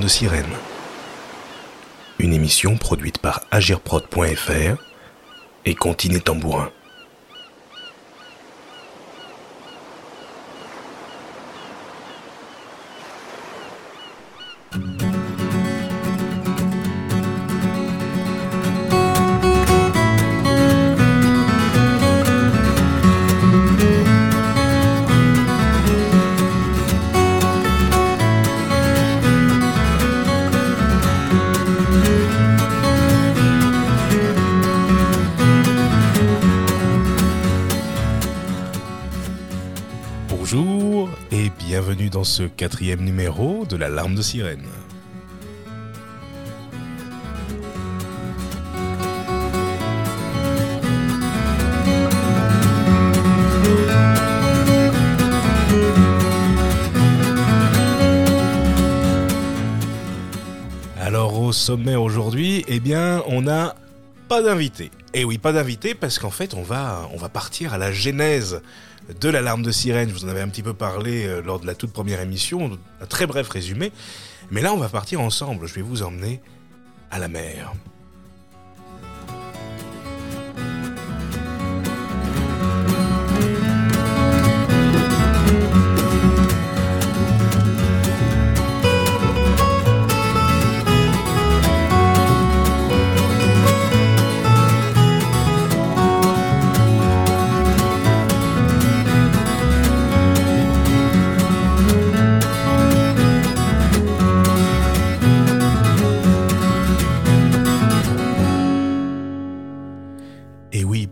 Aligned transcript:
de 0.00 0.08
sirène. 0.08 0.52
Une 2.18 2.32
émission 2.32 2.76
produite 2.76 3.18
par 3.18 3.42
agirprod.fr 3.50 4.82
et 5.64 5.74
Continé 5.74 6.20
Tambourin. 6.20 6.70
Ce 42.30 42.44
quatrième 42.44 43.00
numéro 43.00 43.66
de 43.66 43.76
la 43.76 43.88
larme 43.88 44.14
de 44.14 44.22
sirène. 44.22 44.62
Alors 61.00 61.42
au 61.42 61.50
sommet 61.50 61.96
aujourd'hui, 61.96 62.64
eh 62.68 62.78
bien 62.78 63.24
on 63.26 63.42
n'a 63.42 63.74
pas 64.28 64.40
d'invité. 64.40 64.92
Et 65.14 65.24
oui, 65.24 65.38
pas 65.38 65.52
d'invité 65.52 65.96
parce 65.96 66.20
qu'en 66.20 66.30
fait 66.30 66.54
on 66.54 66.62
va, 66.62 67.08
on 67.12 67.16
va 67.16 67.28
partir 67.28 67.74
à 67.74 67.78
la 67.78 67.90
genèse 67.90 68.62
de 69.18 69.28
l'alarme 69.28 69.62
de 69.62 69.70
sirène. 69.70 70.08
Je 70.08 70.14
vous 70.14 70.24
en 70.24 70.28
avais 70.28 70.40
un 70.40 70.48
petit 70.48 70.62
peu 70.62 70.74
parlé 70.74 71.26
euh, 71.26 71.40
lors 71.42 71.60
de 71.60 71.66
la 71.66 71.74
toute 71.74 71.92
première 71.92 72.20
émission, 72.20 72.78
un 73.00 73.06
très 73.06 73.26
bref 73.26 73.48
résumé. 73.48 73.92
Mais 74.50 74.60
là, 74.60 74.72
on 74.72 74.78
va 74.78 74.88
partir 74.88 75.20
ensemble. 75.20 75.66
Je 75.66 75.74
vais 75.74 75.82
vous 75.82 76.02
emmener 76.02 76.40
à 77.10 77.18
la 77.18 77.28
mer. 77.28 77.72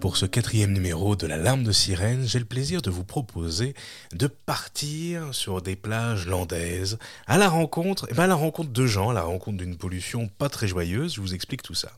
Pour 0.01 0.17
ce 0.17 0.27
quatrième 0.27 0.73
numéro 0.73 1.17
de 1.17 1.27
la 1.27 1.37
larme 1.37 1.65
de 1.65 1.73
sirène, 1.73 2.27
j'ai 2.27 2.39
le 2.39 2.45
plaisir 2.45 2.83
de 2.83 2.91
vous 2.91 3.05
proposer 3.05 3.75
de 4.13 4.27
partir 4.27 5.35
sur 5.35 5.61
des 5.61 5.77
plages 5.77 6.27
landaises 6.27 6.99
à 7.27 7.37
la 7.37 7.49
rencontre, 7.49 8.07
eh 8.11 8.15
ben 8.15 8.25
à 8.25 8.27
la 8.29 8.35
rencontre 8.35 8.71
de 8.71 8.87
gens, 8.87 9.11
à 9.11 9.15
la 9.15 9.23
rencontre 9.23 9.59
d'une 9.59 9.77
pollution 9.77 10.29
pas 10.29 10.49
très 10.49 10.69
joyeuse. 10.69 11.15
Je 11.15 11.21
vous 11.21 11.35
explique 11.35 11.63
tout 11.63 11.75
ça. 11.75 11.91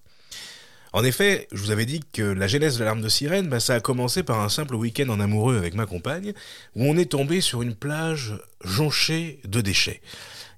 En 0.93 1.05
effet, 1.05 1.47
je 1.53 1.63
vous 1.63 1.71
avais 1.71 1.87
dit 1.87 2.01
que 2.13 2.23
la 2.23 2.49
genèse 2.49 2.75
de 2.75 2.81
l'alarme 2.81 3.03
de 3.03 3.09
sirène, 3.09 3.49
ben, 3.49 3.61
ça 3.61 3.75
a 3.75 3.81
commencé 3.81 4.23
par 4.23 4.41
un 4.41 4.49
simple 4.49 4.75
week-end 4.75 5.09
en 5.09 5.21
amoureux 5.21 5.57
avec 5.57 5.75
ma 5.75 5.87
compagne, 5.87 6.33
où 6.75 6.85
on 6.85 6.97
est 6.97 7.11
tombé 7.11 7.41
sur 7.41 7.63
une 7.63 7.75
plage 7.75 8.35
jonchée 8.65 9.41
de 9.45 9.61
déchets. 9.61 10.01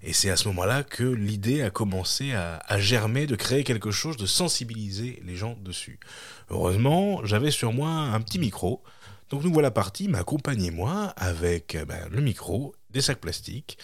Et 0.02 0.12
c'est 0.12 0.30
à 0.30 0.36
ce 0.36 0.48
moment-là 0.48 0.82
que 0.82 1.04
l'idée 1.04 1.62
a 1.62 1.70
commencé 1.70 2.32
à, 2.32 2.80
germer 2.80 3.26
de 3.26 3.36
créer 3.36 3.62
quelque 3.62 3.92
chose, 3.92 4.16
de 4.16 4.26
sensibiliser 4.26 5.22
les 5.24 5.36
gens 5.36 5.56
dessus. 5.62 6.00
Heureusement, 6.50 7.24
j'avais 7.24 7.52
sur 7.52 7.72
moi 7.72 7.88
un 7.88 8.20
petit 8.20 8.40
micro. 8.40 8.82
Donc 9.30 9.44
nous 9.44 9.52
voilà 9.52 9.70
partis, 9.70 10.08
ma 10.08 10.24
compagne 10.24 10.64
et 10.64 10.70
moi, 10.70 11.14
avec 11.16 11.76
ben, 11.86 12.08
le 12.10 12.20
micro, 12.20 12.74
des 12.90 13.00
sacs 13.00 13.20
plastiques, 13.20 13.78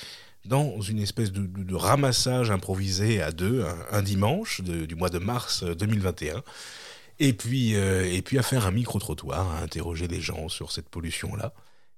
dans 0.44 0.80
une 0.80 0.98
espèce 0.98 1.30
de, 1.30 1.74
ramassage 1.74 2.50
improvisé 2.50 3.22
à 3.22 3.30
deux, 3.30 3.64
un, 3.90 4.02
dimanche 4.02 4.60
du 4.62 4.94
mois 4.94 5.10
de 5.10 5.18
mars 5.18 5.62
2021. 5.62 6.42
Et 7.20 7.32
puis, 7.32 7.74
euh, 7.74 8.10
et 8.12 8.22
puis 8.22 8.38
à 8.38 8.42
faire 8.42 8.66
un 8.66 8.70
micro-trottoir, 8.70 9.50
à 9.56 9.62
interroger 9.62 10.08
les 10.08 10.20
gens 10.20 10.48
sur 10.48 10.72
cette 10.72 10.88
pollution-là. 10.88 11.52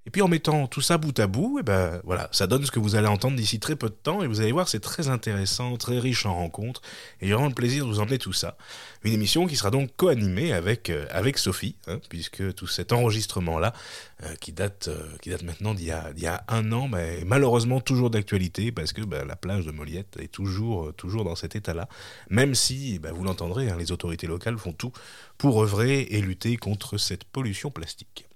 Et 0.06 0.10
puis 0.10 0.22
en 0.22 0.28
mettant 0.28 0.66
tout 0.66 0.80
ça 0.80 0.96
bout 0.96 1.18
à 1.18 1.26
bout, 1.26 1.58
et 1.58 1.62
ben 1.62 2.00
voilà, 2.04 2.30
ça 2.32 2.46
donne 2.46 2.64
ce 2.64 2.70
que 2.70 2.78
vous 2.78 2.94
allez 2.94 3.06
entendre 3.06 3.36
d'ici 3.36 3.60
très 3.60 3.76
peu 3.76 3.90
de 3.90 3.94
temps, 3.94 4.22
et 4.22 4.26
vous 4.26 4.40
allez 4.40 4.50
voir, 4.50 4.66
c'est 4.66 4.80
très 4.80 5.08
intéressant, 5.08 5.76
très 5.76 5.98
riche 5.98 6.24
en 6.24 6.34
rencontres, 6.34 6.80
et 7.20 7.26
j'ai 7.26 7.34
vraiment 7.34 7.48
le 7.48 7.54
plaisir 7.54 7.84
de 7.84 7.90
vous 7.90 8.00
emmener 8.00 8.16
tout 8.16 8.32
ça. 8.32 8.56
Une 9.04 9.12
émission 9.12 9.46
qui 9.46 9.56
sera 9.56 9.70
donc 9.70 9.90
co-animée 9.96 10.54
avec, 10.54 10.88
euh, 10.88 11.06
avec 11.10 11.36
Sophie, 11.36 11.76
hein, 11.86 12.00
puisque 12.08 12.54
tout 12.54 12.66
cet 12.66 12.94
enregistrement-là, 12.94 13.74
euh, 14.22 14.34
qui, 14.36 14.52
date, 14.52 14.88
euh, 14.88 15.16
qui 15.20 15.28
date 15.28 15.42
maintenant 15.42 15.74
d'il 15.74 15.86
y 15.86 15.92
a, 15.92 16.12
a 16.26 16.44
un 16.56 16.72
an, 16.72 16.90
est 16.94 17.24
malheureusement 17.26 17.82
toujours 17.82 18.08
d'actualité, 18.08 18.72
parce 18.72 18.94
que 18.94 19.02
ben, 19.02 19.26
la 19.26 19.36
plage 19.36 19.66
de 19.66 19.70
Moliette 19.70 20.16
est 20.18 20.32
toujours, 20.32 20.94
toujours 20.94 21.24
dans 21.24 21.36
cet 21.36 21.56
état-là, 21.56 21.90
même 22.30 22.54
si, 22.54 22.98
ben, 23.00 23.12
vous 23.12 23.24
l'entendrez, 23.24 23.68
hein, 23.68 23.76
les 23.78 23.92
autorités 23.92 24.26
locales 24.26 24.56
font 24.56 24.72
tout 24.72 24.92
pour 25.36 25.62
œuvrer 25.62 26.00
et 26.00 26.22
lutter 26.22 26.56
contre 26.56 26.96
cette 26.96 27.24
pollution 27.24 27.70
plastique. 27.70 28.29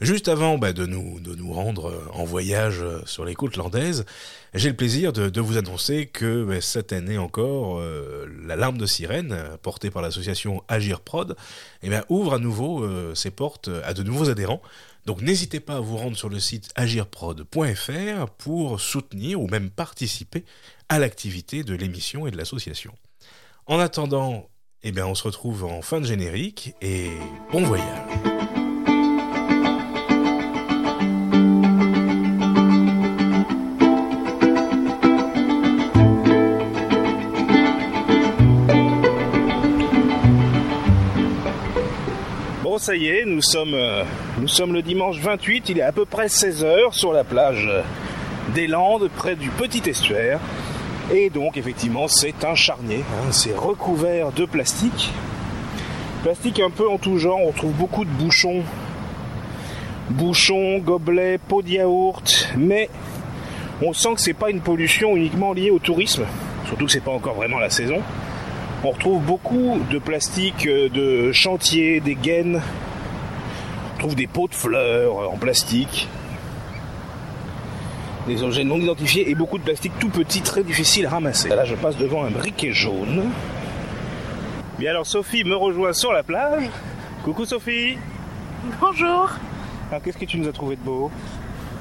Juste 0.00 0.28
avant 0.28 0.56
bah, 0.56 0.72
de, 0.72 0.86
nous, 0.86 1.20
de 1.20 1.34
nous 1.34 1.52
rendre 1.52 1.92
en 2.12 2.24
voyage 2.24 2.82
sur 3.04 3.24
les 3.24 3.34
côtes 3.34 3.56
landaises, 3.56 4.06
j'ai 4.54 4.70
le 4.70 4.76
plaisir 4.76 5.12
de, 5.12 5.40
vous 5.40 5.58
annoncer 5.58 6.06
que 6.06 6.44
bah, 6.44 6.60
cette 6.60 6.92
année 6.92 7.18
encore, 7.18 7.78
euh, 7.78 8.26
la 8.44 8.56
larme 8.56 8.78
de 8.78 8.86
sirène, 8.86 9.36
portée 9.62 9.90
par 9.90 10.02
l'association 10.02 10.64
Agir 10.68 11.00
Prod, 11.00 11.36
eh 11.82 11.90
ouvre 12.08 12.34
à 12.34 12.38
nouveau 12.38 12.82
euh, 12.82 13.14
ses 13.14 13.30
portes 13.30 13.70
à 13.84 13.94
de 13.94 14.02
nouveaux 14.02 14.30
adhérents. 14.30 14.62
Donc 15.06 15.22
n'hésitez 15.22 15.60
pas 15.60 15.76
à 15.76 15.80
vous 15.80 15.96
rendre 15.96 16.16
sur 16.16 16.28
le 16.28 16.40
site 16.40 16.70
agirprod.fr 16.74 18.30
pour 18.38 18.80
soutenir 18.80 19.40
ou 19.40 19.46
même 19.46 19.70
participer 19.70 20.44
à 20.88 20.98
l'activité 20.98 21.62
de 21.62 21.74
l'émission 21.74 22.26
et 22.26 22.30
de 22.30 22.36
l'association. 22.36 22.92
En 23.66 23.78
attendant, 23.78 24.48
eh 24.82 24.92
bien, 24.92 25.06
on 25.06 25.14
se 25.14 25.22
retrouve 25.22 25.64
en 25.64 25.82
fin 25.82 26.00
de 26.00 26.06
générique 26.06 26.74
et 26.82 27.10
bon 27.52 27.62
voyage. 27.62 28.29
Ça 42.80 42.96
y 42.96 43.08
est, 43.08 43.26
nous 43.26 43.42
sommes, 43.42 43.74
euh, 43.74 44.04
nous 44.38 44.48
sommes 44.48 44.72
le 44.72 44.80
dimanche 44.80 45.18
28, 45.18 45.68
il 45.68 45.78
est 45.80 45.82
à 45.82 45.92
peu 45.92 46.06
près 46.06 46.28
16h 46.28 46.94
sur 46.94 47.12
la 47.12 47.24
plage 47.24 47.68
des 48.54 48.66
Landes, 48.66 49.10
près 49.14 49.36
du 49.36 49.50
petit 49.50 49.82
estuaire. 49.86 50.40
Et 51.12 51.28
donc, 51.28 51.58
effectivement, 51.58 52.08
c'est 52.08 52.42
un 52.42 52.54
charnier, 52.54 53.00
hein, 53.00 53.32
c'est 53.32 53.54
recouvert 53.54 54.32
de 54.32 54.46
plastique. 54.46 55.12
Plastique 56.22 56.58
un 56.60 56.70
peu 56.70 56.88
en 56.88 56.96
tout 56.96 57.18
genre, 57.18 57.40
on 57.46 57.52
trouve 57.52 57.72
beaucoup 57.72 58.06
de 58.06 58.10
bouchons. 58.10 58.62
Bouchons, 60.08 60.78
gobelets, 60.78 61.36
pots 61.36 61.60
de 61.60 61.68
yaourt, 61.68 62.48
mais 62.56 62.88
on 63.82 63.92
sent 63.92 64.14
que 64.14 64.22
c'est 64.22 64.32
pas 64.32 64.48
une 64.48 64.62
pollution 64.62 65.16
uniquement 65.16 65.52
liée 65.52 65.70
au 65.70 65.80
tourisme, 65.80 66.24
surtout 66.64 66.86
que 66.86 66.92
c'est 66.92 67.04
pas 67.04 67.12
encore 67.12 67.34
vraiment 67.34 67.58
la 67.58 67.68
saison. 67.68 68.00
On 68.82 68.90
retrouve 68.92 69.22
beaucoup 69.22 69.78
de 69.90 69.98
plastique 69.98 70.66
de 70.66 71.32
chantier, 71.32 72.00
des 72.00 72.14
gaines. 72.14 72.62
On 73.94 73.98
trouve 73.98 74.14
des 74.14 74.26
pots 74.26 74.48
de 74.48 74.54
fleurs 74.54 75.30
en 75.30 75.36
plastique. 75.36 76.08
Des 78.26 78.42
objets 78.42 78.64
non 78.64 78.78
identifiés 78.78 79.28
et 79.30 79.34
beaucoup 79.34 79.58
de 79.58 79.64
plastique 79.64 79.92
tout 79.98 80.08
petit, 80.08 80.40
très 80.40 80.62
difficile 80.62 81.04
à 81.06 81.10
ramasser. 81.10 81.50
Là, 81.50 81.64
je 81.64 81.74
passe 81.74 81.96
devant 81.98 82.24
un 82.24 82.30
briquet 82.30 82.72
jaune. 82.72 83.30
Bien 84.78 84.90
alors, 84.92 85.06
Sophie 85.06 85.44
me 85.44 85.56
rejoint 85.56 85.92
sur 85.92 86.12
la 86.12 86.22
plage. 86.22 86.64
Coucou 87.22 87.44
Sophie. 87.44 87.98
Bonjour. 88.80 89.30
Alors, 89.90 90.02
qu'est-ce 90.02 90.16
que 90.16 90.24
tu 90.24 90.38
nous 90.38 90.48
as 90.48 90.52
trouvé 90.52 90.76
de 90.76 90.82
beau? 90.82 91.10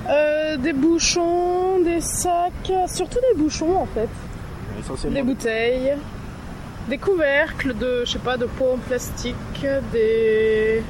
Euh, 0.09 0.57
Des 0.57 0.73
bouchons, 0.73 1.79
des 1.81 2.01
sacs, 2.01 2.71
surtout 2.87 3.19
des 3.33 3.41
bouchons 3.41 3.77
en 3.77 3.85
fait. 3.85 4.09
Des 5.09 5.21
bouteilles 5.21 5.93
des 6.89 6.97
couvercles 6.97 7.77
de, 7.77 8.03
je 8.05 8.11
sais 8.11 8.19
pas, 8.19 8.35
de 8.35 8.45
pots 8.45 8.73
en 8.73 8.77
plastique, 8.77 9.35
des, 9.93 10.83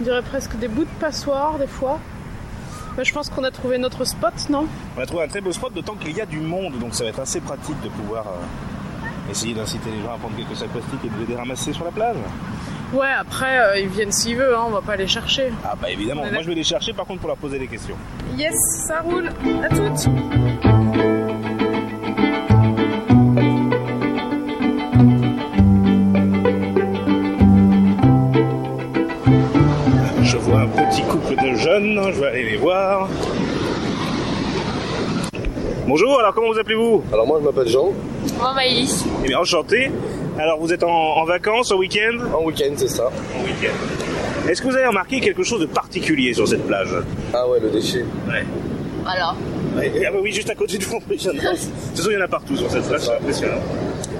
on 0.00 0.04
dirait 0.04 0.22
presque 0.22 0.56
des 0.56 0.68
bouts 0.68 0.84
de 0.84 1.00
passoire 1.00 1.58
des 1.58 1.66
fois. 1.66 1.98
je 3.02 3.12
pense 3.12 3.28
qu'on 3.28 3.44
a 3.44 3.50
trouvé 3.50 3.76
notre 3.78 4.04
spot, 4.04 4.32
non? 4.48 4.66
On 4.96 5.02
a 5.02 5.06
trouvé 5.06 5.24
un 5.24 5.28
très 5.28 5.40
beau 5.40 5.52
spot, 5.52 5.74
d'autant 5.74 5.96
qu'il 5.96 6.16
y 6.16 6.20
a 6.20 6.26
du 6.26 6.40
monde, 6.40 6.78
donc 6.78 6.94
ça 6.94 7.04
va 7.04 7.10
être 7.10 7.20
assez 7.20 7.40
pratique 7.40 7.80
de 7.82 7.88
pouvoir 7.88 8.26
euh, 8.28 9.30
essayer 9.30 9.54
d'inciter 9.54 9.90
les 9.90 10.02
gens 10.02 10.14
à 10.14 10.18
prendre 10.18 10.36
quelques 10.36 10.56
sacs 10.56 10.70
plastiques 10.70 11.00
et 11.04 11.24
de 11.24 11.28
les 11.28 11.36
ramasser 11.36 11.72
sur 11.72 11.84
la 11.84 11.90
plage. 11.90 12.16
Ouais, 12.92 13.12
après, 13.18 13.58
euh, 13.58 13.78
ils 13.80 13.88
viennent 13.88 14.12
s'ils 14.12 14.36
veulent, 14.36 14.54
hein, 14.54 14.64
on 14.68 14.70
va 14.70 14.82
pas 14.82 14.96
les 14.96 15.08
chercher. 15.08 15.52
Ah 15.64 15.74
bah 15.80 15.90
évidemment, 15.90 16.22
moi 16.32 16.42
je 16.42 16.48
vais 16.48 16.54
les 16.54 16.62
chercher 16.62 16.92
par 16.92 17.06
contre 17.06 17.20
pour 17.20 17.28
leur 17.28 17.38
poser 17.38 17.58
des 17.58 17.66
questions. 17.66 17.96
Yes, 18.36 18.54
ça 18.86 19.00
roule. 19.00 19.28
À 19.62 19.68
toutes. 19.68 21.23
Bonjour, 35.86 36.18
alors 36.18 36.34
comment 36.34 36.50
vous 36.52 36.58
appelez-vous 36.58 37.02
Alors 37.12 37.26
moi 37.26 37.38
je 37.40 37.44
m'appelle 37.44 37.68
Jean, 37.68 37.92
Moi, 38.38 38.54
Maïlis. 38.54 39.04
Eh 39.22 39.28
bien 39.28 39.38
enchanté. 39.38 39.90
Alors 40.38 40.58
vous 40.58 40.72
êtes 40.72 40.82
en, 40.82 40.88
en 40.90 41.24
vacances, 41.24 41.70
au 41.72 41.76
week-end 41.78 42.16
en 42.34 42.44
week-end 42.44 42.72
c'est 42.76 42.88
ça. 42.88 43.10
En 43.38 43.42
week-end. 43.44 44.48
Est-ce 44.48 44.62
que 44.62 44.68
vous 44.68 44.76
avez 44.76 44.86
remarqué 44.86 45.20
quelque 45.20 45.42
chose 45.42 45.60
de 45.60 45.66
particulier 45.66 46.32
sur 46.34 46.48
cette 46.48 46.66
plage 46.66 46.88
Ah 47.32 47.48
ouais 47.48 47.60
le 47.60 47.70
déchet. 47.70 48.04
Ouais. 48.28 48.44
Alors, 49.06 49.36
Ouais, 49.76 49.90
ah 50.06 50.10
bah 50.12 50.18
oui, 50.22 50.30
juste 50.30 50.48
à 50.50 50.54
côté 50.54 50.78
du 50.78 50.84
fond. 50.84 50.98
De 51.08 51.14
toute 51.16 51.32
façon, 51.32 52.10
il 52.10 52.14
y 52.14 52.16
en 52.16 52.20
a 52.20 52.28
partout 52.28 52.56
sur 52.56 52.70
cette 52.70 52.86
plage, 52.86 53.00
c'est 53.00 53.12
impressionnant. 53.16 53.60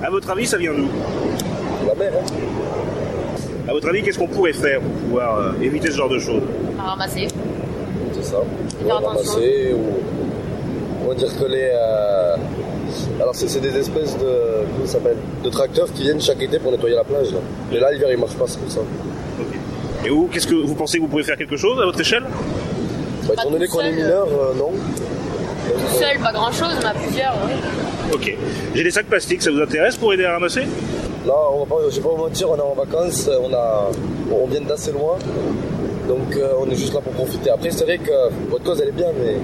À 0.02 0.10
votre 0.10 0.28
avis, 0.30 0.46
ça 0.46 0.58
vient 0.58 0.72
d'où 0.74 0.88
La 1.86 1.94
mer 1.94 2.12
hein 2.12 3.68
À 3.68 3.72
votre 3.72 3.88
avis, 3.88 4.02
qu'est-ce 4.02 4.18
qu'on 4.18 4.26
pourrait 4.26 4.52
faire 4.52 4.80
pour 4.80 4.90
pouvoir 4.90 5.38
euh, 5.38 5.52
éviter 5.62 5.90
ce 5.92 5.96
genre 5.96 6.08
de 6.08 6.18
choses 6.18 6.42
ramasser. 6.76 7.28
C'est 8.12 8.24
ça. 8.24 8.38
Faire 8.84 9.00
ramasser 9.00 9.74
ou 9.74 10.23
on 11.04 11.08
va 11.08 11.14
dire 11.14 11.28
que 11.38 11.44
les... 11.44 11.70
euh, 11.72 12.36
Alors 13.20 13.34
c'est 13.34 13.60
des 13.60 13.76
espèces 13.76 14.16
de... 14.18 14.64
Comment 14.74 14.86
ça 14.86 14.92
s'appelle 14.94 15.16
De 15.42 15.50
tracteurs 15.50 15.92
qui 15.92 16.02
viennent 16.02 16.20
chaque 16.20 16.42
été 16.42 16.58
pour 16.58 16.72
nettoyer 16.72 16.96
la 16.96 17.04
plage. 17.04 17.30
Là. 17.32 17.38
Mais 17.70 17.78
là 17.80 17.92
l'hiver 17.92 18.08
il 18.10 18.18
marche 18.18 18.34
pas 18.34 18.44
c'est 18.46 18.58
pour 18.60 18.70
ça. 18.70 18.80
Et 20.04 20.10
vous, 20.10 20.28
qu'est-ce 20.30 20.46
que 20.46 20.54
vous 20.54 20.74
pensez 20.74 20.98
que 20.98 21.02
vous 21.02 21.08
pouvez 21.08 21.22
faire 21.22 21.36
quelque 21.36 21.56
chose 21.56 21.80
à 21.80 21.86
votre 21.86 22.00
échelle? 22.00 22.24
Bah, 23.26 23.34
étant 23.34 23.50
donné 23.50 23.66
tout 23.66 23.72
qu'on 23.72 23.80
est 23.80 23.84
seul, 23.84 23.94
mineur, 23.94 24.26
euh, 24.26 24.54
non. 24.58 24.72
Tout 24.72 25.98
seul, 25.98 26.18
pas 26.18 26.32
grand 26.32 26.52
chose, 26.52 26.76
mais 26.80 26.86
à 26.88 26.92
plusieurs, 26.92 27.34
oui. 27.46 27.52
Ok. 28.12 28.36
J'ai 28.74 28.84
des 28.84 28.90
sacs 28.90 29.06
plastiques, 29.06 29.40
ça 29.42 29.50
vous 29.50 29.60
intéresse 29.62 29.96
pour 29.96 30.12
aider 30.12 30.26
à 30.26 30.32
ramasser? 30.32 30.64
Là 31.26 31.32
on 31.54 31.60
va 31.60 31.64
pas, 31.64 31.76
je 31.88 31.96
vais 31.96 32.02
pas 32.02 32.10
vous 32.10 32.18
mentir, 32.22 32.50
on 32.50 32.56
est 32.56 32.60
en 32.60 32.74
vacances, 32.74 33.30
on, 33.42 33.50
a, 33.54 33.90
on 34.30 34.46
vient 34.46 34.60
d'assez 34.60 34.92
loin. 34.92 35.16
Donc 36.06 36.36
euh, 36.36 36.52
on 36.60 36.68
est 36.70 36.74
juste 36.76 36.92
là 36.92 37.00
pour 37.00 37.14
profiter. 37.14 37.48
Après 37.48 37.70
c'est 37.70 37.84
vrai 37.84 37.96
que 37.96 38.10
votre 38.50 38.62
cause 38.62 38.78
elle 38.82 38.88
est 38.88 38.92
bien 38.92 39.08
mais 39.18 39.36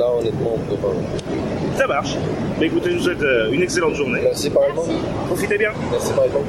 là 0.00 0.10
honnêtement 0.18 0.54
on 0.54 0.74
peut 0.74 0.80
pas. 0.80 1.76
Ça 1.76 1.86
marche. 1.86 2.16
Mais 2.58 2.66
écoutez, 2.66 2.90
je 2.90 2.96
vous 2.96 3.04
souhaite 3.04 3.22
euh, 3.22 3.52
une 3.52 3.62
excellente 3.62 3.94
journée. 3.94 4.20
Merci 4.22 4.50
pareillement. 4.50 4.84
Profitez 5.26 5.58
bien. 5.58 5.70
Merci 5.90 6.12
pareillement. 6.12 6.40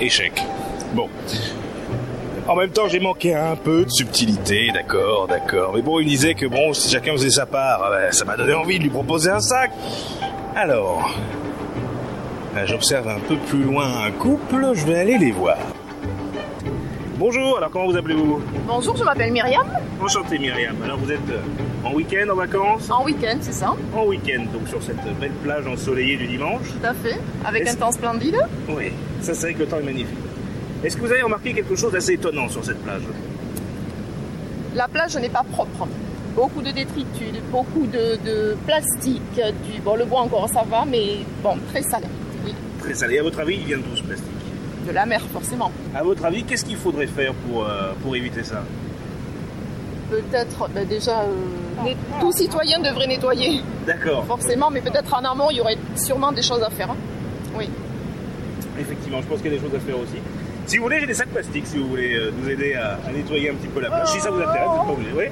Échec. 0.00 0.32
Bon. 0.94 1.08
En 2.48 2.54
même 2.54 2.70
temps, 2.70 2.86
j'ai 2.86 3.00
manqué 3.00 3.34
un 3.34 3.56
peu 3.56 3.84
de 3.84 3.90
subtilité, 3.90 4.70
d'accord, 4.72 5.26
d'accord. 5.26 5.72
Mais 5.74 5.82
bon, 5.82 5.98
il 5.98 6.04
me 6.04 6.10
disait 6.10 6.34
que 6.34 6.46
bon, 6.46 6.72
si 6.72 6.88
chacun 6.90 7.12
faisait 7.12 7.30
sa 7.30 7.44
part, 7.44 7.82
ah 7.84 7.90
ben, 7.90 8.12
ça 8.12 8.24
m'a 8.24 8.36
donné 8.36 8.54
envie 8.54 8.78
de 8.78 8.84
lui 8.84 8.90
proposer 8.90 9.30
un 9.30 9.40
sac. 9.40 9.72
Alors, 10.54 11.10
j'observe 12.64 13.08
un 13.08 13.18
peu 13.18 13.36
plus 13.36 13.62
loin 13.62 14.04
un 14.04 14.10
couple, 14.12 14.70
je 14.74 14.86
vais 14.86 14.98
aller 14.98 15.18
les 15.18 15.32
voir. 15.32 15.58
Bonjour, 17.18 17.58
alors 17.58 17.70
comment 17.70 17.86
vous 17.86 17.96
appelez-vous? 17.96 18.40
Bonjour, 18.66 18.96
je 18.96 19.02
m'appelle 19.04 19.32
Myriam. 19.32 19.66
Enchanté 20.00 20.38
Myriam. 20.38 20.76
Alors 20.84 20.98
vous 20.98 21.10
êtes 21.10 21.18
euh, 21.30 21.40
en 21.84 21.92
week-end, 21.94 22.28
en 22.30 22.36
vacances? 22.36 22.90
En 22.90 23.04
week-end, 23.04 23.38
c'est 23.40 23.52
ça 23.54 23.74
En 23.94 24.04
week-end, 24.04 24.44
donc 24.52 24.68
sur 24.68 24.82
cette 24.82 25.02
belle 25.18 25.32
plage 25.42 25.66
ensoleillée 25.66 26.16
du 26.16 26.26
dimanche. 26.26 26.68
Tout 26.80 26.86
à 26.86 26.94
fait. 26.94 27.18
Avec 27.44 27.66
un 27.68 27.74
temps 27.74 27.92
splendide. 27.92 28.38
Oui, 28.68 28.92
ça 29.22 29.34
c'est 29.34 29.46
vrai 29.46 29.54
que 29.54 29.58
le 29.60 29.66
temps 29.66 29.78
est 29.78 29.82
magnifique. 29.82 30.18
Est-ce 30.84 30.96
que 30.96 31.00
vous 31.02 31.10
avez 31.10 31.22
remarqué 31.22 31.52
quelque 31.54 31.74
chose 31.74 31.92
d'assez 31.92 32.12
étonnant 32.12 32.48
sur 32.48 32.64
cette 32.64 32.82
plage? 32.82 33.02
La 34.74 34.86
plage 34.88 35.16
n'est 35.16 35.30
pas 35.30 35.44
propre. 35.50 35.88
Beaucoup 36.34 36.60
de 36.60 36.70
détritus, 36.70 37.32
beaucoup 37.50 37.86
de, 37.86 38.18
de 38.22 38.56
plastique. 38.66 39.22
Du, 39.34 39.80
bon, 39.80 39.96
le 39.96 40.04
bois 40.04 40.20
encore 40.20 40.48
ça 40.50 40.64
va, 40.70 40.84
mais 40.84 41.20
bon, 41.42 41.56
très 41.72 41.80
salé. 41.82 42.06
Très 42.86 42.94
salé. 42.94 43.18
À 43.18 43.22
votre 43.22 43.40
avis, 43.40 43.56
il 43.56 43.64
vient 43.66 43.78
d'où 43.78 43.96
ce 43.96 44.02
plastique 44.02 44.30
de 44.86 44.92
la 44.92 45.04
mer, 45.04 45.20
forcément. 45.32 45.72
À 45.96 46.04
votre 46.04 46.24
avis, 46.24 46.44
qu'est-ce 46.44 46.64
qu'il 46.64 46.76
faudrait 46.76 47.08
faire 47.08 47.34
pour, 47.34 47.64
euh, 47.64 47.92
pour 48.04 48.14
éviter 48.14 48.44
ça? 48.44 48.62
Peut-être, 50.08 50.68
ben 50.72 50.86
déjà, 50.86 51.22
euh, 51.22 51.82
net- 51.84 51.96
tout 52.20 52.30
citoyen 52.30 52.78
devrait 52.78 53.08
nettoyer, 53.08 53.62
D'accord. 53.84 54.24
forcément, 54.26 54.70
mais 54.70 54.80
peut-être 54.80 55.12
en 55.12 55.24
amont, 55.24 55.48
il 55.50 55.56
y 55.56 55.60
aurait 55.60 55.76
sûrement 55.96 56.30
des 56.30 56.42
choses 56.42 56.62
à 56.62 56.70
faire. 56.70 56.92
hein. 56.92 56.96
Oui. 57.58 57.68
Effectivement, 58.78 59.20
je 59.22 59.26
pense 59.26 59.38
qu'il 59.42 59.50
y 59.52 59.56
a 59.56 59.58
des 59.58 59.64
choses 59.66 59.74
à 59.74 59.80
faire 59.80 59.98
aussi. 59.98 60.18
Si 60.66 60.76
vous 60.76 60.84
voulez, 60.84 61.00
j'ai 61.00 61.06
des 61.08 61.14
sacs 61.14 61.30
plastiques 61.30 61.66
si 61.66 61.78
vous 61.78 61.88
voulez 61.88 62.14
euh, 62.14 62.30
nous 62.40 62.48
aider 62.48 62.74
à, 62.74 63.00
à 63.08 63.10
nettoyer 63.12 63.50
un 63.50 63.54
petit 63.54 63.66
peu 63.66 63.80
la 63.80 63.88
plage. 63.88 64.06
Si 64.08 64.20
ça 64.20 64.30
vous 64.30 64.38
intéresse, 64.40 64.68
vous 64.68 64.76
n'êtes 64.76 64.86
pas 64.86 64.92
obligé. 64.92 65.10
Oui 65.16 65.24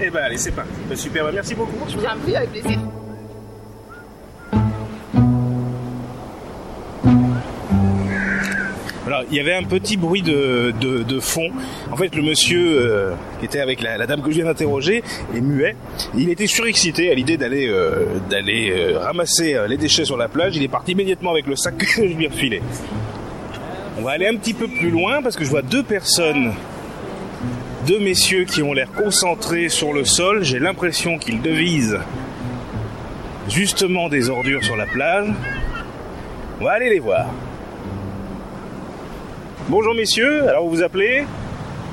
Eh 0.00 0.10
ben 0.10 0.20
allez, 0.24 0.36
c'est 0.38 0.50
parti. 0.50 0.70
Ben, 0.88 0.96
super, 0.96 1.24
ben, 1.26 1.32
merci 1.34 1.54
beaucoup. 1.54 1.78
Je 1.88 1.96
vous 1.96 2.04
en 2.04 2.18
prie, 2.20 2.34
avec 2.34 2.50
plaisir. 2.50 2.80
Il 9.30 9.36
y 9.36 9.40
avait 9.40 9.54
un 9.54 9.62
petit 9.62 9.96
bruit 9.96 10.22
de, 10.22 10.72
de, 10.80 11.20
fond. 11.20 11.50
En 11.90 11.96
fait, 11.96 12.14
le 12.14 12.22
monsieur 12.22 12.80
euh, 12.80 13.14
qui 13.40 13.46
était 13.46 13.60
avec 13.60 13.80
la, 13.82 14.06
dame 14.06 14.22
que 14.22 14.30
je 14.30 14.36
viens 14.36 14.44
d'interroger 14.44 15.02
est 15.34 15.40
muet. 15.40 15.76
Il 16.16 16.30
était 16.30 16.46
surexcité 16.46 17.10
à 17.10 17.14
l'idée 17.14 17.36
d'aller 17.36 17.68
euh, 17.68 18.04
euh, 18.32 18.98
ramasser 18.98 19.56
les 19.68 19.76
déchets 19.76 20.04
sur 20.04 20.16
la 20.16 20.28
plage. 20.28 20.56
Il 20.56 20.62
est 20.62 20.68
parti 20.68 20.92
immédiatement 20.92 21.30
avec 21.30 21.46
le 21.46 21.56
sac 21.56 21.76
que 21.78 21.86
je 21.86 22.14
lui 22.14 22.24
ai 22.24 22.28
refilé. 22.28 22.62
On 23.98 24.02
va 24.02 24.12
aller 24.12 24.28
un 24.28 24.36
petit 24.36 24.54
peu 24.54 24.68
plus 24.68 24.90
loin 24.90 25.22
parce 25.22 25.36
que 25.36 25.44
je 25.44 25.50
vois 25.50 25.62
deux 25.62 25.82
personnes, 25.82 26.52
deux 27.86 27.98
messieurs 27.98 28.44
qui 28.44 28.62
ont 28.62 28.72
l'air 28.72 28.90
concentrés 28.92 29.68
sur 29.68 29.92
le 29.92 30.04
sol. 30.04 30.44
J'ai 30.44 30.60
l'impression 30.60 31.18
qu'ils 31.18 31.42
devisent 31.42 31.98
justement 33.48 34.08
des 34.08 34.30
ordures 34.30 34.62
sur 34.62 34.76
la 34.76 34.86
plage. 34.86 35.28
On 36.60 36.64
va 36.64 36.72
aller 36.72 36.90
les 36.90 37.00
voir. 37.00 37.26
Bonjour 39.68 39.94
messieurs, 39.94 40.48
alors 40.48 40.64
vous 40.64 40.70
vous 40.76 40.82
appelez 40.82 41.24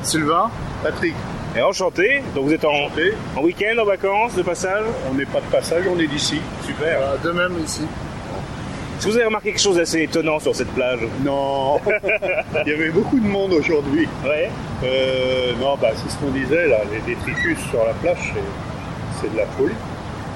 Sylvain, 0.01 0.50
Patrick, 0.84 1.13
Et 1.58 1.62
enchanté, 1.62 2.22
donc 2.34 2.46
vous 2.46 2.53
êtes 2.53 2.63
en, 2.63 2.72
Enchanté. 2.72 3.13
en 3.36 3.41
week-end, 3.41 3.77
en 3.82 3.86
vacances, 3.86 4.36
de 4.36 4.44
passage? 4.44 4.86
On 5.12 5.13
n'est 5.15 5.25
pas 5.25 5.41
de 5.41 5.51
passage, 5.51 5.84
on 5.94 6.00
est 6.00 6.08
d'ici. 6.08 6.39
Super. 6.65 6.98
Voilà, 7.00 7.17
de 7.17 7.32
même 7.32 7.53
ici. 7.63 7.82
Est-ce 7.82 9.05
que 9.08 9.12
vous 9.12 9.17
avez 9.17 9.25
remarqué 9.25 9.50
quelque 9.51 9.62
chose 9.62 9.75
d'assez 9.75 10.03
étonnant 10.03 10.39
sur 10.39 10.55
cette 10.55 10.70
plage? 10.70 11.00
Non, 11.25 11.79
il 12.65 12.72
y 12.72 12.74
avait 12.74 12.91
beaucoup 12.91 13.20
de 13.20 13.27
monde 13.27 13.51
aujourd'hui. 13.53 14.08
Ouais. 14.24 14.50
Euh, 14.86 15.51
non, 15.60 15.75
bah, 15.82 15.89
c'est 15.96 16.10
ce 16.10 16.17
qu'on 16.17 16.32
disait, 16.32 16.67
là, 16.67 16.77
les 16.94 17.13
détritus 17.13 17.58
sur 17.70 17.84
la 17.86 17.94
plage, 17.94 18.34
c'est, 18.34 19.22
c'est 19.27 19.34
de 19.34 19.38
la 19.38 19.46
folie. 19.48 19.74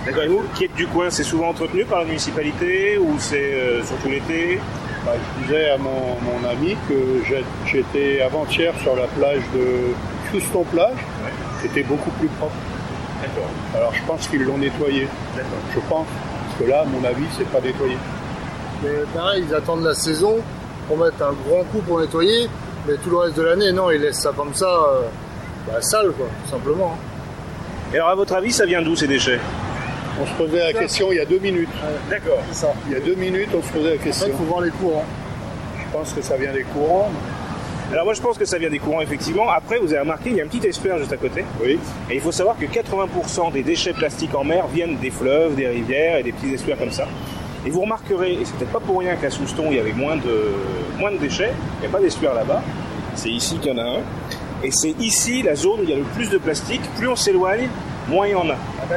D'accord, 0.05 0.23
et 0.23 0.27
vous, 0.27 0.41
qui 0.55 0.65
êtes 0.65 0.75
du 0.75 0.87
coin, 0.87 1.09
c'est 1.09 1.23
souvent 1.23 1.49
entretenu 1.49 1.85
par 1.85 1.99
la 1.99 2.05
municipalité 2.05 2.97
ou 2.97 3.15
c'est 3.17 3.53
euh, 3.53 3.83
surtout 3.83 4.09
l'été? 4.09 4.59
Bah, 5.09 5.15
je 5.41 5.43
disais 5.47 5.69
à 5.71 5.77
mon, 5.79 5.89
mon 6.21 6.47
ami 6.47 6.75
que 6.87 7.23
j'étais 7.65 8.21
avant-hier 8.21 8.73
sur 8.83 8.95
la 8.95 9.07
plage 9.07 9.41
de 9.55 10.37
Houston 10.37 10.63
Plage, 10.71 10.91
Ouais. 10.93 11.31
c'était 11.63 11.81
beaucoup 11.81 12.11
plus 12.11 12.27
propre. 12.27 12.53
D'accord. 13.21 13.49
Alors 13.75 13.91
je 13.95 14.03
pense 14.05 14.27
qu'ils 14.27 14.43
l'ont 14.43 14.59
nettoyé, 14.59 15.07
D'accord. 15.35 15.49
je 15.73 15.79
pense, 15.89 16.05
parce 16.45 16.59
que 16.63 16.69
là, 16.69 16.81
à 16.81 16.85
mon 16.85 17.03
avis, 17.03 17.25
c'est 17.35 17.47
pas 17.47 17.59
nettoyé. 17.59 17.97
Mais 18.83 18.89
pareil, 19.15 19.43
ils 19.49 19.55
attendent 19.55 19.83
la 19.83 19.95
saison 19.95 20.35
pour 20.87 20.97
mettre 20.99 21.23
un 21.23 21.33
grand 21.47 21.63
coup 21.71 21.79
pour 21.79 21.99
nettoyer, 21.99 22.47
mais 22.87 22.93
tout 23.03 23.09
le 23.09 23.17
reste 23.17 23.35
de 23.37 23.41
l'année, 23.41 23.71
non, 23.71 23.89
ils 23.89 24.01
laissent 24.01 24.21
ça 24.21 24.31
comme 24.37 24.53
ça, 24.53 24.67
euh, 24.67 25.01
bah, 25.67 25.81
sale, 25.81 26.11
quoi, 26.15 26.27
tout 26.45 26.51
simplement. 26.51 26.93
hein. 26.95 27.93
Et 27.93 27.95
alors 27.95 28.09
à 28.09 28.15
votre 28.15 28.33
avis, 28.35 28.51
ça 28.51 28.67
vient 28.67 28.83
d'où 28.83 28.95
ces 28.95 29.07
déchets? 29.07 29.39
On 30.21 30.25
se 30.25 30.33
posait 30.33 30.59
la 30.59 30.73
question 30.73 31.11
il 31.11 31.17
y 31.17 31.19
a 31.21 31.25
deux 31.25 31.39
minutes. 31.39 31.69
D'accord. 32.09 32.39
C'est 32.51 32.65
ça. 32.65 32.73
Il 32.87 32.93
y 32.93 32.95
a 32.95 32.99
deux 32.99 33.15
minutes, 33.15 33.49
on 33.55 33.61
se 33.61 33.71
posait 33.71 33.89
la 33.89 33.95
En 33.95 33.97
fait, 33.99 34.03
question. 34.05 34.27
il 34.27 34.33
faut 34.33 34.43
voir 34.43 34.61
les 34.61 34.71
courants. 34.71 35.05
Je 35.85 35.97
pense 35.97 36.13
que 36.13 36.21
ça 36.21 36.35
vient 36.37 36.51
des 36.53 36.63
courants. 36.63 37.09
Alors 37.91 38.05
moi 38.05 38.13
je 38.13 38.21
pense 38.21 38.37
que 38.37 38.45
ça 38.45 38.59
vient 38.59 38.69
des 38.69 38.77
courants 38.77 39.01
effectivement. 39.01 39.49
Après 39.49 39.79
vous 39.79 39.91
avez 39.91 40.01
remarqué, 40.01 40.29
il 40.29 40.35
y 40.35 40.41
a 40.41 40.43
un 40.43 40.47
petit 40.47 40.65
estuaire 40.67 40.99
juste 40.99 41.11
à 41.13 41.17
côté. 41.17 41.43
Oui. 41.63 41.79
Et 42.09 42.15
il 42.15 42.21
faut 42.21 42.31
savoir 42.31 42.55
que 42.57 42.65
80% 42.65 43.51
des 43.51 43.63
déchets 43.63 43.93
plastiques 43.93 44.35
en 44.35 44.43
mer 44.43 44.67
viennent 44.67 44.97
des 44.97 45.09
fleuves, 45.09 45.55
des 45.55 45.67
rivières 45.67 46.17
et 46.17 46.23
des 46.23 46.31
petits 46.31 46.53
estuaires 46.53 46.77
comme 46.77 46.91
ça. 46.91 47.07
Et 47.65 47.71
vous 47.71 47.81
remarquerez, 47.81 48.33
et 48.33 48.45
c'est 48.45 48.55
peut-être 48.55 48.71
pas 48.71 48.79
pour 48.79 48.99
rien 48.99 49.15
qu'à 49.15 49.29
Souston 49.31 49.65
il 49.71 49.77
y 49.77 49.79
avait 49.79 49.93
moins 49.93 50.17
de, 50.17 50.53
moins 50.99 51.11
de 51.11 51.17
déchets, 51.17 51.51
il 51.77 51.81
n'y 51.81 51.87
a 51.87 51.89
pas 51.89 51.99
d'estuaire 51.99 52.33
là-bas, 52.33 52.61
c'est 53.15 53.29
ici 53.29 53.57
qu'il 53.57 53.73
y 53.73 53.75
en 53.75 53.79
a 53.79 53.87
un. 53.87 54.01
Et 54.63 54.71
c'est 54.71 54.93
ici 54.99 55.41
la 55.41 55.55
zone 55.55 55.79
où 55.81 55.83
il 55.83 55.89
y 55.89 55.93
a 55.93 55.97
le 55.97 56.03
plus 56.03 56.29
de 56.29 56.37
plastique. 56.37 56.81
Plus 56.97 57.07
on 57.07 57.15
s'éloigne, 57.15 57.69
moins 58.09 58.27
il 58.27 58.31
y 58.31 58.35
en 58.35 58.49
a. 58.49 58.55
Ah. 58.91 58.95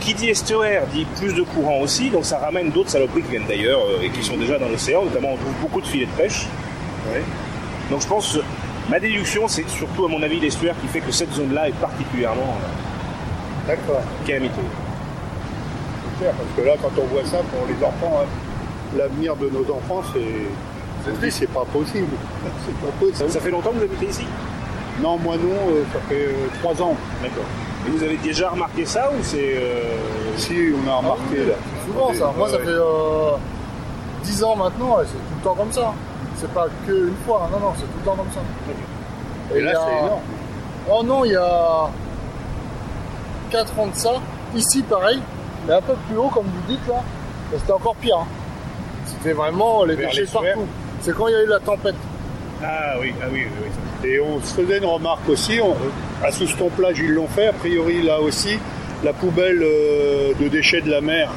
Qui 0.00 0.14
dit 0.14 0.28
estuaire 0.28 0.82
dit 0.92 1.06
plus 1.16 1.32
de 1.34 1.42
courant 1.42 1.78
aussi, 1.80 2.10
donc 2.10 2.24
ça 2.24 2.38
ramène 2.38 2.70
d'autres 2.70 2.90
saloperies 2.90 3.22
qui 3.22 3.30
viennent 3.30 3.46
d'ailleurs 3.48 3.80
euh, 3.80 4.02
et 4.02 4.10
qui 4.10 4.22
sont 4.22 4.36
déjà 4.36 4.58
dans 4.58 4.68
l'océan. 4.68 5.04
Notamment, 5.04 5.32
on 5.32 5.36
trouve 5.36 5.54
beaucoup 5.62 5.80
de 5.80 5.86
filets 5.86 6.06
de 6.06 6.10
pêche. 6.12 6.46
Ouais. 7.12 7.22
Donc 7.90 8.02
je 8.02 8.06
pense, 8.06 8.38
ma 8.88 9.00
déduction, 9.00 9.48
c'est 9.48 9.68
surtout 9.68 10.04
à 10.04 10.08
mon 10.08 10.22
avis 10.22 10.38
l'estuaire 10.40 10.74
qui 10.80 10.86
fait 10.88 11.00
que 11.00 11.10
cette 11.12 11.32
zone-là 11.32 11.68
est 11.68 11.76
particulièrement 11.80 12.56
euh, 13.68 13.74
calamiteuse. 14.26 14.54
C'est 16.18 16.24
clair, 16.24 16.34
parce 16.34 16.50
que 16.56 16.62
là, 16.62 16.74
quand 16.80 17.00
on 17.02 17.06
voit 17.06 17.24
ça 17.24 17.38
pour 17.38 17.66
les 17.66 17.84
enfants, 17.84 18.22
hein, 18.22 18.26
l'avenir 18.96 19.36
de 19.36 19.48
nos 19.50 19.62
enfants, 19.74 20.02
c'est. 20.12 20.20
C'est 21.22 21.30
c'est 21.30 21.46
pas 21.46 21.64
possible. 21.72 22.08
C'est 22.66 22.74
pas 22.74 22.86
Ça, 22.88 23.06
possible. 23.06 23.30
ça 23.30 23.40
fait 23.40 23.50
longtemps 23.50 23.70
que 23.70 23.76
vous 23.76 23.84
habitez 23.84 24.06
ici? 24.06 24.24
Non, 25.02 25.16
moi 25.16 25.36
non, 25.36 25.72
euh, 25.72 25.82
ça 25.94 25.98
fait 26.10 26.28
trois 26.60 26.72
ans. 26.82 26.94
D'accord. 27.22 27.44
Et 27.86 27.90
vous 27.90 28.02
avez 28.02 28.16
déjà 28.18 28.50
remarqué 28.50 28.84
ça 28.84 29.10
ou 29.10 29.22
c'est... 29.22 29.56
euh, 29.56 29.82
Si, 30.36 30.54
on 30.84 30.88
a 30.90 30.96
remarqué 30.96 31.44
là. 31.46 31.54
Souvent 31.86 32.12
ça. 32.14 32.32
Moi 32.36 32.48
ça 32.48 32.58
fait 32.58 32.66
euh, 32.68 33.32
10 34.24 34.44
ans 34.44 34.56
maintenant 34.56 35.00
et 35.00 35.04
c'est 35.06 35.12
tout 35.14 35.34
le 35.38 35.42
temps 35.44 35.54
comme 35.54 35.72
ça. 35.72 35.92
C'est 36.36 36.52
pas 36.52 36.66
que 36.86 37.08
une 37.08 37.16
fois, 37.26 37.48
non, 37.52 37.58
non, 37.60 37.72
c'est 37.76 37.82
tout 37.82 37.98
le 37.98 38.04
temps 38.04 38.16
comme 38.16 38.30
ça. 38.32 38.40
Et 39.54 39.60
là, 39.60 39.70
a- 39.72 39.74
c'est 39.86 40.04
énorme. 40.06 40.20
Oh 40.90 41.02
non, 41.04 41.24
il 41.24 41.32
y 41.32 41.36
a 41.36 41.88
4 43.50 43.78
ans 43.78 43.86
de 43.88 43.94
ça, 43.96 44.12
ici 44.54 44.82
pareil, 44.82 45.20
mais 45.66 45.74
un 45.74 45.82
peu 45.82 45.94
plus 46.08 46.16
haut 46.16 46.28
comme 46.28 46.44
vous 46.46 46.66
dites 46.72 46.86
là, 46.88 47.02
c'était 47.56 47.72
encore 47.72 47.96
pire. 47.96 48.18
hein. 48.18 48.26
C'était 49.06 49.32
vraiment 49.32 49.84
les 49.84 49.96
Vers 49.96 50.08
déchets 50.10 50.22
les 50.22 50.26
partout. 50.28 50.66
C'est 51.00 51.14
quand 51.16 51.26
il 51.28 51.32
y 51.32 51.36
a 51.36 51.42
eu 51.42 51.46
la 51.46 51.58
tempête. 51.60 51.94
Ah 52.62 52.94
oui, 53.00 53.12
ah 53.22 53.26
oui, 53.32 53.44
oui, 53.46 53.50
oui. 53.62 53.68
Et 54.04 54.18
on 54.18 54.40
se 54.40 54.54
faisait 54.54 54.78
une 54.78 54.86
remarque 54.86 55.28
aussi, 55.28 55.60
à 56.24 56.32
Souston-Plage 56.32 57.00
ils 57.00 57.12
l'ont 57.12 57.28
fait, 57.28 57.48
a 57.48 57.52
priori 57.52 58.02
là 58.02 58.20
aussi, 58.20 58.58
la 59.04 59.12
poubelle 59.12 59.62
euh, 59.62 60.32
de 60.40 60.48
déchets 60.48 60.80
de 60.80 60.90
la 60.90 61.02
mer, 61.02 61.30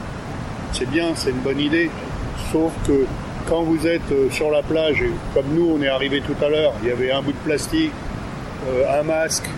c'est 0.71 0.89
bien, 0.89 1.11
c'est 1.15 1.31
une 1.31 1.41
bonne 1.41 1.59
idée. 1.59 1.89
Sauf 2.51 2.71
que 2.87 3.05
quand 3.47 3.63
vous 3.63 3.85
êtes 3.85 4.11
euh, 4.11 4.29
sur 4.31 4.49
la 4.49 4.61
plage, 4.61 5.01
et 5.01 5.11
comme 5.33 5.47
nous 5.53 5.75
on 5.77 5.81
est 5.81 5.89
arrivé 5.89 6.21
tout 6.21 6.35
à 6.43 6.47
l'heure, 6.47 6.73
il 6.81 6.89
y 6.89 6.91
avait 6.91 7.11
un 7.11 7.21
bout 7.21 7.33
de 7.33 7.37
plastique, 7.37 7.91
euh, 8.69 8.99
un 8.99 9.03
masque, 9.03 9.49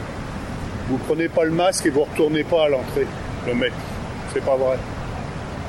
vous 0.90 0.98
prenez 0.98 1.28
pas 1.30 1.44
le 1.44 1.52
masque 1.52 1.86
et 1.86 1.90
vous 1.90 2.04
retournez 2.04 2.44
pas 2.44 2.66
à 2.66 2.70
l'entrée, 2.70 3.08
le 3.46 3.54
mettre. 3.54 3.76
C'est 4.34 4.44
pas 4.44 4.56
vrai. 4.56 4.78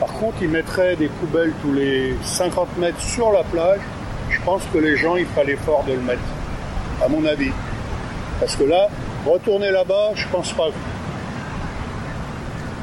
Par 0.01 0.13
contre, 0.15 0.39
ils 0.41 0.49
mettraient 0.49 0.97
des 0.97 1.09
poubelles 1.09 1.53
tous 1.63 1.73
les 1.73 2.15
50 2.23 2.79
mètres 2.79 3.01
sur 3.01 3.31
la 3.31 3.43
plage. 3.45 3.81
Je 4.31 4.41
pense 4.41 4.63
que 4.73 4.79
les 4.79 4.97
gens, 4.97 5.17
ils 5.17 5.27
feraient 5.27 5.47
l'effort 5.47 5.85
de 5.85 5.93
le 5.93 6.01
mettre 6.01 6.23
à 7.05 7.09
mon 7.09 7.25
avis. 7.25 7.51
Parce 8.41 8.57
que 8.57 8.65
là, 8.65 8.89
retourner 9.27 9.71
là-bas, 9.71 10.11
je 10.15 10.27
pense 10.29 10.53
pas. 10.53 10.69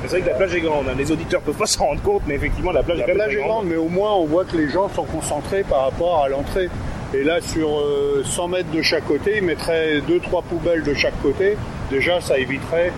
C'est 0.03 0.09
vrai 0.09 0.21
que 0.21 0.27
la 0.27 0.35
plage 0.35 0.55
est 0.55 0.61
grande, 0.61 0.87
hein. 0.89 0.95
les 0.97 1.11
auditeurs 1.11 1.41
peuvent 1.41 1.55
pas 1.55 1.65
s'en 1.65 1.85
rendre 1.85 2.01
compte, 2.01 2.23
mais 2.27 2.35
effectivement 2.35 2.71
la 2.71 2.83
plage 2.83 2.97
La 2.97 3.03
est 3.03 3.07
quand 3.07 3.17
même 3.17 3.27
plage 3.29 3.37
est 3.37 3.47
grande, 3.47 3.67
mais 3.67 3.77
au 3.77 3.87
moins 3.87 4.11
on 4.13 4.25
voit 4.25 4.43
que 4.43 4.57
les 4.57 4.69
gens 4.69 4.89
sont 4.89 5.05
concentrés 5.05 5.63
par 5.63 5.83
rapport 5.85 6.23
à 6.23 6.27
l'entrée. 6.27 6.69
Et 7.13 7.23
là, 7.23 7.39
sur 7.41 7.79
euh, 7.79 8.23
100 8.25 8.47
mètres 8.47 8.71
de 8.71 8.81
chaque 8.81 9.05
côté, 9.05 9.37
ils 9.37 9.43
mettraient 9.43 9.99
2-3 9.99 10.43
poubelles 10.43 10.83
de 10.83 10.93
chaque 10.95 11.19
côté. 11.21 11.55
Déjà, 11.91 12.19
ça 12.19 12.37
éviterait 12.37 12.91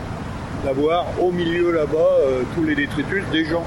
d'avoir 0.64 1.06
au 1.22 1.32
milieu 1.32 1.72
là-bas 1.72 1.98
euh, 1.98 2.44
tous 2.56 2.64
les 2.64 2.76
détritus 2.76 3.24
des 3.32 3.46
gens. 3.46 3.66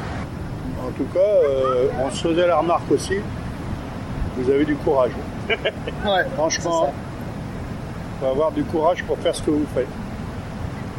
En 0.83 0.90
tout 0.93 1.07
cas, 1.12 1.21
euh, 1.21 1.88
on 2.02 2.11
se 2.11 2.26
faisait 2.28 2.47
la 2.47 2.57
remarque 2.57 2.90
aussi. 2.90 3.17
Vous 4.38 4.50
avez 4.50 4.64
du 4.64 4.75
courage. 4.76 5.12
Ouais, 5.50 6.25
Franchement, 6.35 6.93
il 8.21 8.25
faut 8.25 8.31
avoir 8.31 8.53
du 8.53 8.65
courage 8.65 9.03
pour 9.05 9.19
faire 9.19 9.35
ce 9.35 9.43
que 9.43 9.51
vous 9.51 9.67
faites. 9.75 9.87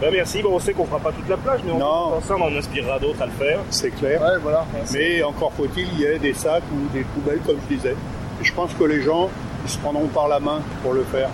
Bah, 0.01 0.07
merci, 0.11 0.41
bon, 0.41 0.51
on 0.53 0.59
sait 0.59 0.71
qu'on 0.73 0.85
fera 0.85 0.99
pas 0.99 1.11
toute 1.11 1.27
la 1.27 1.35
plage, 1.35 1.59
mais 1.65 1.73
on 1.73 1.79
Non. 1.79 2.15
ensemble 2.17 2.43
on 2.43 2.57
inspirera 2.57 2.99
d'autres 2.99 3.21
à 3.21 3.25
le 3.25 3.31
faire. 3.33 3.59
C'est 3.69 3.91
clair. 3.91 4.21
Ouais, 4.21 4.37
voilà. 4.41 4.65
Mais 4.93 5.21
encore 5.23 5.51
faut-il 5.53 5.89
qu'il 5.89 5.99
y 5.99 6.05
ait 6.05 6.19
des 6.19 6.33
sacs 6.33 6.63
ou 6.73 6.87
des 6.95 7.03
poubelles, 7.03 7.41
comme 7.45 7.57
je 7.69 7.75
disais. 7.75 7.95
Et 8.41 8.45
je 8.45 8.53
pense 8.53 8.71
que 8.73 8.83
les 8.85 9.01
gens, 9.01 9.29
ils 9.65 9.69
se 9.69 9.77
prendront 9.77 10.07
par 10.07 10.29
la 10.29 10.39
main 10.39 10.61
pour 10.81 10.93
le 10.93 11.03
faire. 11.03 11.29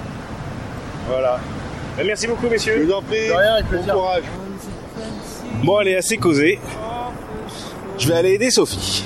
Voilà. 1.08 1.40
Bah, 1.96 2.04
merci 2.06 2.26
beaucoup 2.28 2.48
Je 2.48 2.52
messieurs. 2.52 2.84
vous 2.88 2.92
en 2.94 3.02
prie, 3.04 3.28
De 3.28 3.34
rien, 3.34 3.54
avec 3.54 3.66
bon 3.66 3.70
plaisir. 3.72 3.94
courage. 3.94 4.24
Bon, 5.64 5.80
elle 5.82 5.88
est 5.90 5.96
assez 5.98 6.18
causée. 6.18 6.60
Je 8.00 8.08
vais 8.08 8.16
aller 8.16 8.32
aider 8.34 8.50
Sophie. 8.50 9.06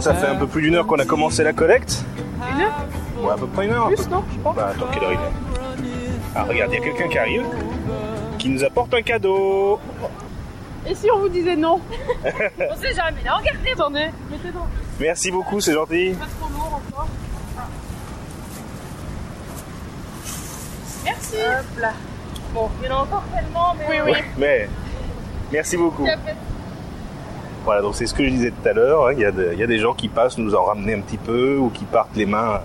Ça 0.00 0.14
fait 0.14 0.26
un 0.28 0.36
peu 0.36 0.46
plus 0.46 0.62
d'une 0.62 0.74
heure 0.76 0.86
qu'on 0.86 0.98
a 0.98 1.04
commencé 1.04 1.42
la 1.42 1.52
collecte. 1.52 2.04
Une 2.54 2.60
heure 2.62 2.86
Ouais, 3.20 3.32
à 3.32 3.36
peu 3.36 3.46
près 3.48 3.66
une 3.66 3.72
heure. 3.72 3.86
un 3.86 3.90
peu. 3.90 3.96
Plus, 3.96 4.08
non 4.08 4.24
Je 4.32 4.38
pense. 4.38 4.54
Bah, 4.56 4.70
attends, 4.74 4.86
quelle 4.92 5.02
heure 5.02 5.12
il 5.12 5.18
est 5.18 6.14
Ah, 6.36 6.44
regarde, 6.44 6.72
il 6.72 6.78
y 6.78 6.80
a 6.80 6.84
quelqu'un 6.84 7.08
qui 7.08 7.18
arrive, 7.18 7.44
qui 8.38 8.48
nous 8.48 8.62
apporte 8.64 8.94
un 8.94 9.02
cadeau. 9.02 9.80
Et 10.86 10.94
si 10.94 11.10
on 11.10 11.18
vous 11.18 11.28
disait 11.28 11.56
non 11.56 11.80
On 12.24 12.76
sait 12.76 12.94
jamais. 12.94 13.22
Là, 13.24 13.34
regardez. 13.36 13.72
Attendez, 13.72 14.06
mettez 14.30 14.50
dans. 14.52 14.66
Merci 15.00 15.30
beaucoup, 15.32 15.60
c'est 15.60 15.72
gentil. 15.74 16.14
Pas 16.18 16.26
trop 16.40 16.52
lourd 16.52 16.80
encore. 16.92 17.08
Merci. 21.04 21.36
Hop 21.36 21.80
là. 21.80 21.92
Bon, 22.54 22.68
il 22.80 22.88
y 22.88 22.92
en 22.92 22.96
a 22.96 23.00
encore 23.02 23.24
tellement, 23.34 23.74
mais. 23.78 23.84
Oui, 23.90 23.96
oui. 24.04 24.10
Ouais, 24.12 24.24
mais 24.38 24.68
merci 25.52 25.76
beaucoup. 25.76 26.06
Voilà, 27.64 27.82
donc 27.82 27.94
c'est 27.96 28.06
ce 28.06 28.14
que 28.14 28.24
je 28.24 28.30
disais 28.30 28.50
tout 28.50 28.68
à 28.68 28.72
l'heure. 28.72 29.06
hein, 29.08 29.12
Il 29.12 29.18
y, 29.20 29.24
a 29.24 29.30
de- 29.30 29.50
il 29.52 29.58
y 29.58 29.62
a 29.62 29.66
des 29.66 29.78
gens 29.78 29.92
qui 29.94 30.08
passent 30.08 30.38
nous 30.38 30.54
en 30.54 30.64
ramener 30.64 30.94
un 30.94 31.00
petit 31.00 31.18
peu 31.18 31.56
ou 31.58 31.68
qui 31.70 31.84
partent 31.84 32.16
les 32.16 32.24
mains, 32.26 32.60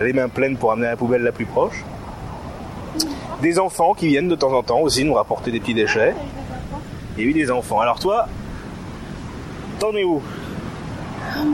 les 0.00 0.12
mains 0.12 0.28
pleines 0.28 0.56
pour 0.56 0.72
amener 0.72 0.86
la 0.86 0.96
poubelle 0.96 1.22
la 1.22 1.32
plus 1.32 1.44
proche. 1.46 1.84
Des 3.42 3.58
enfants 3.58 3.92
qui 3.92 4.06
viennent 4.08 4.28
de 4.28 4.34
temps 4.34 4.52
en 4.52 4.62
temps 4.62 4.78
aussi 4.80 5.04
nous 5.04 5.12
rapporter 5.14 5.50
des 5.50 5.60
petits 5.60 5.74
déchets. 5.74 6.14
Il 7.18 7.24
y 7.24 7.26
a 7.26 7.30
eu 7.30 7.32
des 7.34 7.50
enfants. 7.50 7.80
Alors 7.80 7.98
toi, 7.98 8.26
t'en 9.78 9.92
es 9.94 10.04
où? 10.04 10.22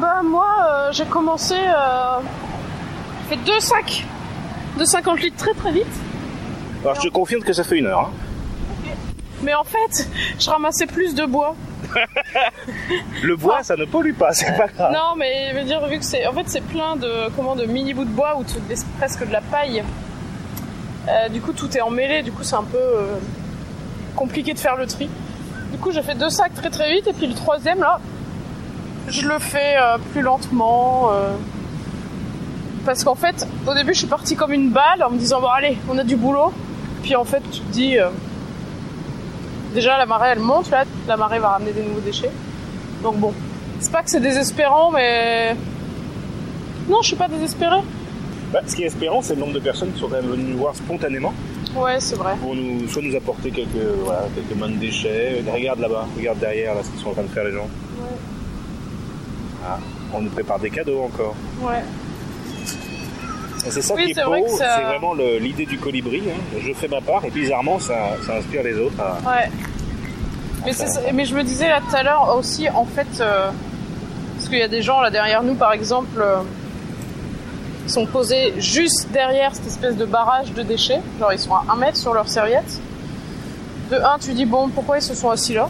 Bah 0.00 0.20
moi, 0.24 0.46
euh, 0.70 0.88
j'ai 0.92 1.04
commencé... 1.06 1.54
Euh... 1.56 2.18
J'ai 3.30 3.36
fait 3.36 3.44
deux 3.44 3.60
sacs 3.60 4.06
de 4.78 4.84
50 4.84 5.20
litres 5.20 5.36
très 5.36 5.54
très 5.54 5.72
vite. 5.72 5.86
Alors 6.84 6.94
je 6.96 7.08
te 7.08 7.08
confirme 7.12 7.42
que 7.42 7.52
ça 7.52 7.64
fait 7.64 7.78
une 7.78 7.86
heure. 7.86 8.10
hein. 8.12 8.90
Mais 9.42 9.54
en 9.54 9.64
fait, 9.64 10.08
je 10.38 10.50
ramassais 10.50 10.86
plus 10.86 11.14
de 11.16 11.24
bois. 11.26 11.56
Le 13.22 13.36
bois, 13.36 13.62
ça 13.62 13.76
ne 13.76 13.84
pollue 13.84 14.14
pas, 14.14 14.32
c'est 14.32 14.56
pas 14.56 14.66
grave. 14.66 14.92
Non, 14.92 15.14
mais 15.16 15.50
je 15.52 15.58
veux 15.58 15.64
dire, 15.64 15.86
vu 15.86 15.98
que 15.98 16.04
c'est... 16.04 16.26
En 16.26 16.32
fait, 16.32 16.44
c'est 16.46 16.62
plein 16.62 16.96
de, 16.96 17.28
comment, 17.36 17.56
de 17.56 17.64
mini 17.64 17.94
bouts 17.94 18.04
de 18.04 18.10
bois 18.10 18.38
ou 18.38 18.44
presque 18.98 19.26
de 19.26 19.32
la 19.32 19.40
paille. 19.40 19.82
Euh, 21.08 21.28
du 21.28 21.40
coup, 21.40 21.52
tout 21.52 21.76
est 21.76 21.80
emmêlé. 21.80 22.22
Du 22.22 22.32
coup, 22.32 22.42
c'est 22.42 22.56
un 22.56 22.64
peu 22.64 22.78
euh, 22.78 23.16
compliqué 24.16 24.54
de 24.54 24.58
faire 24.58 24.76
le 24.76 24.86
tri. 24.86 25.08
Du 25.72 25.78
coup, 25.78 25.90
j'ai 25.92 26.02
fait 26.02 26.14
deux 26.14 26.30
sacs 26.30 26.54
très 26.54 26.70
très 26.70 26.92
vite. 26.92 27.06
Et 27.06 27.12
puis 27.12 27.26
le 27.26 27.34
troisième, 27.34 27.80
là, 27.80 27.98
je 29.08 29.26
le 29.26 29.38
fais 29.38 29.76
euh, 29.78 29.98
plus 30.12 30.22
lentement. 30.22 31.10
parce 32.84 33.04
qu'en 33.04 33.14
fait, 33.14 33.46
au 33.66 33.74
début, 33.74 33.94
je 33.94 34.00
suis 34.00 34.08
partie 34.08 34.36
comme 34.36 34.52
une 34.52 34.70
balle 34.70 35.02
en 35.02 35.10
me 35.10 35.18
disant, 35.18 35.40
bon, 35.40 35.48
allez, 35.48 35.78
on 35.88 35.98
a 35.98 36.04
du 36.04 36.16
boulot. 36.16 36.52
Puis 37.02 37.16
en 37.16 37.24
fait, 37.24 37.42
tu 37.50 37.60
te 37.60 37.72
dis... 37.72 37.96
Déjà, 39.74 39.96
la 39.98 40.06
marée, 40.06 40.30
elle 40.32 40.38
monte, 40.40 40.70
là. 40.70 40.84
La 41.08 41.16
marée 41.16 41.38
va 41.38 41.50
ramener 41.50 41.72
des 41.72 41.82
nouveaux 41.82 42.00
déchets. 42.00 42.30
Donc 43.02 43.16
bon, 43.16 43.32
c'est 43.80 43.90
pas 43.92 44.02
que 44.02 44.10
c'est 44.10 44.20
désespérant, 44.20 44.90
mais... 44.90 45.56
Non, 46.88 46.98
je 47.02 47.08
suis 47.08 47.16
pas 47.16 47.28
désespérée. 47.28 47.80
Bah, 48.52 48.60
ce 48.66 48.76
qui 48.76 48.82
est 48.82 48.86
espérant, 48.86 49.22
c'est 49.22 49.34
le 49.34 49.40
nombre 49.40 49.54
de 49.54 49.60
personnes 49.60 49.92
qui 49.92 50.00
sont 50.00 50.08
quand 50.08 50.16
même 50.16 50.26
venues 50.30 50.52
nous 50.52 50.58
voir 50.58 50.74
spontanément 50.76 51.32
Ouais, 51.74 51.98
c'est 52.00 52.16
vrai. 52.16 52.34
pour 52.38 52.54
nous, 52.54 52.86
soit 52.86 53.00
nous 53.00 53.16
apporter 53.16 53.50
quelques, 53.50 53.68
voilà, 54.04 54.24
quelques 54.34 54.58
mains 54.60 54.68
de 54.68 54.76
déchets. 54.76 55.42
Euh, 55.46 55.52
Regarde 55.52 55.78
là-bas, 55.80 56.06
regarde 56.16 56.38
derrière, 56.38 56.74
là, 56.74 56.82
ce 56.82 56.90
qu'ils 56.90 57.00
sont 57.00 57.08
en 57.10 57.12
train 57.14 57.22
de 57.22 57.28
faire 57.28 57.44
les 57.44 57.52
gens. 57.52 57.66
Ah, 59.64 59.78
on 60.12 60.20
nous 60.20 60.30
prépare 60.30 60.58
des 60.58 60.70
cadeaux 60.70 61.00
encore. 61.02 61.34
Ouais. 61.62 61.82
C'est 63.68 63.82
ça 63.82 63.94
Oui, 63.94 64.12
qui 64.12 64.18
est 64.18 64.24
beau, 64.24 64.32
que 64.44 64.50
c'est 64.50 64.56
ça- 64.58 64.80
vraiment 64.80 65.14
l'idée 65.14 65.66
du 65.66 65.78
colibri. 65.78 66.22
hein. 66.28 66.58
Je 66.60 66.72
fais 66.72 66.88
ma 66.88 67.00
part 67.00 67.24
et 67.24 67.30
bizarrement, 67.30 67.78
ça, 67.78 67.94
ça 68.26 68.36
inspire 68.36 68.62
les 68.62 68.76
autres. 68.78 69.00
à- 69.00 69.18
Ouais. 69.28 69.50
Mais, 70.64 70.72
c'est 70.72 70.86
ça- 70.88 71.00
mais 71.12 71.24
je 71.24 71.34
me 71.34 71.42
disais 71.42 71.68
là 71.68 71.80
tout 71.80 71.94
à 71.96 72.02
l'heure 72.02 72.36
aussi, 72.38 72.68
en 72.70 72.84
fait, 72.84 73.20
euh, 73.20 73.50
parce 74.36 74.48
qu'il 74.48 74.58
y 74.58 74.62
a 74.62 74.68
des 74.68 74.82
gens 74.82 75.00
là 75.00 75.10
derrière 75.10 75.42
nous, 75.42 75.54
par 75.54 75.72
exemple, 75.72 76.20
euh, 76.20 76.36
qui 77.86 77.92
sont 77.92 78.06
posés 78.06 78.54
juste 78.58 79.08
derrière 79.12 79.54
cette 79.54 79.66
espèce 79.66 79.96
de 79.96 80.04
barrage 80.04 80.52
de 80.52 80.62
déchets. 80.62 81.00
Genre, 81.18 81.32
ils 81.32 81.38
sont 81.38 81.54
à 81.54 81.64
un 81.72 81.76
mètre 81.76 81.96
sur 81.96 82.14
leur 82.14 82.28
serviette. 82.28 82.80
De 83.90 83.96
un, 83.96 84.18
tu 84.20 84.32
dis, 84.32 84.44
bon, 84.46 84.68
pourquoi 84.68 84.98
ils 84.98 85.02
se 85.02 85.14
sont 85.14 85.30
assis 85.30 85.54
là? 85.54 85.68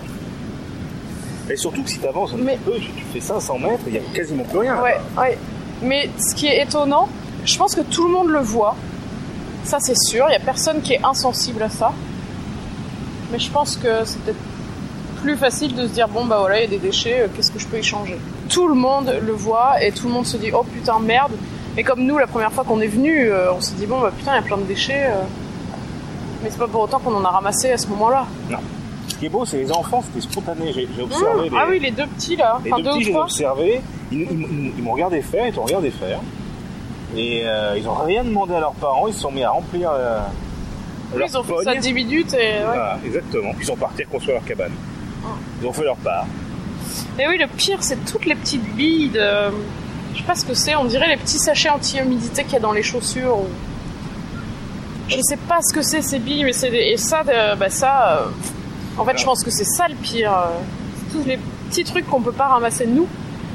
Et 1.51 1.57
surtout 1.57 1.83
que 1.83 1.91
si 1.91 1.99
tu 1.99 2.07
avances 2.07 2.33
un 2.35 2.37
Mais- 2.37 2.53
petit 2.57 2.71
peu, 2.71 2.73
tu 2.79 2.87
tu 2.93 3.05
fais 3.15 3.21
500 3.21 3.59
mètres, 3.59 3.81
il 3.87 3.93
n'y 3.95 3.99
a 3.99 4.03
quasiment 4.15 4.45
plus 4.45 4.59
rien. 4.59 4.81
Ouais, 4.81 4.97
ouais. 5.19 5.39
Mais 5.83 6.09
ce 6.19 6.35
qui 6.35 6.47
est 6.47 6.63
étonnant, 6.63 7.09
je 7.45 7.59
pense 7.59 7.75
que 7.75 7.81
tout 7.83 8.07
le 8.07 8.13
monde 8.13 8.29
le 8.29 8.41
voit. 8.41 8.75
Ça, 9.65 9.79
c'est 9.81 9.97
sûr. 9.97 10.25
Il 10.29 10.31
n'y 10.31 10.37
a 10.37 10.41
personne 10.41 10.81
qui 10.83 10.95
est 10.95 11.05
insensible 11.05 11.63
à 11.63 11.69
ça. 11.69 11.93
Mais 13.31 13.39
je 13.39 13.51
pense 13.51 13.77
que 13.77 14.05
c'est 14.05 14.19
peut-être 14.23 14.39
plus 15.23 15.37
facile 15.37 15.75
de 15.75 15.87
se 15.87 15.93
dire 15.93 16.09
bon, 16.09 16.25
bah 16.27 16.39
voilà, 16.41 16.59
il 16.59 16.63
y 16.63 16.67
a 16.67 16.71
des 16.71 16.79
déchets, 16.79 17.21
euh, 17.23 17.27
qu'est-ce 17.35 17.51
que 17.53 17.59
je 17.59 17.67
peux 17.67 17.79
y 17.79 17.83
changer? 17.83 18.19
Tout 18.49 18.67
le 18.69 18.75
monde 18.75 19.15
le 19.25 19.33
voit 19.33 19.83
et 19.83 19.93
tout 19.93 20.09
le 20.09 20.13
monde 20.13 20.27
se 20.27 20.37
dit 20.37 20.51
oh 20.53 20.65
putain, 20.65 20.99
merde. 20.99 21.33
Et 21.77 21.85
comme 21.85 22.01
nous, 22.05 22.19
la 22.19 22.27
première 22.27 22.53
fois 22.53 22.65
qu'on 22.65 22.81
est 22.81 22.87
venu, 22.89 23.31
euh, 23.31 23.53
on 23.55 23.61
s'est 23.61 23.75
dit 23.77 23.87
bon, 23.87 24.01
bah 24.01 24.11
putain, 24.17 24.33
il 24.33 24.37
y 24.37 24.39
a 24.39 24.43
plein 24.43 24.59
de 24.59 24.65
déchets. 24.65 25.07
euh. 25.07 25.23
Mais 26.43 26.51
c'est 26.51 26.59
pas 26.59 26.67
pour 26.67 26.83
autant 26.83 26.99
qu'on 26.99 27.15
en 27.15 27.25
a 27.25 27.31
ramassé 27.31 27.71
à 27.71 27.79
ce 27.79 27.87
moment-là. 27.89 28.27
Non. 28.51 28.59
Ce 29.09 29.15
qui 29.15 29.27
est 29.27 29.29
beau, 29.29 29.45
c'est 29.47 29.59
les 29.59 29.71
enfants, 29.73 30.03
c'était 30.05 30.27
spontané. 30.29 30.73
J'ai 30.75 30.89
j'ai 30.95 31.03
observé 31.03 31.49
Mmh. 31.51 31.57
Ah 31.59 31.67
oui, 31.71 31.79
les 31.79 31.93
deux 31.93 32.07
petits 32.07 32.35
là, 32.37 32.59
les 32.65 32.73
enfin 32.73 32.83
deux 32.83 32.91
deux 32.91 32.99
petits, 32.99 33.05
j'ai 33.05 33.17
observé. 33.17 33.81
Ils, 34.11 34.21
ils- 34.23 34.27
ils- 34.33 34.73
ils 34.79 34.83
m'ont 34.83 34.93
regardé 34.93 35.23
faire, 35.23 35.47
ils 35.47 35.53
t'ont 35.55 35.63
regardé 35.63 35.91
faire. 35.91 36.19
Et 37.17 37.43
euh, 37.45 37.75
ils 37.77 37.87
ont 37.89 37.95
rien 37.95 38.25
demandé 38.25 38.55
à 38.55 38.61
leurs 38.61 38.73
parents, 38.75 39.07
ils 39.09 39.15
se 39.15 39.21
sont 39.21 39.31
mis 39.33 39.43
à 39.45 39.51
remplir 39.51 39.91
euh, 39.93 40.21
Oui, 41.15 41.23
ils 41.27 41.37
ont 41.37 41.43
fait 41.43 41.65
ça 41.65 41.75
10 41.75 41.93
minutes 41.93 42.33
et 42.35 42.37
ouais. 42.39 42.63
Voilà, 42.65 42.99
exactement. 43.05 43.53
Ils 43.61 43.67
sont 43.67 43.77
partis 43.77 44.05
reconstruire 44.05 44.37
leur 44.37 44.45
cabane. 44.47 44.73
Ils 45.61 45.67
ont 45.67 45.73
fait 45.73 45.85
leur 45.85 45.97
part. 45.97 46.27
Et 47.19 47.29
oui, 47.29 47.37
le 47.39 47.47
pire, 47.49 47.79
c'est 47.83 48.03
toutes 48.05 48.25
les 48.27 48.35
petites 48.35 48.65
billes 48.75 49.11
de. 49.11 49.21
Je 50.15 50.19
sais 50.19 50.25
pas 50.27 50.35
ce 50.35 50.45
que 50.45 50.55
c'est, 50.55 50.75
on 50.77 50.85
dirait 50.85 51.09
les 51.09 51.17
petits 51.17 51.39
sachets 51.39 51.71
anti-humidité 51.71 52.45
qu'il 52.45 52.55
y 52.55 52.57
a 52.57 52.61
dans 52.61 52.73
les 52.73 52.83
chaussures. 52.83 53.39
ou- 53.39 53.49
Je 55.09 55.19
sais 55.21 55.37
pas 55.37 55.61
ce 55.63 55.73
que 55.75 55.83
c'est 55.83 56.03
ces 56.03 56.19
billes, 56.19 56.45
mais 56.45 56.53
c'est 56.53 56.71
des... 56.71 56.79
Et 56.93 56.97
ça, 56.97 57.23
de- 57.25 57.57
bah 57.57 57.69
ça. 57.71 58.19
euh, 58.19 58.27
En 58.99 59.05
fait, 59.05 59.19
je 59.19 59.25
pense 59.25 59.43
que 59.43 59.51
c'est 59.51 59.65
ça 59.65 59.87
le 59.89 59.95
pire. 59.95 60.33
euh, 60.33 60.51
Tous 61.13 61.25
les 61.27 61.39
petits 61.69 61.85
trucs 61.85 62.07
qu'on 62.09 62.21
peut 62.21 62.33
pas 62.33 62.49
ramasser 62.49 62.87
nous 62.87 63.07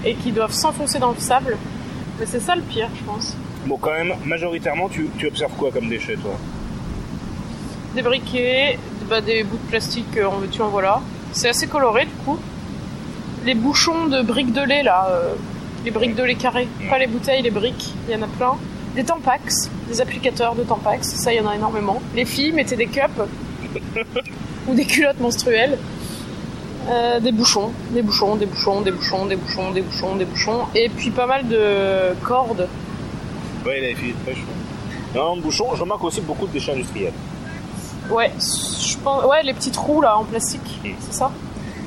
et 0.06 0.14
qui 0.16 0.32
doivent 0.32 0.52
s'enfoncer 0.54 1.00
dans 1.00 1.12
le 1.12 1.20
sable. 1.20 1.58
Mais 2.20 2.26
c'est 2.26 2.40
ça 2.40 2.56
le 2.56 2.62
pire, 2.64 2.90
je 2.98 3.04
pense. 3.04 3.36
Bon, 3.68 3.76
quand 3.76 3.92
même, 3.92 4.14
majoritairement, 4.24 4.88
tu, 4.88 5.10
tu 5.18 5.28
observes 5.28 5.52
quoi 5.58 5.72
comme 5.72 5.90
déchets, 5.90 6.16
toi 6.16 6.32
Des 7.96 8.02
briquets, 8.02 8.80
bah, 9.10 9.20
des 9.20 9.44
bouts 9.44 9.58
de 9.58 9.70
plastique, 9.70 10.18
en 10.26 10.38
veux-tu, 10.38 10.62
en 10.62 10.70
voilà. 10.70 11.02
C'est 11.34 11.50
assez 11.50 11.68
coloré 11.68 12.06
du 12.06 12.12
coup. 12.24 12.40
Les 13.44 13.56
bouchons 13.56 14.08
de 14.08 14.22
briques 14.22 14.54
de 14.54 14.62
lait 14.62 14.84
là, 14.84 15.08
euh, 15.10 15.34
les 15.84 15.92
briques 15.92 16.16
de 16.16 16.24
lait 16.24 16.36
carrées, 16.36 16.70
pas 16.90 16.98
les 16.98 17.08
bouteilles, 17.08 17.42
les 17.42 17.52
briques, 17.52 17.94
il 18.08 18.14
y 18.14 18.18
en 18.18 18.22
a 18.22 18.28
plein. 18.28 18.54
Des 18.96 19.04
Tampax, 19.04 19.70
des 19.90 20.00
applicateurs 20.00 20.56
de 20.56 20.64
Tampax, 20.64 21.06
ça 21.06 21.34
il 21.34 21.38
y 21.38 21.40
en 21.42 21.50
a 21.50 21.56
énormément. 21.56 22.02
Les 22.16 22.24
filles 22.24 22.54
mettaient 22.54 22.78
des 22.78 22.88
cups 22.88 23.22
ou 24.68 24.76
des 24.76 24.86
culottes 24.86 25.20
menstruelles. 25.20 25.78
Euh, 26.90 27.20
des 27.20 27.34
bouchons, 27.34 27.74
des 27.92 28.02
bouchons, 28.02 28.38
des 28.38 28.46
bouchons, 28.46 28.82
des 28.82 28.92
bouchons, 28.92 29.26
des 29.26 29.36
bouchons, 29.36 29.72
des 29.72 29.82
bouchons, 29.82 30.16
des 30.16 30.26
bouchons, 30.26 30.60
et 30.74 30.88
puis 30.88 31.10
pas 31.10 31.26
mal 31.26 31.46
de 31.50 32.14
cordes. 32.24 32.70
Ouais, 33.68 33.80
les 33.82 33.96
filles 33.96 34.14
de 34.14 34.18
pêche. 34.26 34.38
ouais. 34.38 35.16
Non, 35.20 35.36
de 35.38 35.42
bouchons, 35.42 35.76
je 35.76 35.82
remarque 35.82 36.04
aussi 36.04 36.22
beaucoup 36.22 36.48
de 36.48 36.52
déchets 36.54 36.74
industriels. 36.74 37.14
Ouais, 38.10 38.32
je 38.40 38.98
pense, 38.98 39.24
ouais, 39.26 39.44
les 39.44 39.54
petits 39.54 39.72
trous 39.72 40.02
là 40.02 40.18
en 40.18 40.24
plastique, 40.24 40.80
c'est 41.02 41.14
ça? 41.14 41.32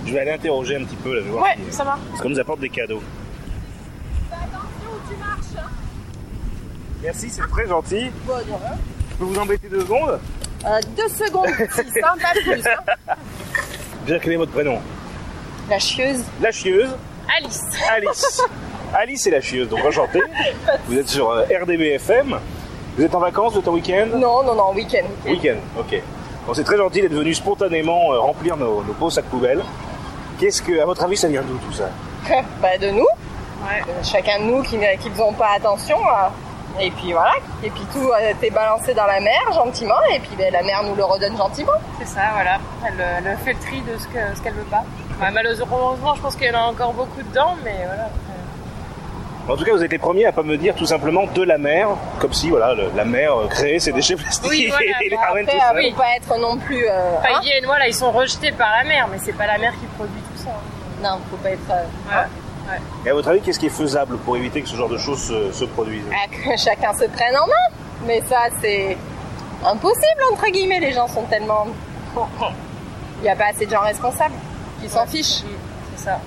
Je 0.06 0.12
vais 0.12 0.20
aller 0.20 0.32
interroger 0.32 0.76
un 0.76 0.84
petit 0.84 0.96
peu, 0.96 1.14
là, 1.14 1.20
je 1.20 1.25
vais 1.26 1.30
voir 1.30 1.44
Ouais, 1.44 1.56
si- 1.70 1.76
ça 1.76 1.84
marche. 1.84 2.00
Parce 2.10 2.20
qu'on 2.22 2.28
nous 2.30 2.38
apporte 2.40 2.60
des 2.60 2.68
cadeaux. 2.68 3.02
Merci, 7.02 7.30
c'est 7.30 7.46
très 7.50 7.66
gentil. 7.66 8.10
Je 8.26 9.16
peux 9.18 9.25
vous 9.25 9.38
embêter 9.38 9.68
deux 9.68 9.80
secondes? 9.80 10.20
Euh, 10.66 10.80
deux 10.96 11.08
secondes, 11.08 11.49
six, 11.49 12.00
hein, 12.04 12.14
pas 12.20 12.32
plus. 12.38 12.62
hein. 12.66 13.14
Déjà, 14.06 14.18
quel 14.18 14.32
est 14.34 14.37
votre 14.37 14.52
prénom? 14.52 14.78
La 15.70 15.78
chieuse. 15.78 16.22
La 16.42 16.50
chieuse, 16.52 16.90
Alice. 17.38 17.62
Alice. 17.90 18.43
Alice 18.95 19.26
est 19.26 19.31
la 19.31 19.41
chieuse, 19.41 19.69
donc 19.69 19.85
enchanté. 19.85 20.21
Vous 20.87 20.99
êtes 20.99 21.09
sur 21.09 21.31
euh, 21.31 21.45
RDBFM. 21.63 22.39
Vous 22.97 23.05
êtes 23.05 23.15
en 23.15 23.21
vacances, 23.21 23.53
vous 23.55 23.61
êtes 23.61 23.69
en 23.69 23.73
week-end? 23.73 24.07
Non, 24.15 24.43
non, 24.43 24.55
non, 24.55 24.73
week-end. 24.75 25.07
Week-end, 25.26 25.57
ok. 25.79 26.00
Bon, 26.47 26.55
c'est 26.55 26.65
très 26.65 26.76
gentil 26.76 27.03
d'être 27.03 27.13
venu 27.15 27.33
spontanément 27.35 28.13
euh, 28.13 28.19
remplir 28.19 28.57
nos, 28.57 28.83
nos 28.83 28.93
beaux 28.95 29.11
sacs 29.11 29.26
poubelles. 29.26 29.63
Qu'est-ce 30.39 30.63
que, 30.63 30.81
à 30.81 30.85
votre 30.87 31.05
avis, 31.05 31.17
ça 31.17 31.29
vient 31.29 31.43
d'où 31.43 31.57
tout 31.59 31.73
ça? 31.73 31.89
Bah, 32.61 32.76
de 32.79 32.91
nous. 32.91 33.00
Ouais. 33.63 33.81
Euh, 33.89 33.93
Chacun 34.03 34.41
de 34.41 34.45
nous 34.45 34.63
qui 34.63 34.76
ne 34.76 34.97
qui 35.00 35.11
faisons 35.11 35.33
pas 35.33 35.50
attention. 35.57 35.99
Et 36.81 36.91
puis 36.93 37.13
voilà. 37.13 37.33
Et 37.63 37.71
puis 37.71 37.83
tout 37.93 38.11
a 38.13 38.31
été 38.31 38.49
balancé 38.50 38.95
dans 38.95 39.07
la 39.07 39.21
mer 39.21 39.41
gentiment. 39.53 39.95
Et 40.15 40.19
puis 40.21 40.31
ben, 40.37 40.53
la 40.53 40.63
mer 40.63 40.83
nous 40.85 40.95
le 40.95 41.05
redonne 41.05 41.37
gentiment. 41.37 41.73
C'est 41.99 42.07
ça, 42.09 42.21
voilà. 42.35 42.59
Elle, 42.87 43.05
elle 43.26 43.37
fait 43.39 43.53
le 43.53 43.59
tri 43.59 43.81
de 43.83 43.99
ce 43.99 44.07
qu'elle 44.09 44.33
ce 44.37 44.41
qu'elle 44.43 44.55
veut 44.55 44.63
pas. 44.71 44.83
Ouais, 45.21 45.31
malheureusement, 45.31 45.97
je 46.17 46.21
pense 46.23 46.37
qu'il 46.37 46.47
y 46.47 46.50
en 46.50 46.59
a 46.59 46.63
encore 46.71 46.93
beaucoup 46.95 47.23
dedans, 47.23 47.55
mais 47.65 47.75
voilà. 47.87 48.09
En 49.50 49.56
tout 49.56 49.65
cas, 49.65 49.73
vous 49.73 49.82
êtes 49.82 49.91
les 49.91 49.99
premiers 49.99 50.26
à 50.26 50.32
pas 50.32 50.43
me 50.45 50.56
dire 50.56 50.75
tout 50.76 50.86
simplement 50.86 51.25
de 51.26 51.43
la 51.43 51.58
mer, 51.58 51.89
comme 52.21 52.32
si 52.32 52.50
voilà, 52.50 52.73
le- 52.75 52.91
la 52.95 53.04
mer 53.04 53.34
euh, 53.36 53.47
créait 53.49 53.78
ces 53.80 53.91
déchets 53.93 54.15
plastiques 54.17 54.49
Oui, 54.49 54.69
voilà, 54.69 54.84
et 55.04 55.08
les 55.08 55.17
ramène 55.17 55.47
tout 55.47 55.52
euh, 55.56 55.82
seul. 55.82 55.95
pas 55.95 56.17
être 56.17 56.39
non 56.39 56.56
plus. 56.58 56.86
euh, 56.86 57.17
Enfin, 57.19 57.28
hein. 57.34 57.41
ils 57.43 57.47
viennent, 57.50 57.67
voilà, 57.67 57.89
ils 57.89 57.95
sont 57.95 58.13
rejetés 58.13 58.52
par 58.52 58.69
la 58.78 58.84
mer, 58.89 59.08
mais 59.10 59.19
c'est 59.23 59.32
pas 59.36 59.47
la 59.49 59.58
mer 59.58 59.73
qui 59.80 59.86
produit 59.97 60.21
tout 60.34 60.43
ça. 60.45 60.50
non, 61.02 61.19
faut 61.30 61.36
pas 61.39 61.50
être. 61.50 61.71
euh, 61.71 61.84
Ouais. 62.69 62.78
Et 63.04 63.10
à 63.10 63.15
votre 63.15 63.28
avis, 63.30 63.41
qu'est-ce 63.41 63.58
qui 63.58 63.67
est 63.67 63.71
faisable 63.71 64.17
pour 64.19 64.36
éviter 64.36 64.63
que 64.63 64.69
ce 64.69 64.76
genre 64.76 64.89
de 64.89 64.99
choses 64.99 65.21
se, 65.21 65.50
se 65.50 65.65
produisent 65.65 66.04
ah, 66.13 66.28
que 66.28 66.56
chacun 66.56 66.93
se 66.93 67.04
prenne 67.06 67.34
en 67.36 67.47
main. 67.49 67.76
Mais 68.06 68.23
ça, 68.28 68.43
c'est 68.60 68.97
impossible 69.65 70.23
entre 70.32 70.47
guillemets. 70.52 70.78
Les 70.78 70.93
gens 70.93 71.08
sont 71.08 71.23
tellement. 71.25 71.67
Il 73.19 73.23
n'y 73.25 73.28
a 73.28 73.34
pas 73.34 73.47
assez 73.47 73.67
de 73.67 73.71
gens 73.73 73.80
responsables 73.80 74.34
qui 74.80 74.89
s'en 74.89 75.04
fichent. 75.06 75.43
C'est 75.97 76.04
ça. 76.04 76.21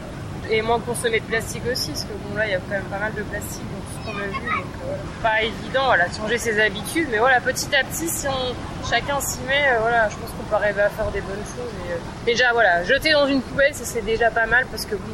Et 0.50 0.62
moins 0.62 0.80
consommer 0.80 1.20
de 1.20 1.26
plastique 1.26 1.64
aussi, 1.72 1.90
parce 1.92 2.04
que 2.04 2.14
bon, 2.14 2.36
là, 2.36 2.46
il 2.46 2.52
y 2.52 2.56
a 2.56 2.60
quand 2.60 2.70
même 2.70 2.84
pas 2.84 3.00
mal 3.00 3.14
de 3.14 3.24
plastique 3.24 3.64
dans 3.64 3.80
tout 3.80 3.94
ce 3.94 4.12
qu'on 4.12 4.18
a 4.20 4.28
vu. 4.28 4.58
Donc, 4.58 4.66
euh. 4.88 4.96
Pas 5.22 5.42
évident, 5.42 5.86
voilà, 5.86 6.08
de 6.08 6.14
changer 6.14 6.38
ses 6.38 6.60
habitudes. 6.60 7.08
Mais 7.12 7.20
voilà, 7.20 7.40
petit 7.40 7.74
à 7.76 7.84
petit, 7.84 8.10
si 8.10 8.28
on, 8.28 8.88
chacun 8.88 9.20
s'y 9.22 9.40
met, 9.48 9.70
euh, 9.70 9.80
voilà, 9.82 10.10
je 10.10 10.16
pense 10.18 10.30
qu'on 10.32 10.44
peut 10.44 10.56
arriver 10.56 10.82
à 10.82 10.90
faire 10.90 11.10
des 11.12 11.22
bonnes 11.22 11.46
choses. 11.46 11.72
Et, 11.88 11.94
euh, 11.94 11.98
déjà, 12.26 12.52
voilà, 12.52 12.84
jeter 12.84 13.14
dans 13.14 13.28
une 13.28 13.42
poubelle, 13.42 13.72
c'est 13.74 14.04
déjà 14.04 14.30
pas 14.32 14.46
mal, 14.46 14.66
parce 14.70 14.86
que 14.86 14.96
bon, 14.96 15.14